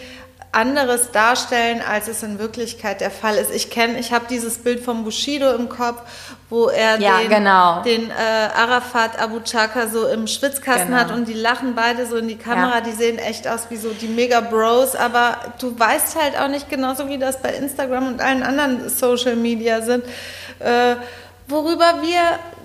anderes 0.52 1.10
darstellen, 1.12 1.82
als 1.86 2.08
es 2.08 2.22
in 2.22 2.38
Wirklichkeit 2.38 3.00
der 3.00 3.10
Fall 3.10 3.36
ist. 3.36 3.52
Ich 3.54 3.70
kenne, 3.70 3.98
ich 3.98 4.12
habe 4.12 4.24
dieses 4.30 4.58
Bild 4.58 4.82
von 4.82 5.04
Bushido 5.04 5.52
im 5.54 5.68
Kopf, 5.68 6.00
wo 6.48 6.68
er 6.68 6.98
Ja, 6.98 7.18
den, 7.18 7.28
genau. 7.28 7.82
den 7.82 8.10
äh, 8.10 8.14
Arafat 8.56 9.20
Abu 9.20 9.40
Chaka 9.40 9.88
so 9.88 10.06
im 10.08 10.26
Schwitzkasten 10.26 10.88
Genau. 10.88 10.98
hat 11.00 11.10
und 11.12 11.28
die 11.28 11.34
lachen 11.34 11.74
beide 11.74 12.06
so 12.06 12.16
in 12.16 12.28
die 12.28 12.38
Kamera, 12.38 12.76
Ja. 12.76 12.80
die 12.80 12.92
sehen 12.92 13.18
echt 13.18 13.46
aus 13.46 13.66
wie 13.68 13.76
so 13.76 13.90
die 13.90 14.08
Mega 14.08 14.40
Bros, 14.40 14.94
aber 14.96 15.36
du 15.60 15.78
weißt 15.78 16.16
halt 16.20 16.38
auch 16.40 16.48
nicht 16.48 16.70
genauso 16.70 17.08
wie 17.08 17.18
das 17.18 17.40
bei 17.42 17.50
Instagram 17.52 18.06
und 18.08 18.20
allen 18.22 18.42
anderen 18.42 18.88
Social 18.88 19.36
Media 19.36 19.82
sind. 19.82 20.04
Äh, 20.60 20.96
Worüber 21.50 22.02
wir 22.02 22.20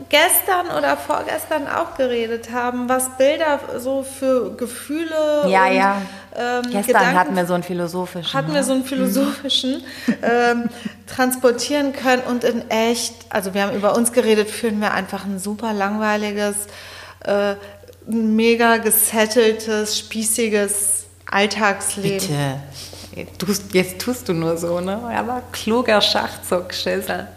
gestern 0.10 0.68
oder 0.78 0.98
vorgestern 0.98 1.70
auch 1.70 1.96
geredet 1.96 2.50
haben, 2.52 2.90
was 2.90 3.16
Bilder 3.18 3.58
so 3.78 4.04
für 4.04 4.58
Gefühle 4.58 5.46
Ja, 5.48 5.68
und 5.68 5.74
ja. 5.74 6.02
Ähm, 6.36 6.64
Gestern 6.64 6.86
Gedanken 6.86 7.20
hatten 7.20 7.36
wir 7.36 7.46
so 7.46 7.54
einen 7.54 7.64
philosophischen. 7.64 8.34
hatten 8.34 8.50
ne? 8.50 8.56
wir 8.56 8.64
so 8.64 8.74
einen 8.74 8.86
philosophischen 8.86 9.84
ähm, 10.22 10.70
transportieren 11.08 11.94
können 11.94 12.24
und 12.24 12.44
in 12.44 12.70
echt, 12.70 13.14
also 13.30 13.54
wir 13.54 13.64
haben 13.64 13.76
über 13.76 13.96
uns 13.96 14.12
geredet, 14.12 14.50
führen 14.50 14.80
wir 14.80 14.94
einfach 14.94 15.26
ein 15.26 15.40
super 15.40 15.74
langweiliges, 15.74 16.56
äh, 17.26 17.56
mega 18.08 18.78
gesetteltes, 18.78 20.00
spießiges 20.00 21.06
Alltagsleben. 21.30 22.20
Bitte. 22.20 22.60
Du, 23.38 23.46
jetzt 23.74 24.00
tust 24.00 24.28
du 24.28 24.34
nur 24.34 24.58
so, 24.58 24.80
ne? 24.80 25.00
Aber 25.16 25.44
kluger 25.52 26.02
Schachzug, 26.02 26.74
Schissel. 26.74 27.28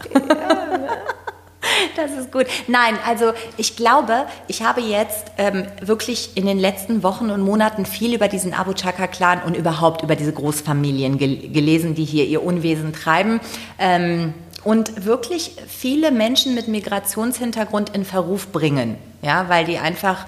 Das 1.95 2.11
ist 2.11 2.31
gut. 2.31 2.45
Nein, 2.67 2.97
also 3.05 3.33
ich 3.57 3.75
glaube, 3.75 4.25
ich 4.47 4.63
habe 4.63 4.81
jetzt 4.81 5.31
ähm, 5.37 5.65
wirklich 5.81 6.31
in 6.35 6.45
den 6.45 6.59
letzten 6.59 7.03
Wochen 7.03 7.29
und 7.29 7.41
Monaten 7.41 7.85
viel 7.85 8.13
über 8.13 8.27
diesen 8.27 8.53
Abu 8.53 8.73
Chaka-Clan 8.73 9.41
und 9.43 9.55
überhaupt 9.55 10.03
über 10.03 10.15
diese 10.15 10.33
Großfamilien 10.33 11.17
gel 11.17 11.49
gelesen, 11.49 11.95
die 11.95 12.05
hier 12.05 12.25
ihr 12.25 12.43
Unwesen 12.43 12.93
treiben. 12.93 13.39
Ähm, 13.79 14.33
und 14.63 15.05
wirklich 15.05 15.53
viele 15.67 16.11
Menschen 16.11 16.55
mit 16.55 16.67
Migrationshintergrund 16.67 17.89
in 17.95 18.03
Verruf 18.03 18.51
bringen, 18.51 18.97
ja, 19.21 19.47
weil 19.49 19.65
die 19.65 19.77
einfach 19.77 20.25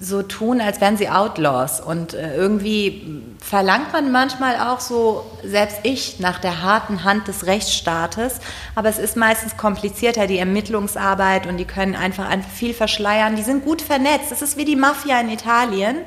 so 0.00 0.22
tun, 0.22 0.60
als 0.60 0.80
wären 0.80 0.96
sie 0.96 1.10
Outlaws. 1.10 1.80
Und 1.80 2.14
äh, 2.14 2.34
irgendwie 2.34 3.22
verlangt 3.38 3.92
man 3.92 4.10
manchmal 4.10 4.56
auch 4.56 4.80
so, 4.80 5.30
selbst 5.44 5.80
ich, 5.82 6.18
nach 6.18 6.38
der 6.38 6.62
harten 6.62 7.04
Hand 7.04 7.28
des 7.28 7.46
Rechtsstaates. 7.46 8.40
Aber 8.74 8.88
es 8.88 8.98
ist 8.98 9.16
meistens 9.16 9.56
komplizierter, 9.56 10.26
die 10.26 10.38
Ermittlungsarbeit 10.38 11.46
und 11.46 11.58
die 11.58 11.66
können 11.66 11.94
einfach, 11.94 12.30
viel 12.54 12.72
verschleiern. 12.72 13.36
Die 13.36 13.42
sind 13.42 13.64
gut 13.64 13.82
vernetzt. 13.82 14.30
Das 14.30 14.40
ist 14.40 14.56
wie 14.56 14.64
die 14.64 14.76
Mafia 14.76 15.20
in 15.20 15.28
Italien. 15.28 15.98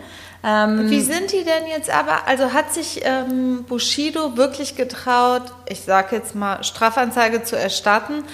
Ähm, 0.43 0.89
Wie 0.89 0.99
sind 0.99 1.31
die 1.31 1.45
denn 1.45 1.67
jetzt 1.69 1.89
aber? 1.89 2.27
Also 2.27 2.51
hat 2.51 2.73
sich 2.73 3.01
ähm, 3.03 3.63
Bushido 3.63 4.35
wirklich 4.35 4.75
getraut, 4.75 5.43
ich 5.69 5.81
sage 5.81 6.17
jetzt 6.17 6.35
mal, 6.35 6.63
Strafanzeige 6.63 7.43
zu 7.43 7.57
erstatten? 7.57 8.25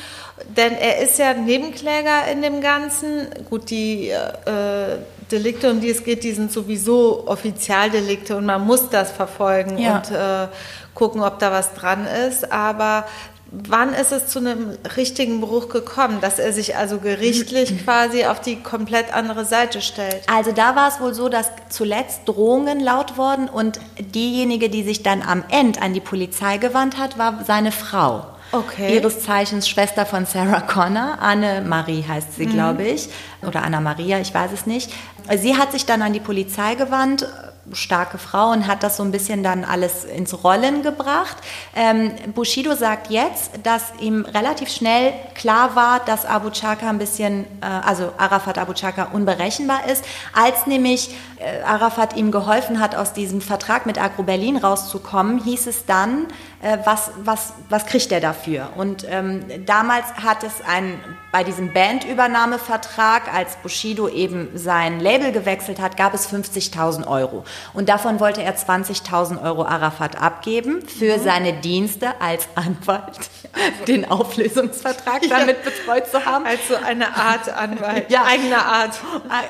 Denn 0.58 0.74
er 0.74 1.00
ist 1.00 1.20
ja 1.20 1.34
Nebenkläger 1.34 2.28
in 2.32 2.42
dem 2.42 2.62
Ganzen. 2.62 3.28
Gut, 3.50 3.70
die 3.70 4.10
äh, 4.10 4.98
Delikte, 5.32 5.72
um 5.72 5.82
die 5.82 5.90
es 5.90 6.04
geht, 6.04 6.24
die 6.24 6.32
sind 6.32 6.52
sowieso 6.52 7.28
Offizialdelikte 7.28 8.36
und 8.38 8.46
man 8.46 8.66
muss 8.66 8.90
das 8.90 9.12
verfolgen 9.12 9.78
Ja. 9.78 9.98
und 9.98 10.12
äh, 10.12 10.48
gucken, 10.94 11.22
ob 11.22 11.40
da 11.40 11.52
was 11.52 11.74
dran 11.74 12.06
ist. 12.28 12.52
Aber 12.52 13.06
wann 13.52 13.94
ist 13.94 14.12
es 14.12 14.28
zu 14.28 14.40
einem 14.40 14.78
richtigen 14.96 15.42
Bruch 15.42 15.70
gekommen, 15.70 16.20
dass 16.22 16.40
er 16.40 16.54
sich 16.54 16.76
also 16.76 17.00
gerichtlich 17.00 17.74
quasi 17.86 18.26
auf 18.26 18.40
die 18.42 18.58
komplett 18.62 19.14
andere 19.14 19.46
Seite 19.46 19.82
stellt? 19.82 20.22
Also 20.32 20.52
da 20.52 20.76
war 20.76 20.88
es 20.90 21.00
wohl 21.00 21.14
so, 21.14 21.30
dass 21.30 21.48
zuletzt 21.70 22.22
Drohungen 22.26 22.80
laut 22.80 23.18
wurden 23.18 23.48
und 23.50 23.80
diejenige, 24.00 24.70
die 24.70 24.84
sich 24.84 25.04
dann 25.04 25.22
am 25.22 25.44
Ende 25.50 25.82
an 25.82 25.94
die 25.94 26.00
Polizei 26.02 26.58
gewandt 26.58 26.98
hat, 26.98 27.18
war 27.18 27.44
seine 27.46 27.72
Frau. 27.72 28.26
Okay. 28.52 28.96
Ihres 28.96 29.20
Zeichens 29.22 29.70
Schwester 29.70 30.08
von 30.08 30.26
Sarah 30.26 30.62
Connor, 30.62 31.20
Anne-Marie 31.22 32.04
heißt 32.08 32.36
sie, 32.36 32.48
glaube 32.48 32.82
ich, 32.84 33.08
oder 33.46 33.62
Anna-Maria, 33.62 34.20
ich 34.20 34.34
weiß 34.34 34.50
es 34.52 34.66
nicht. 34.66 34.92
Sie 35.38 35.58
hat 35.58 35.72
sich 35.72 35.86
dann 35.86 36.02
an 36.02 36.14
die 36.14 36.20
Polizei 36.20 36.76
gewandt, 36.76 37.28
starke 37.74 38.18
Frau, 38.18 38.52
und 38.52 38.68
hat 38.68 38.82
das 38.82 38.98
so 38.98 39.04
ein 39.04 39.12
bisschen 39.12 39.44
dann 39.44 39.64
alles 39.64 40.04
ins 40.04 40.44
Rollen 40.44 40.82
gebracht. 40.82 41.38
Ähm, 41.76 42.12
Bushido 42.34 42.74
sagt 42.74 43.12
jetzt, 43.12 43.52
dass 43.64 43.84
ihm 44.00 44.26
relativ 44.26 44.70
schnell 44.70 45.14
klar 45.36 45.76
war, 45.76 46.00
dass 46.00 46.26
Abu 46.26 46.50
Chaka 46.50 46.90
ein 46.90 46.98
bisschen, 46.98 47.46
äh, 47.62 47.66
also 47.66 48.12
Arafat 48.18 48.58
Abu 48.58 48.74
Chaka 48.74 49.10
unberechenbar 49.14 49.88
ist, 49.88 50.04
als 50.34 50.66
nämlich 50.66 51.16
äh, 51.38 51.62
Arafat 51.62 52.16
ihm 52.16 52.32
geholfen 52.32 52.80
hat, 52.80 52.96
aus 52.96 53.14
diesem 53.14 53.42
Vertrag 53.42 53.86
mit 53.86 54.02
Agro 54.02 54.24
Berlin 54.24 54.58
rauszukommen, 54.58 55.44
hieß 55.44 55.68
es 55.68 55.86
dann, 55.86 56.26
was, 56.62 57.12
was, 57.24 57.54
was 57.70 57.86
kriegt 57.86 58.12
er 58.12 58.20
dafür? 58.20 58.70
Und 58.76 59.06
ähm, 59.10 59.46
damals 59.66 60.06
hat 60.16 60.44
es 60.44 60.62
ein, 60.68 61.00
bei 61.32 61.44
diesem 61.44 61.74
Bandübernahmevertrag, 61.74 63.34
als 63.34 63.56
Bushido 63.58 64.10
eben 64.10 64.50
sein 64.56 65.00
Label 65.00 65.32
gewechselt 65.32 65.80
hat, 65.80 65.96
gab 65.96 66.14
es 66.14 66.32
50.000 66.32 67.08
Euro. 67.08 67.46
Und 67.74 67.88
davon 67.88 68.20
wollte 68.20 68.44
er 68.44 68.58
20.000 68.58 69.42
Euro 69.42 69.64
Arafat 69.64 70.22
abgeben 70.22 70.82
für 70.86 71.20
seine 71.20 71.54
Dienste 71.54 72.20
als 72.20 72.48
Anwalt, 72.56 73.30
den 73.88 74.10
Auflösungsvertrag 74.10 75.22
damit 75.30 75.64
betreut 75.64 76.08
zu 76.08 76.26
haben. 76.26 76.46
Als 76.46 76.68
so 76.68 76.76
eine 76.76 77.16
Art 77.16 77.50
Anwalt, 77.50 78.10
Ja. 78.10 78.24
eigener 78.26 78.66
Art. 78.66 79.00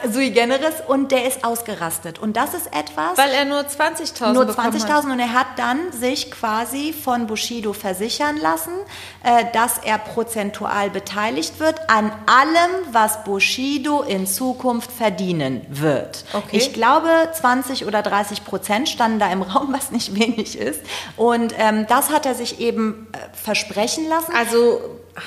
Äh, 0.03 0.09
Sui 0.09 0.31
generis 0.31 0.75
und 0.87 1.11
der 1.11 1.27
ist 1.27 1.43
ausgerastet. 1.43 2.19
Und 2.19 2.37
das 2.37 2.53
ist 2.53 2.67
etwas. 2.67 3.17
Weil 3.17 3.31
er 3.31 3.45
nur 3.45 3.59
20.000 3.59 4.33
nur 4.33 4.45
bekommen 4.45 4.67
hat. 4.73 4.89
20.000 4.89 5.11
und 5.11 5.19
er 5.19 5.33
hat 5.33 5.47
dann 5.57 5.91
sich 5.91 6.31
quasi 6.31 6.93
von 6.93 7.27
Bushido 7.27 7.73
versichern 7.73 8.37
lassen, 8.37 8.73
äh, 9.23 9.45
dass 9.53 9.77
er 9.79 9.97
prozentual 9.97 10.89
beteiligt 10.89 11.59
wird 11.59 11.89
an 11.89 12.11
allem, 12.25 12.93
was 12.93 13.23
Bushido 13.23 14.01
in 14.01 14.27
Zukunft 14.27 14.91
verdienen 14.91 15.65
wird. 15.69 16.23
Okay. 16.33 16.57
Ich 16.57 16.73
glaube, 16.73 17.09
20 17.33 17.85
oder 17.85 18.01
30 18.01 18.45
Prozent 18.45 18.89
standen 18.89 19.19
da 19.19 19.31
im 19.31 19.41
Raum, 19.49 19.73
was 19.73 19.91
nicht 19.91 20.15
wenig 20.15 20.57
ist. 20.57 20.81
Und 21.17 21.53
ähm, 21.57 21.85
das 21.87 22.09
hat 22.11 22.25
er 22.25 22.35
sich 22.35 22.59
eben 22.59 23.07
äh, 23.13 23.17
versprechen 23.89 24.09
lassen. 24.09 24.33
Also 24.35 24.81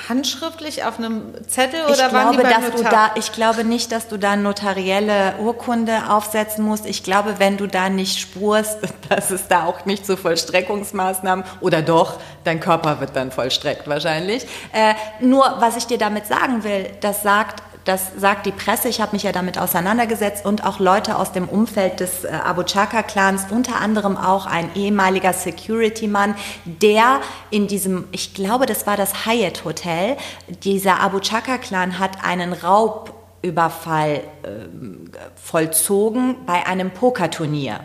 handschriftlich 0.09 0.85
auf 0.85 0.97
einem 0.97 1.33
Zettel 1.47 1.81
oder 1.85 1.93
Ich 1.93 2.13
waren 2.13 2.31
die 2.31 2.37
glaube, 2.37 2.55
beim 2.55 2.71
dass 2.71 2.81
du 2.81 2.83
da, 2.83 3.11
ich 3.15 3.31
glaube 3.31 3.63
nicht, 3.63 3.91
dass 3.91 4.07
du 4.07 4.17
da 4.17 4.35
notarielle 4.35 5.35
Urkunde 5.39 6.09
aufsetzen 6.09 6.65
musst. 6.65 6.85
Ich 6.85 7.03
glaube, 7.03 7.35
wenn 7.37 7.57
du 7.57 7.67
da 7.67 7.89
nicht 7.89 8.19
spurst, 8.19 8.79
dass 9.09 9.29
es 9.29 9.47
da 9.47 9.65
auch 9.65 9.85
nicht 9.85 10.05
zu 10.05 10.17
Vollstreckungsmaßnahmen 10.17 11.45
oder 11.61 11.81
doch, 11.81 12.19
dein 12.43 12.59
Körper 12.59 12.99
wird 12.99 13.15
dann 13.15 13.31
vollstreckt 13.31 13.87
wahrscheinlich. 13.87 14.45
Äh, 14.71 14.93
nur, 15.19 15.57
was 15.59 15.77
ich 15.77 15.85
dir 15.85 15.97
damit 15.97 16.25
sagen 16.25 16.63
will, 16.63 16.89
das 17.01 17.21
sagt 17.21 17.61
das 17.85 18.11
sagt 18.17 18.45
die 18.45 18.51
Presse, 18.51 18.87
ich 18.87 19.01
habe 19.01 19.13
mich 19.13 19.23
ja 19.23 19.31
damit 19.31 19.57
auseinandergesetzt 19.57 20.45
und 20.45 20.65
auch 20.65 20.79
Leute 20.79 21.17
aus 21.17 21.31
dem 21.31 21.49
Umfeld 21.49 21.99
des 21.99 22.23
äh, 22.23 22.29
Abu 22.29 22.63
Chaka-Clans, 22.63 23.47
unter 23.49 23.81
anderem 23.81 24.17
auch 24.17 24.45
ein 24.45 24.69
ehemaliger 24.75 25.33
Security-Mann, 25.33 26.35
der 26.65 27.19
in 27.49 27.67
diesem, 27.67 28.05
ich 28.11 28.33
glaube, 28.33 28.65
das 28.65 28.87
war 28.87 28.97
das 28.97 29.25
Hyatt 29.25 29.65
Hotel, 29.65 30.17
dieser 30.47 31.01
Abu 31.01 31.19
Chaka-Clan 31.19 31.99
hat 31.99 32.23
einen 32.23 32.53
Raubüberfall 32.53 34.21
ähm, 34.45 35.11
vollzogen 35.35 36.37
bei 36.45 36.65
einem 36.65 36.91
Pokerturnier. 36.91 37.81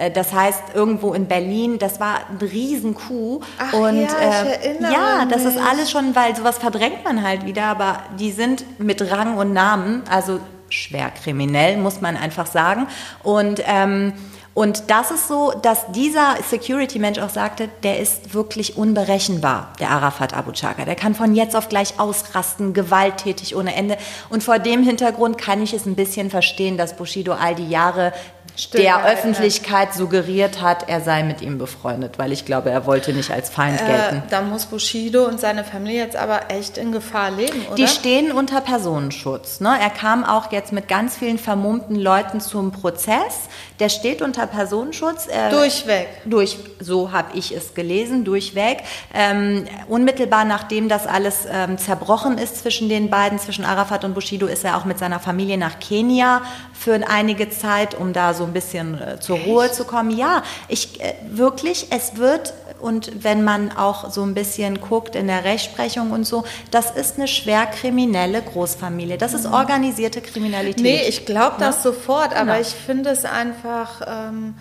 Äh, 0.00 0.10
Das 0.10 0.32
heißt, 0.32 0.74
irgendwo 0.74 1.12
in 1.12 1.26
Berlin, 1.26 1.78
das 1.78 2.00
war 2.00 2.20
ein 2.30 2.38
Riesenkuh. 2.38 3.40
Ach 3.58 3.72
und 3.74 4.00
ja, 4.00 4.06
ich 4.06 4.48
äh, 4.48 4.68
erinnere 4.68 4.92
ja, 4.92 5.24
das 5.26 5.44
ist 5.44 5.58
alles 5.58 5.90
schon, 5.90 6.16
weil 6.16 6.34
sowas 6.34 6.58
verdrängt 6.58 7.04
man 7.04 7.22
halt 7.22 7.44
wieder, 7.44 7.64
aber 7.64 8.00
die 8.18 8.32
sind 8.32 8.64
mit 8.80 9.10
Rang 9.10 9.36
und 9.36 9.52
Namen, 9.52 10.02
also 10.10 10.40
schwer 10.70 11.10
kriminell, 11.10 11.76
muss 11.76 12.00
man 12.00 12.16
einfach 12.16 12.46
sagen. 12.46 12.86
Und 13.22 13.62
ähm, 13.66 14.12
und 14.52 14.90
das 14.90 15.12
ist 15.12 15.28
so, 15.28 15.52
dass 15.62 15.92
dieser 15.92 16.36
Security-Mensch 16.48 17.20
auch 17.20 17.28
sagte, 17.30 17.68
der 17.84 18.00
ist 18.00 18.34
wirklich 18.34 18.76
unberechenbar, 18.76 19.72
der 19.78 19.90
Arafat 19.90 20.34
Abu 20.34 20.50
Chaka. 20.50 20.84
Der 20.84 20.96
kann 20.96 21.14
von 21.14 21.36
jetzt 21.36 21.54
auf 21.54 21.68
gleich 21.68 22.00
ausrasten, 22.00 22.74
gewalttätig 22.74 23.54
ohne 23.54 23.74
Ende. 23.76 23.96
Und 24.28 24.42
vor 24.42 24.58
dem 24.58 24.82
Hintergrund 24.82 25.38
kann 25.38 25.62
ich 25.62 25.72
es 25.72 25.86
ein 25.86 25.94
bisschen 25.94 26.30
verstehen, 26.30 26.76
dass 26.76 26.96
Bushido 26.96 27.32
all 27.32 27.54
die 27.54 27.68
Jahre 27.70 28.12
Still 28.56 28.82
der. 28.82 29.04
Öffentlichkeit 29.04 29.94
suggeriert 29.94 30.60
hat, 30.60 30.88
er 30.88 31.00
sei 31.00 31.22
mit 31.22 31.40
ihm 31.40 31.58
befreundet, 31.58 32.18
weil 32.18 32.32
ich 32.32 32.44
glaube, 32.44 32.70
er 32.70 32.86
wollte 32.86 33.12
nicht 33.12 33.30
als 33.30 33.50
Feind 33.50 33.78
gelten. 33.78 34.16
Äh, 34.16 34.30
da 34.30 34.42
muss 34.42 34.66
Bushido 34.66 35.24
und 35.24 35.40
seine 35.40 35.64
Familie 35.64 36.04
jetzt 36.04 36.16
aber 36.16 36.50
echt 36.50 36.78
in 36.78 36.92
Gefahr 36.92 37.30
leben, 37.30 37.66
oder? 37.66 37.76
Die 37.76 37.88
stehen 37.88 38.32
unter 38.32 38.60
Personenschutz. 38.60 39.60
Ne? 39.60 39.74
Er 39.80 39.90
kam 39.90 40.24
auch 40.24 40.52
jetzt 40.52 40.72
mit 40.72 40.88
ganz 40.88 41.16
vielen 41.16 41.38
vermummten 41.38 41.96
Leuten 41.96 42.40
zum 42.40 42.72
Prozess. 42.72 43.48
Der 43.80 43.88
steht 43.88 44.22
unter 44.22 44.46
Personenschutz. 44.46 45.26
Äh, 45.26 45.50
Durchweg. 45.50 46.08
Durch, 46.26 46.58
so 46.80 47.12
habe 47.12 47.36
ich 47.36 47.50
es 47.56 47.74
gelesen, 47.74 48.24
durchweg. 48.24 48.82
Ähm, 49.14 49.64
unmittelbar 49.88 50.44
nachdem 50.44 50.88
das 50.88 51.06
alles 51.06 51.46
ähm, 51.50 51.78
zerbrochen 51.78 52.38
ist 52.38 52.58
zwischen 52.58 52.88
den 52.88 53.10
beiden, 53.10 53.38
zwischen 53.38 53.64
Arafat 53.64 54.04
und 54.04 54.14
Bushido, 54.14 54.46
ist 54.46 54.64
er 54.64 54.76
auch 54.76 54.84
mit 54.84 54.98
seiner 54.98 55.18
Familie 55.18 55.56
nach 55.56 55.80
Kenia 55.80 56.42
für 56.72 57.00
einige 57.08 57.50
Zeit, 57.50 57.94
um 57.94 58.12
da 58.12 58.34
so 58.34 58.44
ein 58.44 58.52
bisschen 58.52 59.00
äh, 59.00 59.18
zur 59.18 59.38
Ruhe 59.38 59.72
zu 59.72 59.84
kommen. 59.84 60.10
Ja, 60.10 60.42
ich 60.68 61.00
äh, 61.00 61.14
wirklich, 61.30 61.86
es 61.90 62.16
wird 62.16 62.52
und 62.80 63.24
wenn 63.24 63.44
man 63.44 63.72
auch 63.76 64.10
so 64.10 64.22
ein 64.22 64.34
bisschen 64.34 64.80
guckt 64.80 65.14
in 65.16 65.26
der 65.26 65.44
Rechtsprechung 65.44 66.10
und 66.10 66.24
so, 66.24 66.44
das 66.70 66.90
ist 66.90 67.16
eine 67.18 67.28
schwer 67.28 67.66
kriminelle 67.66 68.42
Großfamilie. 68.42 69.18
Das 69.18 69.34
ist 69.34 69.46
organisierte 69.46 70.20
Kriminalität. 70.20 70.82
Nee, 70.82 71.02
ich 71.08 71.26
glaube 71.26 71.56
das 71.58 71.82
sofort, 71.82 72.34
aber 72.34 72.52
Genau. 72.56 72.60
ich 72.60 72.68
finde 72.68 73.10
es 73.10 73.24
einfach, 73.24 74.00
ähm, 74.06 74.54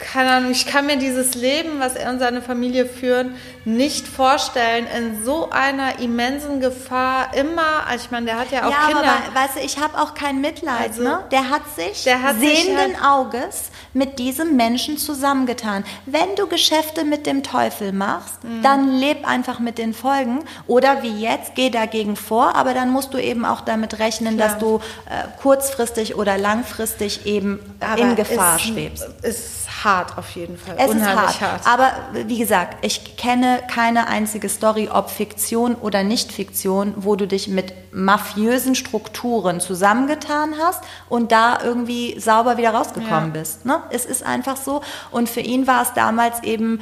keine 0.00 0.30
Ahnung, 0.32 0.50
ich 0.50 0.66
kann 0.66 0.86
mir 0.86 0.96
dieses 0.96 1.34
Leben, 1.34 1.78
was 1.78 1.94
er 1.94 2.10
und 2.10 2.18
seine 2.18 2.40
Familie 2.42 2.86
führen, 2.86 3.34
nicht 3.66 4.08
vorstellen, 4.08 4.86
in 4.96 5.22
so 5.24 5.50
einer 5.50 5.98
immensen 6.00 6.60
Gefahr 6.60 7.34
immer, 7.36 7.86
also 7.86 8.06
ich 8.06 8.10
meine, 8.10 8.26
der 8.26 8.38
hat 8.38 8.50
ja 8.50 8.66
auch 8.66 8.70
ja, 8.70 8.86
Kinder. 8.86 9.02
aber 9.02 9.34
weißt 9.40 9.56
du, 9.56 9.60
ich 9.60 9.78
habe 9.78 9.98
auch 10.00 10.14
kein 10.14 10.40
Mitleid. 10.40 10.88
Also, 10.88 11.02
ne? 11.02 11.20
Der 11.30 11.50
hat 11.50 11.62
sich 11.76 12.04
der 12.04 12.22
hat 12.22 12.40
sich 12.40 12.64
sehenden 12.64 13.00
halt- 13.02 13.04
Auges 13.04 13.70
mit 13.92 14.18
diesem 14.18 14.56
Menschen 14.56 14.96
zusammengetan. 14.96 15.84
Wenn 16.06 16.34
du 16.36 16.46
Geschäfte 16.46 17.04
mit 17.04 17.26
dem 17.26 17.42
Teufel 17.42 17.92
machst, 17.92 18.42
Mhm. 18.42 18.62
dann 18.62 18.92
leb 18.98 19.28
einfach 19.28 19.58
mit 19.58 19.76
den 19.78 19.92
Folgen. 19.92 20.40
Oder 20.66 21.02
wie 21.02 21.20
jetzt, 21.20 21.54
geh 21.54 21.68
dagegen 21.70 22.16
vor, 22.16 22.56
aber 22.56 22.72
dann 22.72 22.90
musst 22.90 23.12
du 23.12 23.18
eben 23.18 23.44
auch 23.44 23.60
damit 23.60 23.98
rechnen, 23.98 24.36
Klar. 24.36 24.48
dass 24.48 24.58
du 24.58 24.76
äh, 25.10 25.28
kurzfristig 25.42 26.14
oder 26.16 26.38
langfristig 26.38 27.26
eben 27.26 27.58
aber 27.80 28.00
in 28.00 28.16
Gefahr 28.16 28.56
ist, 28.56 28.62
schwebst. 28.62 29.06
Ist 29.22 29.59
hart 29.84 30.18
auf 30.18 30.30
jeden 30.30 30.56
Fall. 30.56 30.74
Es 30.78 30.90
ist 30.90 30.96
Unheimlich 30.96 31.40
hart. 31.40 31.66
Aber 31.66 31.92
wie 32.26 32.38
gesagt, 32.38 32.84
ich 32.84 33.16
kenne 33.16 33.60
keine 33.72 34.08
einzige 34.08 34.48
Story, 34.48 34.88
ob 34.92 35.10
Fiktion 35.10 35.74
oder 35.74 36.02
nicht 36.04 36.32
Fiktion, 36.32 36.94
wo 36.96 37.16
du 37.16 37.26
dich 37.26 37.48
mit 37.48 37.72
mafiösen 37.92 38.74
Strukturen 38.74 39.60
zusammengetan 39.60 40.54
hast 40.62 40.82
und 41.08 41.32
da 41.32 41.58
irgendwie 41.62 42.18
sauber 42.20 42.56
wieder 42.56 42.70
rausgekommen 42.70 43.34
Ja. 43.34 43.40
bist. 43.40 43.66
Ne? 43.66 43.82
Es 43.90 44.04
ist 44.04 44.24
einfach 44.24 44.56
so. 44.56 44.80
Und 45.10 45.28
für 45.28 45.40
ihn 45.40 45.66
war 45.66 45.82
es 45.82 45.92
damals 45.94 46.42
eben 46.42 46.80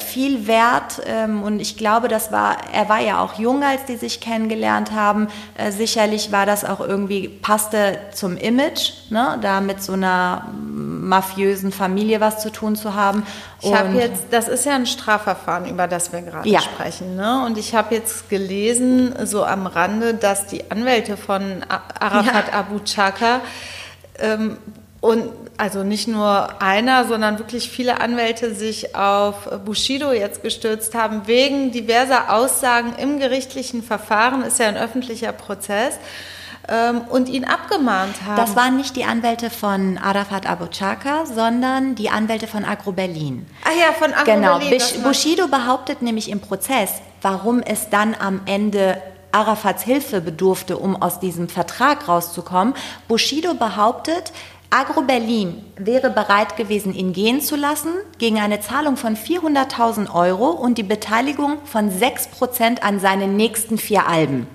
viel 0.00 0.46
wert 0.46 1.00
ähm, 1.06 1.42
und 1.42 1.60
ich 1.60 1.76
glaube, 1.76 2.08
das 2.08 2.32
war, 2.32 2.56
er 2.72 2.88
war 2.88 3.00
ja 3.00 3.20
auch 3.20 3.38
jung, 3.38 3.62
als 3.62 3.84
die 3.84 3.96
sich 3.96 4.20
kennengelernt 4.20 4.90
haben. 4.90 5.28
Äh, 5.56 5.70
sicherlich 5.70 6.32
war 6.32 6.44
das 6.44 6.64
auch 6.64 6.80
irgendwie, 6.80 7.28
passte 7.28 7.98
zum 8.12 8.36
Image, 8.36 8.92
ne? 9.10 9.38
da 9.40 9.60
mit 9.60 9.82
so 9.82 9.92
einer 9.92 10.48
mafiösen 10.58 11.70
Familie 11.72 12.20
was 12.20 12.40
zu 12.42 12.50
tun 12.50 12.74
zu 12.74 12.94
haben. 12.94 13.24
Ich 13.62 13.72
habe 13.72 13.96
jetzt, 13.96 14.24
das 14.30 14.48
ist 14.48 14.66
ja 14.66 14.74
ein 14.74 14.86
Strafverfahren, 14.86 15.66
über 15.66 15.86
das 15.86 16.12
wir 16.12 16.22
gerade 16.22 16.48
Ja. 16.48 16.60
sprechen, 16.60 17.14
ne? 17.16 17.44
Und 17.46 17.56
ich 17.56 17.74
habe 17.74 17.94
jetzt 17.94 18.28
gelesen, 18.28 19.14
so 19.24 19.44
am 19.44 19.66
Rande, 19.66 20.14
dass 20.14 20.46
die 20.46 20.70
Anwälte 20.70 21.16
von 21.16 21.64
Arafat 22.00 22.52
Abu 22.52 22.80
Chaka 22.80 23.40
ähm, 24.18 24.56
und 25.00 25.28
also 25.58 25.82
nicht 25.84 26.08
nur 26.08 26.60
einer, 26.62 27.06
sondern 27.06 27.38
wirklich 27.38 27.70
viele 27.70 28.00
Anwälte 28.00 28.54
sich 28.54 28.94
auf 28.94 29.48
Bushido 29.64 30.12
jetzt 30.12 30.42
gestürzt 30.42 30.94
haben, 30.94 31.26
wegen 31.26 31.72
diverser 31.72 32.32
Aussagen 32.32 32.94
im 32.98 33.18
gerichtlichen 33.18 33.82
Verfahren, 33.82 34.42
ist 34.42 34.58
ja 34.58 34.68
ein 34.68 34.76
öffentlicher 34.76 35.32
Prozess, 35.32 35.98
ähm, 36.68 37.02
und 37.08 37.28
ihn 37.28 37.44
abgemahnt 37.44 38.14
haben. 38.26 38.36
Das 38.36 38.56
waren 38.56 38.76
nicht 38.76 38.96
die 38.96 39.04
Anwälte 39.04 39.50
von 39.50 39.98
Arafat 39.98 40.46
Abu 40.48 40.66
Chaka, 40.66 41.24
sondern 41.26 41.94
die 41.94 42.10
Anwälte 42.10 42.48
von 42.48 42.64
Agro 42.64 42.92
Berlin. 42.92 43.46
Ach 43.64 43.70
ja, 43.70 43.92
von 43.92 44.12
Agro 44.12 44.24
Genau. 44.34 44.58
Berlin, 44.58 44.80
war- 44.80 45.08
Bushido 45.10 45.46
behauptet 45.48 46.02
nämlich 46.02 46.28
im 46.28 46.40
Prozess, 46.40 46.90
warum 47.22 47.60
es 47.60 47.88
dann 47.88 48.16
am 48.18 48.40
Ende 48.46 49.00
Arafats 49.32 49.82
Hilfe 49.82 50.20
bedurfte, 50.22 50.78
um 50.78 51.00
aus 51.00 51.20
diesem 51.20 51.48
Vertrag 51.50 52.08
rauszukommen. 52.08 52.74
Bushido 53.06 53.52
behauptet, 53.54 54.32
Agro 54.78 55.00
Berlin 55.00 55.64
wäre 55.78 56.10
bereit 56.10 56.58
gewesen, 56.58 56.92
ihn 56.92 57.14
gehen 57.14 57.40
zu 57.40 57.56
lassen 57.56 57.94
gegen 58.18 58.38
eine 58.40 58.60
Zahlung 58.60 58.98
von 58.98 59.16
400.000 59.16 60.14
Euro 60.14 60.50
und 60.50 60.76
die 60.76 60.82
Beteiligung 60.82 61.56
von 61.64 61.90
6% 61.90 62.82
an 62.82 63.00
seinen 63.00 63.36
nächsten 63.36 63.78
vier 63.78 64.06
Alben. 64.06 64.46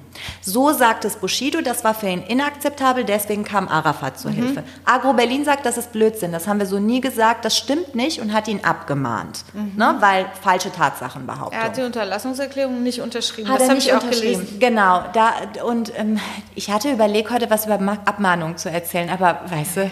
So 0.41 0.71
sagt 0.73 1.05
es 1.05 1.15
Bushido, 1.15 1.61
das 1.61 1.83
war 1.83 1.93
für 1.93 2.07
ihn 2.07 2.21
inakzeptabel, 2.23 3.03
deswegen 3.03 3.43
kam 3.43 3.67
Arafat 3.67 4.13
Mhm. 4.15 4.17
zur 4.19 4.31
Hilfe. 4.31 4.63
Agro 4.85 5.13
Berlin 5.13 5.45
sagt, 5.45 5.65
das 5.65 5.77
ist 5.77 5.91
Blödsinn, 5.91 6.31
das 6.31 6.47
haben 6.47 6.59
wir 6.59 6.65
so 6.65 6.79
nie 6.79 7.01
gesagt, 7.01 7.45
das 7.45 7.57
stimmt 7.57 7.95
nicht 7.95 8.19
und 8.21 8.33
hat 8.33 8.47
ihn 8.47 8.63
abgemahnt, 8.63 9.43
ne, 9.53 9.95
weil 9.99 10.25
falsche 10.41 10.71
Tatsachen 10.71 11.25
behauptet. 11.25 11.53
Mhm. 11.53 11.59
Er 11.59 11.65
hat 11.65 11.77
die 11.77 11.81
Unterlassungserklärung 11.83 12.83
nicht 12.83 12.99
unterschrieben. 13.01 13.49
Hat 13.49 13.61
das 13.61 13.69
habe 13.69 13.79
ich 13.79 13.93
auch 13.93 14.01
gelesen. 14.09 14.57
Genau, 14.59 15.03
da 15.13 15.33
und 15.65 15.91
ähm, 15.97 16.19
ich 16.55 16.69
hatte 16.71 16.91
überlegt, 16.91 17.29
heute 17.31 17.49
was 17.49 17.65
über 17.65 17.77
Ma- 17.77 17.97
Abmahnung 18.05 18.57
zu 18.57 18.69
erzählen, 18.69 19.09
aber 19.09 19.41
weißt 19.47 19.77
du, 19.77 19.91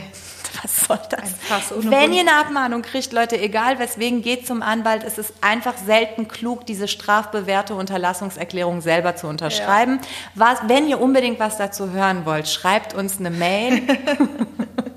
was 0.63 0.87
soll 0.87 0.99
das? 1.09 1.35
Wenn 1.91 2.13
ihr 2.13 2.21
eine 2.21 2.33
Abmahnung 2.35 2.81
kriegt, 2.81 3.13
Leute, 3.13 3.39
egal 3.39 3.79
weswegen, 3.79 4.21
geht 4.21 4.45
zum 4.45 4.61
Anwalt. 4.61 5.03
Es 5.03 5.17
ist 5.17 5.33
einfach 5.41 5.77
selten 5.77 6.27
klug, 6.27 6.65
diese 6.65 6.87
strafbewährte 6.87 7.75
Unterlassungserklärung 7.75 8.81
selber 8.81 9.15
zu 9.15 9.27
unterschreiben. 9.27 9.99
Was, 10.35 10.59
wenn 10.67 10.87
ihr 10.87 10.99
unbedingt 10.99 11.39
was 11.39 11.57
dazu 11.57 11.91
hören 11.91 12.25
wollt, 12.25 12.47
schreibt 12.47 12.93
uns 12.93 13.19
eine 13.19 13.31
Mail. 13.31 13.81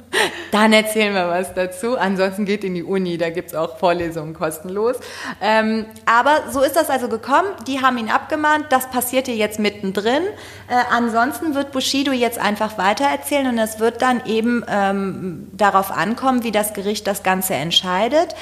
Dann 0.50 0.72
erzählen 0.72 1.14
wir 1.14 1.28
was 1.28 1.54
dazu. 1.54 1.96
Ansonsten 1.96 2.44
geht 2.44 2.64
in 2.64 2.74
die 2.74 2.82
Uni, 2.82 3.16
da 3.16 3.30
gibt's 3.30 3.54
auch 3.54 3.78
Vorlesungen 3.78 4.34
kostenlos. 4.34 4.96
Ähm, 5.40 5.86
aber 6.04 6.50
so 6.50 6.60
ist 6.60 6.76
das 6.76 6.90
also 6.90 7.08
gekommen. 7.08 7.48
Die 7.66 7.80
haben 7.80 7.96
ihn 7.98 8.10
abgemahnt. 8.10 8.66
Das 8.70 8.90
passierte 8.90 9.32
jetzt 9.32 9.58
mittendrin. 9.58 10.22
Äh, 10.68 10.74
ansonsten 10.90 11.54
wird 11.54 11.72
Bushido 11.72 12.12
jetzt 12.12 12.38
einfach 12.38 12.78
weitererzählen 12.78 13.48
und 13.48 13.58
es 13.58 13.78
wird 13.78 14.02
dann 14.02 14.26
eben 14.26 14.64
ähm, 14.68 15.48
darauf 15.52 15.90
ankommen, 15.90 16.44
wie 16.44 16.52
das 16.52 16.74
Gericht 16.74 17.06
das 17.06 17.22
Ganze 17.22 17.54
entscheidet. 17.54 18.34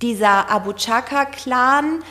Dieser 0.00 0.50
Abu 0.50 0.72
Chaka-Clan 0.72 2.02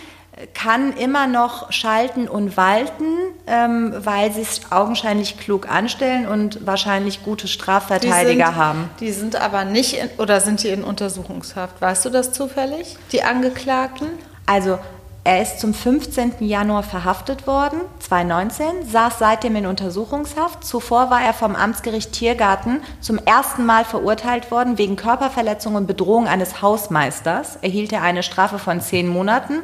kann 0.54 0.94
immer 0.94 1.28
noch 1.28 1.72
schalten 1.72 2.28
und 2.28 2.58
walten, 2.58 3.06
ähm, 3.48 3.94
weil 3.98 4.32
sie 4.32 4.42
es 4.42 4.72
augenscheinlich 4.72 5.38
klug 5.38 5.70
anstellen 5.70 6.28
und 6.28 6.66
wahrscheinlich 6.66 7.24
gute 7.24 7.48
Strafverteidiger 7.48 8.48
sind, 8.48 8.56
haben. 8.56 8.90
Die 9.00 9.12
sind 9.12 9.36
aber 9.36 9.64
nicht, 9.66 9.94
in, 9.94 10.10
oder 10.18 10.42
sind 10.42 10.64
die 10.64 10.70
in 10.70 10.84
Untersuchungshaft? 10.84 11.82
Weißt 11.82 12.06
du 12.06 12.10
das 12.10 12.32
zufällig? 12.32 12.98
Die 13.12 13.24
Angeklagten? 13.24 14.08
Also 14.46 14.80
er 15.26 15.42
ist 15.42 15.62
zum 15.62 15.74
15. 15.74 16.34
Januar 16.40 16.84
verhaftet 16.84 17.48
worden, 17.48 17.80
2019, 18.00 18.66
saß 18.92 19.20
seitdem 19.20 19.56
in 19.56 19.66
Untersuchungshaft. 19.66 20.66
Zuvor 20.66 21.10
war 21.10 21.22
er 21.22 21.34
vom 21.34 21.56
Amtsgericht 21.56 22.12
Tiergarten 22.12 22.82
zum 23.00 23.20
ersten 23.20 23.66
Mal 23.66 23.86
verurteilt 23.86 24.52
worden 24.52 24.78
wegen 24.78 24.98
Körperverletzung 24.98 25.76
und 25.76 25.88
Bedrohung 25.88 26.28
eines 26.28 26.62
Hausmeisters. 26.62 27.58
Erhielt 27.62 27.94
er 27.94 28.02
eine 28.02 28.22
Strafe 28.22 28.60
von 28.60 28.82
zehn 28.82 29.08
Monaten, 29.08 29.62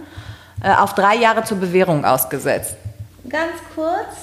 auf 0.68 0.94
drei 0.96 1.16
Jahre 1.16 1.44
zur 1.44 1.58
Bewährung 1.58 2.06
ausgesetzt. 2.06 2.76
Ganz 3.30 3.54
kurz. 3.76 4.16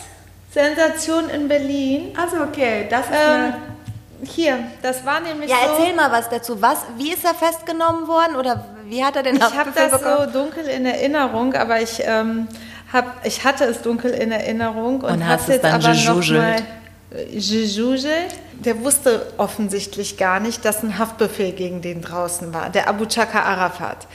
Sensation 0.53 1.29
in 1.29 1.49
Berlin. 1.49 2.15
Also 2.21 2.43
okay, 2.43 2.87
das 2.89 3.07
ist 3.07 3.13
Ähm, 3.13 3.55
hier, 4.23 4.59
das 4.83 5.05
war 5.05 5.21
nämlich 5.21 5.51
Ja, 5.51 5.57
so. 5.67 5.73
erzähl 5.83 5.95
mal 5.95 6.11
was 6.11 6.29
dazu. 6.31 6.61
Was, 6.63 6.79
wie 6.97 7.13
ist 7.13 7.25
er 7.25 7.35
festgenommen 7.35 8.09
worden 8.09 8.37
oder 8.37 8.65
wie 8.87 9.05
hat 9.05 9.17
er 9.17 9.23
den 9.23 9.37
Ich 9.37 9.43
habe 9.43 9.71
das 9.75 9.91
bekommen? 9.93 10.31
so 10.33 10.41
dunkel 10.41 10.65
in 10.67 10.87
Erinnerung, 10.87 11.53
aber 11.55 11.81
ich, 11.83 12.03
ähm, 12.05 12.49
hab, 12.93 13.25
ich 13.27 13.45
hatte 13.45 13.65
es 13.65 13.83
dunkel 13.83 14.13
in 14.13 14.33
Erinnerung 14.33 15.01
und, 15.03 15.13
Und 15.13 15.27
hast 15.29 15.43
es 15.43 15.49
jetzt 15.49 15.65
dann 15.65 15.75
aber 15.75 15.93
noch 15.93 16.03
gejuschelt. 16.15 16.41
mal 16.41 16.57
Jijuje, 17.31 18.09
der 18.55 18.83
wusste 18.83 19.27
offensichtlich 19.37 20.17
gar 20.17 20.41
nicht, 20.41 20.65
dass 20.65 20.83
ein 20.83 20.99
Haftbefehl 20.99 21.53
gegen 21.53 21.83
den 21.83 22.01
draußen 22.03 22.53
war, 22.55 22.71
der 22.71 22.89
Abu 22.89 23.07
Chaka 23.07 23.43
Arafat. 23.43 24.07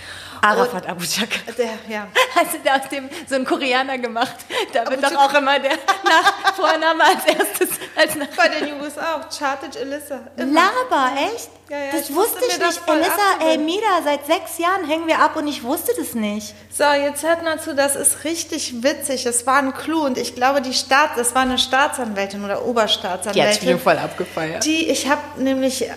Arafat 0.42 0.88
Abu 0.88 1.04
Chaka. 1.06 1.40
Der, 1.58 1.78
ja. 1.88 2.08
Hast 2.36 2.54
du 2.54 2.58
da 2.64 2.76
aus 2.78 2.90
dem 2.90 3.10
so 3.28 3.36
einen 3.36 3.46
Koreaner 3.46 3.98
gemacht? 3.98 4.36
Da 4.74 4.90
wird 4.90 5.04
doch 5.04 5.16
auch 5.16 5.34
immer 5.34 5.60
der 5.60 5.78
nach 6.04 6.54
Vorname 6.56 7.04
als 7.04 7.26
erstes 7.26 7.70
als 7.96 8.16
nach 8.16 8.28
Bei 8.36 8.50
den 8.50 8.68
Jungs 8.68 8.98
auch. 8.98 9.30
Charted 9.38 9.76
Elissa. 9.76 10.22
Immer. 10.38 10.62
Laber, 10.62 11.12
echt? 11.34 11.50
Ja, 11.70 11.78
ja, 11.78 11.92
das 11.94 12.10
ich 12.10 12.16
wusste 12.16 12.40
ich 12.50 12.58
das 12.58 12.76
nicht. 12.76 12.90
Elissa, 12.90 13.50
ey. 13.50 13.58
Mida, 13.58 14.02
seit 14.04 14.26
sechs 14.26 14.58
Jahren 14.58 14.86
hängen 14.86 15.08
wir 15.08 15.20
ab 15.20 15.36
und 15.36 15.48
ich 15.48 15.64
wusste 15.64 15.94
das 15.98 16.14
nicht. 16.14 16.54
So, 16.70 16.84
jetzt 16.84 17.24
hört 17.24 17.44
mal 17.44 17.60
zu, 17.60 17.74
das 17.74 17.96
ist 17.96 18.24
richtig 18.24 18.84
witzig. 18.84 19.26
Es 19.26 19.46
war 19.48 19.60
ein 19.60 19.74
Clou 19.74 20.06
und 20.06 20.18
ich 20.18 20.36
glaube, 20.36 20.62
die 20.62 20.74
Staat, 20.74 21.12
das 21.16 21.34
war 21.34 21.44
eine 21.44 21.58
Staatsanwältin 21.58 22.44
oder 22.44 22.66
Oberstaatsanwältin. 22.66 23.80
voll 23.80 23.98
abgefeiert. 23.98 24.66
Die, 24.66 24.90
ich 24.90 25.10
habe 25.10 25.22
nämlich 25.38 25.90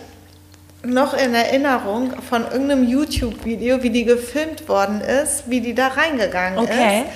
noch 0.84 1.14
in 1.14 1.34
Erinnerung 1.34 2.12
von 2.22 2.42
irgendeinem 2.44 2.86
YouTube-Video, 2.88 3.82
wie 3.82 3.90
die 3.90 4.04
gefilmt 4.04 4.68
worden 4.68 5.00
ist, 5.00 5.48
wie 5.50 5.60
die 5.60 5.74
da 5.74 5.88
reingegangen 5.88 6.58
Okay. 6.58 7.00
ist. 7.00 7.06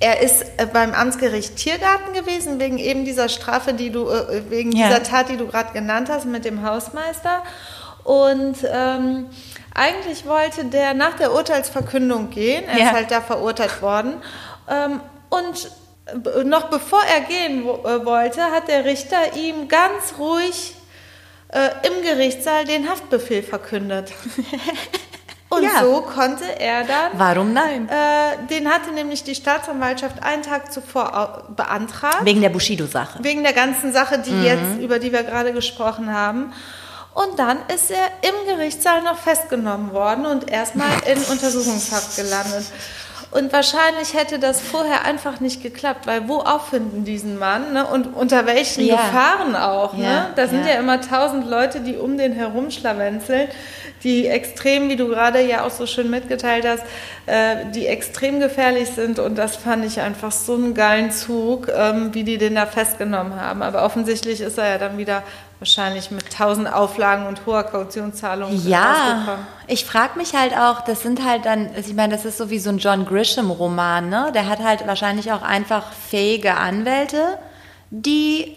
Er 0.00 0.20
ist 0.20 0.42
äh, 0.58 0.66
beim 0.72 0.94
Amtsgericht 0.94 1.56
Tiergarten 1.56 2.12
gewesen, 2.12 2.60
wegen 2.60 2.78
eben 2.78 3.04
dieser 3.04 3.28
Strafe, 3.28 3.72
die 3.74 3.90
du, 3.90 4.08
äh, 4.08 4.42
wegen 4.48 4.70
Ja. 4.72 4.86
dieser 4.88 5.02
Tat, 5.02 5.28
die 5.28 5.36
du 5.36 5.46
gerade 5.48 5.72
genannt 5.72 6.08
hast, 6.08 6.24
mit 6.26 6.44
dem 6.44 6.62
Hausmeister. 6.64 7.42
Und 8.04 8.56
ähm, 8.72 9.26
eigentlich 9.74 10.24
wollte 10.24 10.64
der 10.66 10.94
nach 10.94 11.14
der 11.14 11.32
Urteilsverkündung 11.34 12.30
gehen. 12.30 12.64
Er 12.68 12.78
Ja. 12.78 12.84
ist 12.86 12.92
halt 12.92 13.10
da 13.10 13.20
verurteilt 13.20 13.82
worden. 13.82 14.14
Ähm, 14.70 15.00
und 15.30 15.70
äh, 16.06 16.44
noch 16.44 16.70
bevor 16.70 17.02
er 17.02 17.20
gehen 17.22 17.64
wo, 17.64 17.86
äh, 17.88 18.04
wollte, 18.06 18.40
hat 18.44 18.68
der 18.68 18.84
Richter 18.84 19.18
ihm 19.36 19.66
ganz 19.68 20.14
ruhig 20.18 20.74
äh, 21.48 21.68
im 21.86 22.02
Gerichtssaal 22.02 22.64
den 22.64 22.88
Haftbefehl 22.88 23.42
verkündet. 23.42 24.12
Und 25.50 25.62
Ja. 25.62 25.80
so 25.80 26.02
konnte 26.02 26.44
er 26.60 26.84
dann 26.84 27.12
Warum 27.14 27.54
nein? 27.54 27.88
äh, 27.88 28.46
den 28.50 28.68
hatte 28.70 28.92
nämlich 28.92 29.24
die 29.24 29.34
Staatsanwaltschaft 29.34 30.22
einen 30.22 30.42
Tag 30.42 30.70
zuvor 30.70 31.44
beantragt. 31.56 32.18
Wegen 32.24 32.42
der 32.42 32.50
Bushido-Sache. 32.50 33.18
Wegen 33.22 33.42
der 33.44 33.54
ganzen 33.54 33.92
Sache, 33.94 34.18
Mhm. 34.18 34.22
die 34.24 34.42
jetzt, 34.42 34.78
über 34.80 34.98
die 34.98 35.10
wir 35.10 35.22
gerade 35.22 35.54
gesprochen 35.54 36.12
haben. 36.12 36.52
Und 37.14 37.38
dann 37.38 37.58
ist 37.74 37.90
er 37.90 38.28
im 38.28 38.46
Gerichtssaal 38.46 39.02
noch 39.02 39.16
festgenommen 39.18 39.92
worden 39.92 40.26
und 40.26 40.50
erstmal 40.50 40.90
in 41.10 41.18
Untersuchungshaft 41.18 42.16
gelandet. 42.16 42.66
Und 43.30 43.52
wahrscheinlich 43.52 44.14
hätte 44.14 44.38
das 44.38 44.60
vorher 44.60 45.04
einfach 45.04 45.40
nicht 45.40 45.62
geklappt, 45.62 46.06
weil 46.06 46.28
wo 46.28 46.38
auffinden 46.38 47.04
diesen 47.04 47.38
Mann 47.38 47.74
ne? 47.74 47.86
und 47.86 48.14
unter 48.14 48.46
welchen 48.46 48.86
Ja. 48.86 48.96
Gefahren 48.96 49.54
auch. 49.54 49.92
Ja, 49.94 50.08
Ne? 50.08 50.26
Da 50.36 50.46
sind 50.48 50.64
ja. 50.64 50.74
ja 50.74 50.80
immer 50.80 51.00
tausend 51.00 51.46
Leute, 51.48 51.80
die 51.80 51.96
um 51.96 52.16
den 52.16 52.32
herumschlawenzeln, 52.32 53.48
die 54.02 54.26
extrem, 54.26 54.88
wie 54.88 54.96
du 54.96 55.08
gerade 55.08 55.42
ja 55.42 55.64
auch 55.64 55.70
so 55.70 55.86
schön 55.86 56.08
mitgeteilt 56.08 56.66
hast, 56.66 56.84
äh, 57.26 57.66
die 57.74 57.86
extrem 57.86 58.40
gefährlich 58.40 58.88
sind. 58.90 59.18
Und 59.18 59.36
das 59.36 59.56
fand 59.56 59.84
ich 59.84 60.00
einfach 60.00 60.32
so 60.32 60.54
einen 60.54 60.72
geilen 60.72 61.10
Zug, 61.10 61.68
ähm, 61.68 62.14
wie 62.14 62.24
die 62.24 62.38
den 62.38 62.54
da 62.54 62.64
festgenommen 62.64 63.38
haben. 63.38 63.62
Aber 63.62 63.84
offensichtlich 63.84 64.40
ist 64.40 64.56
er 64.56 64.68
ja 64.70 64.78
dann 64.78 64.96
wieder 64.96 65.22
wahrscheinlich 65.60 66.10
mit 66.10 66.32
tausend 66.32 66.72
Auflagen 66.72 67.26
und 67.26 67.44
hoher 67.46 67.64
Kautionszahlung 67.64 68.50
Ja, 68.66 69.38
ich 69.66 69.84
frage 69.84 70.16
mich 70.18 70.34
halt 70.34 70.52
auch, 70.56 70.82
das 70.82 71.02
sind 71.02 71.24
halt 71.24 71.44
dann, 71.46 71.68
also 71.74 71.90
ich 71.90 71.96
meine, 71.96 72.14
das 72.14 72.24
ist 72.24 72.38
so 72.38 72.48
wie 72.50 72.58
so 72.58 72.70
ein 72.70 72.78
John 72.78 73.04
Grisham-Roman, 73.06 74.08
ne? 74.08 74.30
Der 74.34 74.48
hat 74.48 74.60
halt 74.60 74.86
wahrscheinlich 74.86 75.32
auch 75.32 75.42
einfach 75.42 75.92
fähige 75.92 76.54
Anwälte, 76.56 77.38
die 77.90 78.56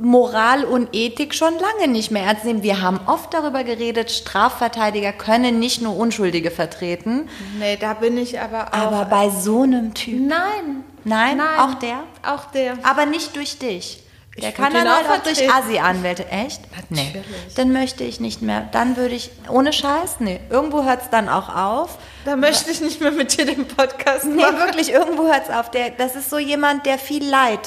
Moral 0.00 0.62
und 0.64 0.90
Ethik 0.92 1.34
schon 1.34 1.54
lange 1.54 1.90
nicht 1.90 2.12
mehr 2.12 2.22
ernst 2.24 2.44
nehmen. 2.44 2.62
Wir 2.62 2.80
haben 2.82 3.00
oft 3.06 3.34
darüber 3.34 3.64
geredet, 3.64 4.10
Strafverteidiger 4.12 5.12
können 5.12 5.58
nicht 5.58 5.82
nur 5.82 5.96
Unschuldige 5.96 6.50
vertreten, 6.52 7.28
Nee, 7.58 7.76
da 7.76 7.94
bin 7.94 8.16
ich 8.16 8.40
aber 8.40 8.68
auch. 8.68 8.72
aber 8.78 9.04
bei 9.06 9.28
so 9.30 9.62
einem 9.62 9.94
Typ. 9.94 10.20
nein. 10.20 10.84
Nein, 11.04 11.38
Nein. 11.38 11.58
auch 11.58 11.74
der? 11.74 12.00
Auch 12.26 12.44
der. 12.50 12.74
Aber 12.82 13.06
nicht 13.06 13.34
durch 13.34 13.58
dich. 13.58 14.02
Der 14.40 14.50
Ich 14.50 14.54
kann 14.54 14.72
dann 14.72 14.88
halt 14.88 15.06
auch 15.08 15.22
durch 15.22 15.38
vertreten. 15.38 15.52
Assi-Anwälte. 15.52 16.26
Echt? 16.28 16.60
Nee. 16.90 17.04
Natürlich. 17.14 17.54
Dann 17.56 17.72
möchte 17.72 18.04
ich 18.04 18.20
nicht 18.20 18.42
mehr. 18.42 18.68
Dann 18.72 18.96
würde 18.96 19.14
ich, 19.14 19.30
ohne 19.48 19.72
Scheiß, 19.72 20.16
nee. 20.20 20.40
Irgendwo 20.50 20.84
hört 20.84 21.02
es 21.02 21.10
dann 21.10 21.28
auch 21.28 21.54
auf. 21.54 21.98
Da 22.24 22.36
möchte 22.36 22.70
ich 22.70 22.80
nicht 22.80 23.00
mehr 23.00 23.10
mit 23.12 23.36
dir 23.36 23.46
den 23.46 23.66
Podcast 23.66 24.24
Nee, 24.26 24.42
machen. 24.42 24.58
wirklich, 24.58 24.90
irgendwo 24.92 25.24
hört 25.26 25.48
es 25.48 25.54
auf. 25.54 25.70
Der, 25.70 25.90
das 25.90 26.14
ist 26.16 26.30
so 26.30 26.38
jemand, 26.38 26.86
der 26.86 26.98
viel 26.98 27.24
Leid 27.28 27.60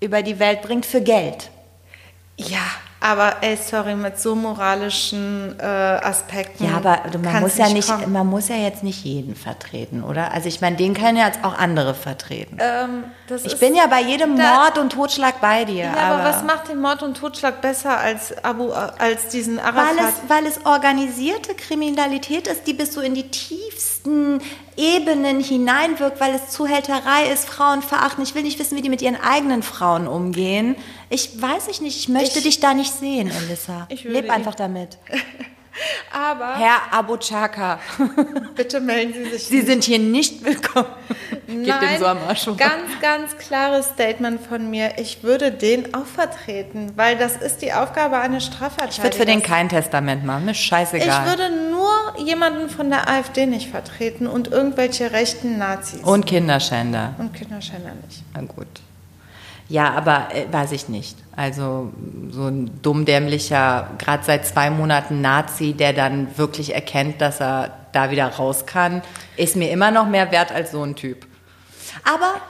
über 0.00 0.22
die 0.22 0.38
Welt 0.38 0.62
bringt 0.62 0.86
für 0.86 1.00
Geld. 1.00 1.50
Ja, 2.36 2.58
aber 3.00 3.36
ey, 3.42 3.56
sorry, 3.56 3.94
mit 3.94 4.18
so 4.18 4.34
moralischen 4.34 5.54
äh, 5.60 5.64
Aspekten. 5.64 6.64
Ja, 6.64 6.78
aber 6.78 7.00
man 7.18 7.22
kann's 7.22 7.40
muss 7.42 7.56
ja 7.56 7.68
nicht, 7.68 7.88
kommen. 7.88 8.12
man 8.12 8.26
muss 8.26 8.48
ja 8.48 8.56
jetzt 8.56 8.82
nicht 8.82 9.04
jeden 9.04 9.36
vertreten, 9.36 10.02
oder? 10.02 10.32
Also 10.32 10.48
ich 10.48 10.60
meine, 10.60 10.76
den 10.76 10.94
können 10.94 11.16
ja 11.16 11.26
jetzt 11.26 11.44
auch 11.44 11.56
andere 11.56 11.94
vertreten. 11.94 12.58
Ähm, 12.60 13.04
ich 13.44 13.58
bin 13.60 13.76
ja 13.76 13.86
bei 13.86 14.00
jedem 14.00 14.34
Mord 14.34 14.78
und 14.78 14.90
Totschlag 14.90 15.40
bei 15.40 15.64
dir. 15.64 15.84
Ja, 15.84 15.94
aber, 15.94 16.24
was 16.24 16.42
macht 16.42 16.68
den 16.68 16.80
Mord 16.80 17.04
und 17.04 17.16
Totschlag 17.16 17.60
besser 17.60 17.98
als 17.98 18.32
Abu, 18.42 18.72
als 18.72 19.28
diesen 19.28 19.60
Arafat? 19.60 19.96
Weil 19.96 20.04
es, 20.04 20.14
weil 20.28 20.46
es 20.46 20.66
organisierte 20.66 21.54
Kriminalität 21.54 22.48
ist, 22.48 22.66
die 22.66 22.74
bis 22.74 22.94
so 22.94 23.00
in 23.00 23.14
die 23.14 23.28
tiefsten 23.28 24.40
Ebenen 24.78 25.40
hineinwirkt, 25.42 26.20
weil 26.20 26.34
es 26.34 26.50
Zuhälterei 26.50 27.30
ist, 27.32 27.46
Frauen 27.48 27.82
verachten. 27.82 28.22
Ich 28.22 28.34
will 28.34 28.42
nicht 28.42 28.58
wissen, 28.58 28.76
wie 28.76 28.82
die 28.82 28.88
mit 28.88 29.02
ihren 29.02 29.16
eigenen 29.20 29.62
Frauen 29.62 30.06
umgehen. 30.06 30.76
Ich 31.10 31.40
weiß 31.42 31.68
ich 31.68 31.80
nicht, 31.80 31.98
ich 31.98 32.08
möchte 32.08 32.38
Ich- 32.38 32.44
dich 32.44 32.60
da 32.60 32.72
nicht 32.74 32.92
sehen, 32.92 33.30
Elissa. 33.30 33.86
Ich 33.90 34.04
Leb 34.04 34.30
einfach 34.30 34.54
damit. 34.54 34.98
aber 36.12 36.56
Herr 36.56 36.92
Abu 36.92 37.16
Chaka, 37.16 37.78
bitte 38.54 38.80
melden 38.80 39.12
Sie 39.12 39.30
sich. 39.30 39.46
Sie 39.46 39.60
sind 39.62 39.84
hier 39.84 39.98
nicht 39.98 40.44
willkommen. 40.44 40.88
Nein, 41.46 41.80
den 41.80 41.98
so 41.98 42.06
am 42.06 42.18
Arsch. 42.28 42.46
ganz, 42.56 43.00
ganz 43.00 43.36
klares 43.38 43.86
Statement 43.86 44.40
von 44.46 44.70
mir. 44.70 44.98
Ich 44.98 45.22
würde 45.22 45.50
den 45.52 45.94
auch 45.94 46.06
vertreten, 46.06 46.92
weil 46.96 47.16
das 47.16 47.36
ist 47.36 47.62
die 47.62 47.72
Aufgabe 47.72 48.18
eines 48.18 48.44
Strafverteidigers. 48.46 48.98
Ich 48.98 49.02
würde 49.02 49.16
für 49.16 49.26
den 49.26 49.42
kein 49.42 49.68
Testament 49.68 50.24
machen, 50.24 50.46
mir 50.46 50.50
ist 50.52 50.58
scheißegal. 50.58 51.24
Ich 51.24 51.30
würde 51.30 51.70
nur 51.70 51.88
jemanden 52.24 52.68
von 52.68 52.90
der 52.90 53.08
AfD 53.08 53.46
nicht 53.46 53.70
vertreten 53.70 54.26
und 54.26 54.48
irgendwelche 54.48 55.12
rechten 55.12 55.58
Nazis. 55.58 56.00
Und 56.02 56.26
Kinderschänder. 56.26 57.14
und 57.18 57.32
Kinderschänder 57.34 57.92
nicht. 58.06 58.22
Na 58.34 58.42
gut. 58.42 58.66
Ja, 59.68 59.90
aber 59.92 60.28
äh, 60.34 60.46
weiß 60.50 60.72
ich 60.72 60.88
nicht. 60.88 61.16
Also 61.36 61.92
so 62.30 62.46
ein 62.46 62.80
dummdämlicher, 62.82 63.90
gerade 63.98 64.24
seit 64.24 64.46
zwei 64.46 64.70
Monaten 64.70 65.20
Nazi, 65.20 65.74
der 65.74 65.92
dann 65.92 66.36
wirklich 66.36 66.74
erkennt, 66.74 67.20
dass 67.20 67.40
er 67.40 67.70
da 67.92 68.10
wieder 68.10 68.26
raus 68.26 68.66
kann, 68.66 69.02
ist 69.36 69.56
mir 69.56 69.70
immer 69.70 69.90
noch 69.90 70.06
mehr 70.08 70.32
wert 70.32 70.52
als 70.52 70.72
so 70.72 70.82
ein 70.82 70.96
Typ. 70.96 71.26
Aber 72.04 72.40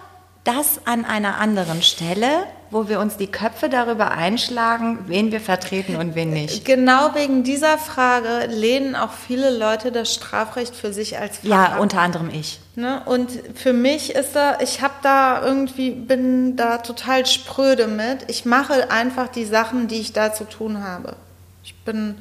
das 0.49 0.81
an 0.87 1.05
einer 1.05 1.37
anderen 1.39 1.83
Stelle, 1.83 2.29
wo 2.71 2.89
wir 2.89 3.01
uns 3.01 3.17
die 3.19 3.27
Köpfe 3.27 3.69
darüber 3.69 4.13
einschlagen, 4.13 5.01
wen 5.07 5.31
wir 5.31 5.41
vertreten 5.41 5.97
und 5.97 6.15
wen 6.15 6.31
nicht. 6.31 6.65
Genau 6.65 7.15
wegen 7.15 7.45
dieser 7.45 7.77
Frage 7.77 8.47
lehnen 8.47 8.97
auch 8.97 9.13
viele 9.13 9.51
Leute 9.57 9.93
das 9.93 10.13
Strafrecht 10.15 10.75
für 10.75 10.93
sich 10.93 11.19
als 11.19 11.39
Fach 11.39 11.45
Ja, 11.45 11.65
ab. 11.65 11.81
unter 11.81 12.01
anderem 12.01 12.31
ich. 12.31 12.61
Ne? 12.77 13.03
Und 13.05 13.31
für 13.55 13.73
mich 13.75 14.15
ist 14.15 14.37
da, 14.37 14.59
ich 14.61 14.81
habe 14.81 14.95
da 15.03 15.43
irgendwie, 15.45 15.91
bin 15.91 16.57
da 16.57 16.79
total 16.79 17.27
spröde 17.27 17.87
mit. 17.87 18.25
Ich 18.29 18.45
mache 18.45 18.91
einfach 18.91 19.29
die 19.29 19.45
Sachen, 19.45 19.89
die 19.89 19.97
ich 20.01 20.13
da 20.15 20.33
zu 20.33 20.45
tun 20.45 20.83
habe. 20.83 21.17
Ich 21.63 21.75
bin 21.85 22.17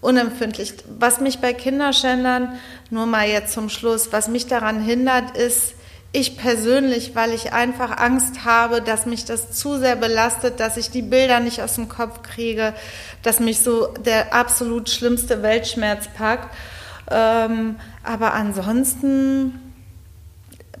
unempfindlich. 0.00 0.74
Was 0.98 1.20
mich 1.20 1.40
bei 1.40 1.52
Kinderschändern, 1.52 2.52
nur 2.90 3.06
mal 3.06 3.26
jetzt 3.26 3.52
zum 3.52 3.68
Schluss, 3.68 4.12
was 4.12 4.28
mich 4.28 4.46
daran 4.46 4.80
hindert, 4.80 5.36
ist, 5.36 5.74
ich 6.14 6.36
persönlich, 6.36 7.16
weil 7.16 7.32
ich 7.32 7.52
einfach 7.52 7.98
Angst 7.98 8.44
habe, 8.44 8.80
dass 8.80 9.04
mich 9.04 9.24
das 9.24 9.50
zu 9.50 9.78
sehr 9.78 9.96
belastet, 9.96 10.60
dass 10.60 10.76
ich 10.76 10.90
die 10.90 11.02
Bilder 11.02 11.40
nicht 11.40 11.60
aus 11.60 11.74
dem 11.74 11.88
Kopf 11.88 12.22
kriege, 12.22 12.72
dass 13.22 13.40
mich 13.40 13.60
so 13.60 13.88
der 13.88 14.32
absolut 14.32 14.88
schlimmste 14.88 15.42
Weltschmerz 15.42 16.06
packt. 16.16 16.54
Ähm, 17.10 17.80
aber 18.04 18.32
ansonsten 18.32 19.60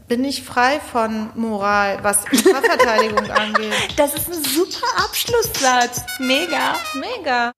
bin 0.06 0.24
ich 0.24 0.44
frei 0.44 0.78
von 0.78 1.30
Moral, 1.34 1.98
was 2.02 2.22
Strafverteidigung 2.32 3.28
angeht. 3.30 3.72
Das 3.96 4.14
ist 4.14 4.28
ein 4.28 4.44
super 4.44 4.86
Abschlusssatz. 5.04 6.04
Mega. 6.20 6.76
Mega. 6.94 7.52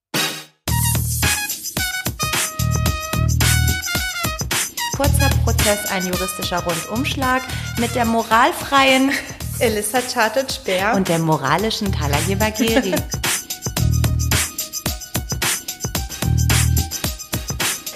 Prozess, 5.47 5.89
ein 5.93 6.05
juristischer 6.05 6.59
Rundumschlag 6.65 7.41
mit 7.79 7.95
der 7.95 8.05
moralfreien 8.05 9.13
Elissa 9.61 10.01
Chartet 10.01 10.53
Speer. 10.53 10.95
und 10.97 11.07
der 11.07 11.21
moralischen 11.21 11.93
Talagir 11.93 12.35
Bagheri. 12.35 12.91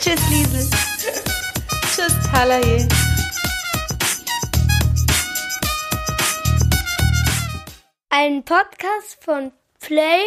Tschüss, 0.00 0.20
Liesel. 0.30 0.70
Tschüss, 1.92 2.14
Talaye. 2.30 2.86
Ein 8.10 8.44
Podcast 8.44 9.18
von 9.24 9.50
Play. 9.80 10.20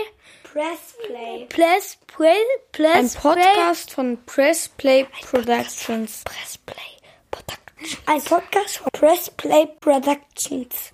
Press 0.44 0.94
Play. 1.08 1.46
Press 1.48 1.98
Play. 2.06 2.28
Ein 2.28 3.08
Press 3.08 3.16
Play. 3.16 3.22
Podcast 3.22 3.92
von 3.92 4.18
Press 4.26 4.68
Play 4.68 5.08
Productions. 5.32 6.24
Press 6.26 6.58
Play 6.58 6.93
Productions. 7.34 7.98
Ein 8.06 8.22
Podcast 8.22 8.78
von 8.78 8.90
Press 8.94 9.30
Play 9.32 9.68
Productions. 9.80 10.92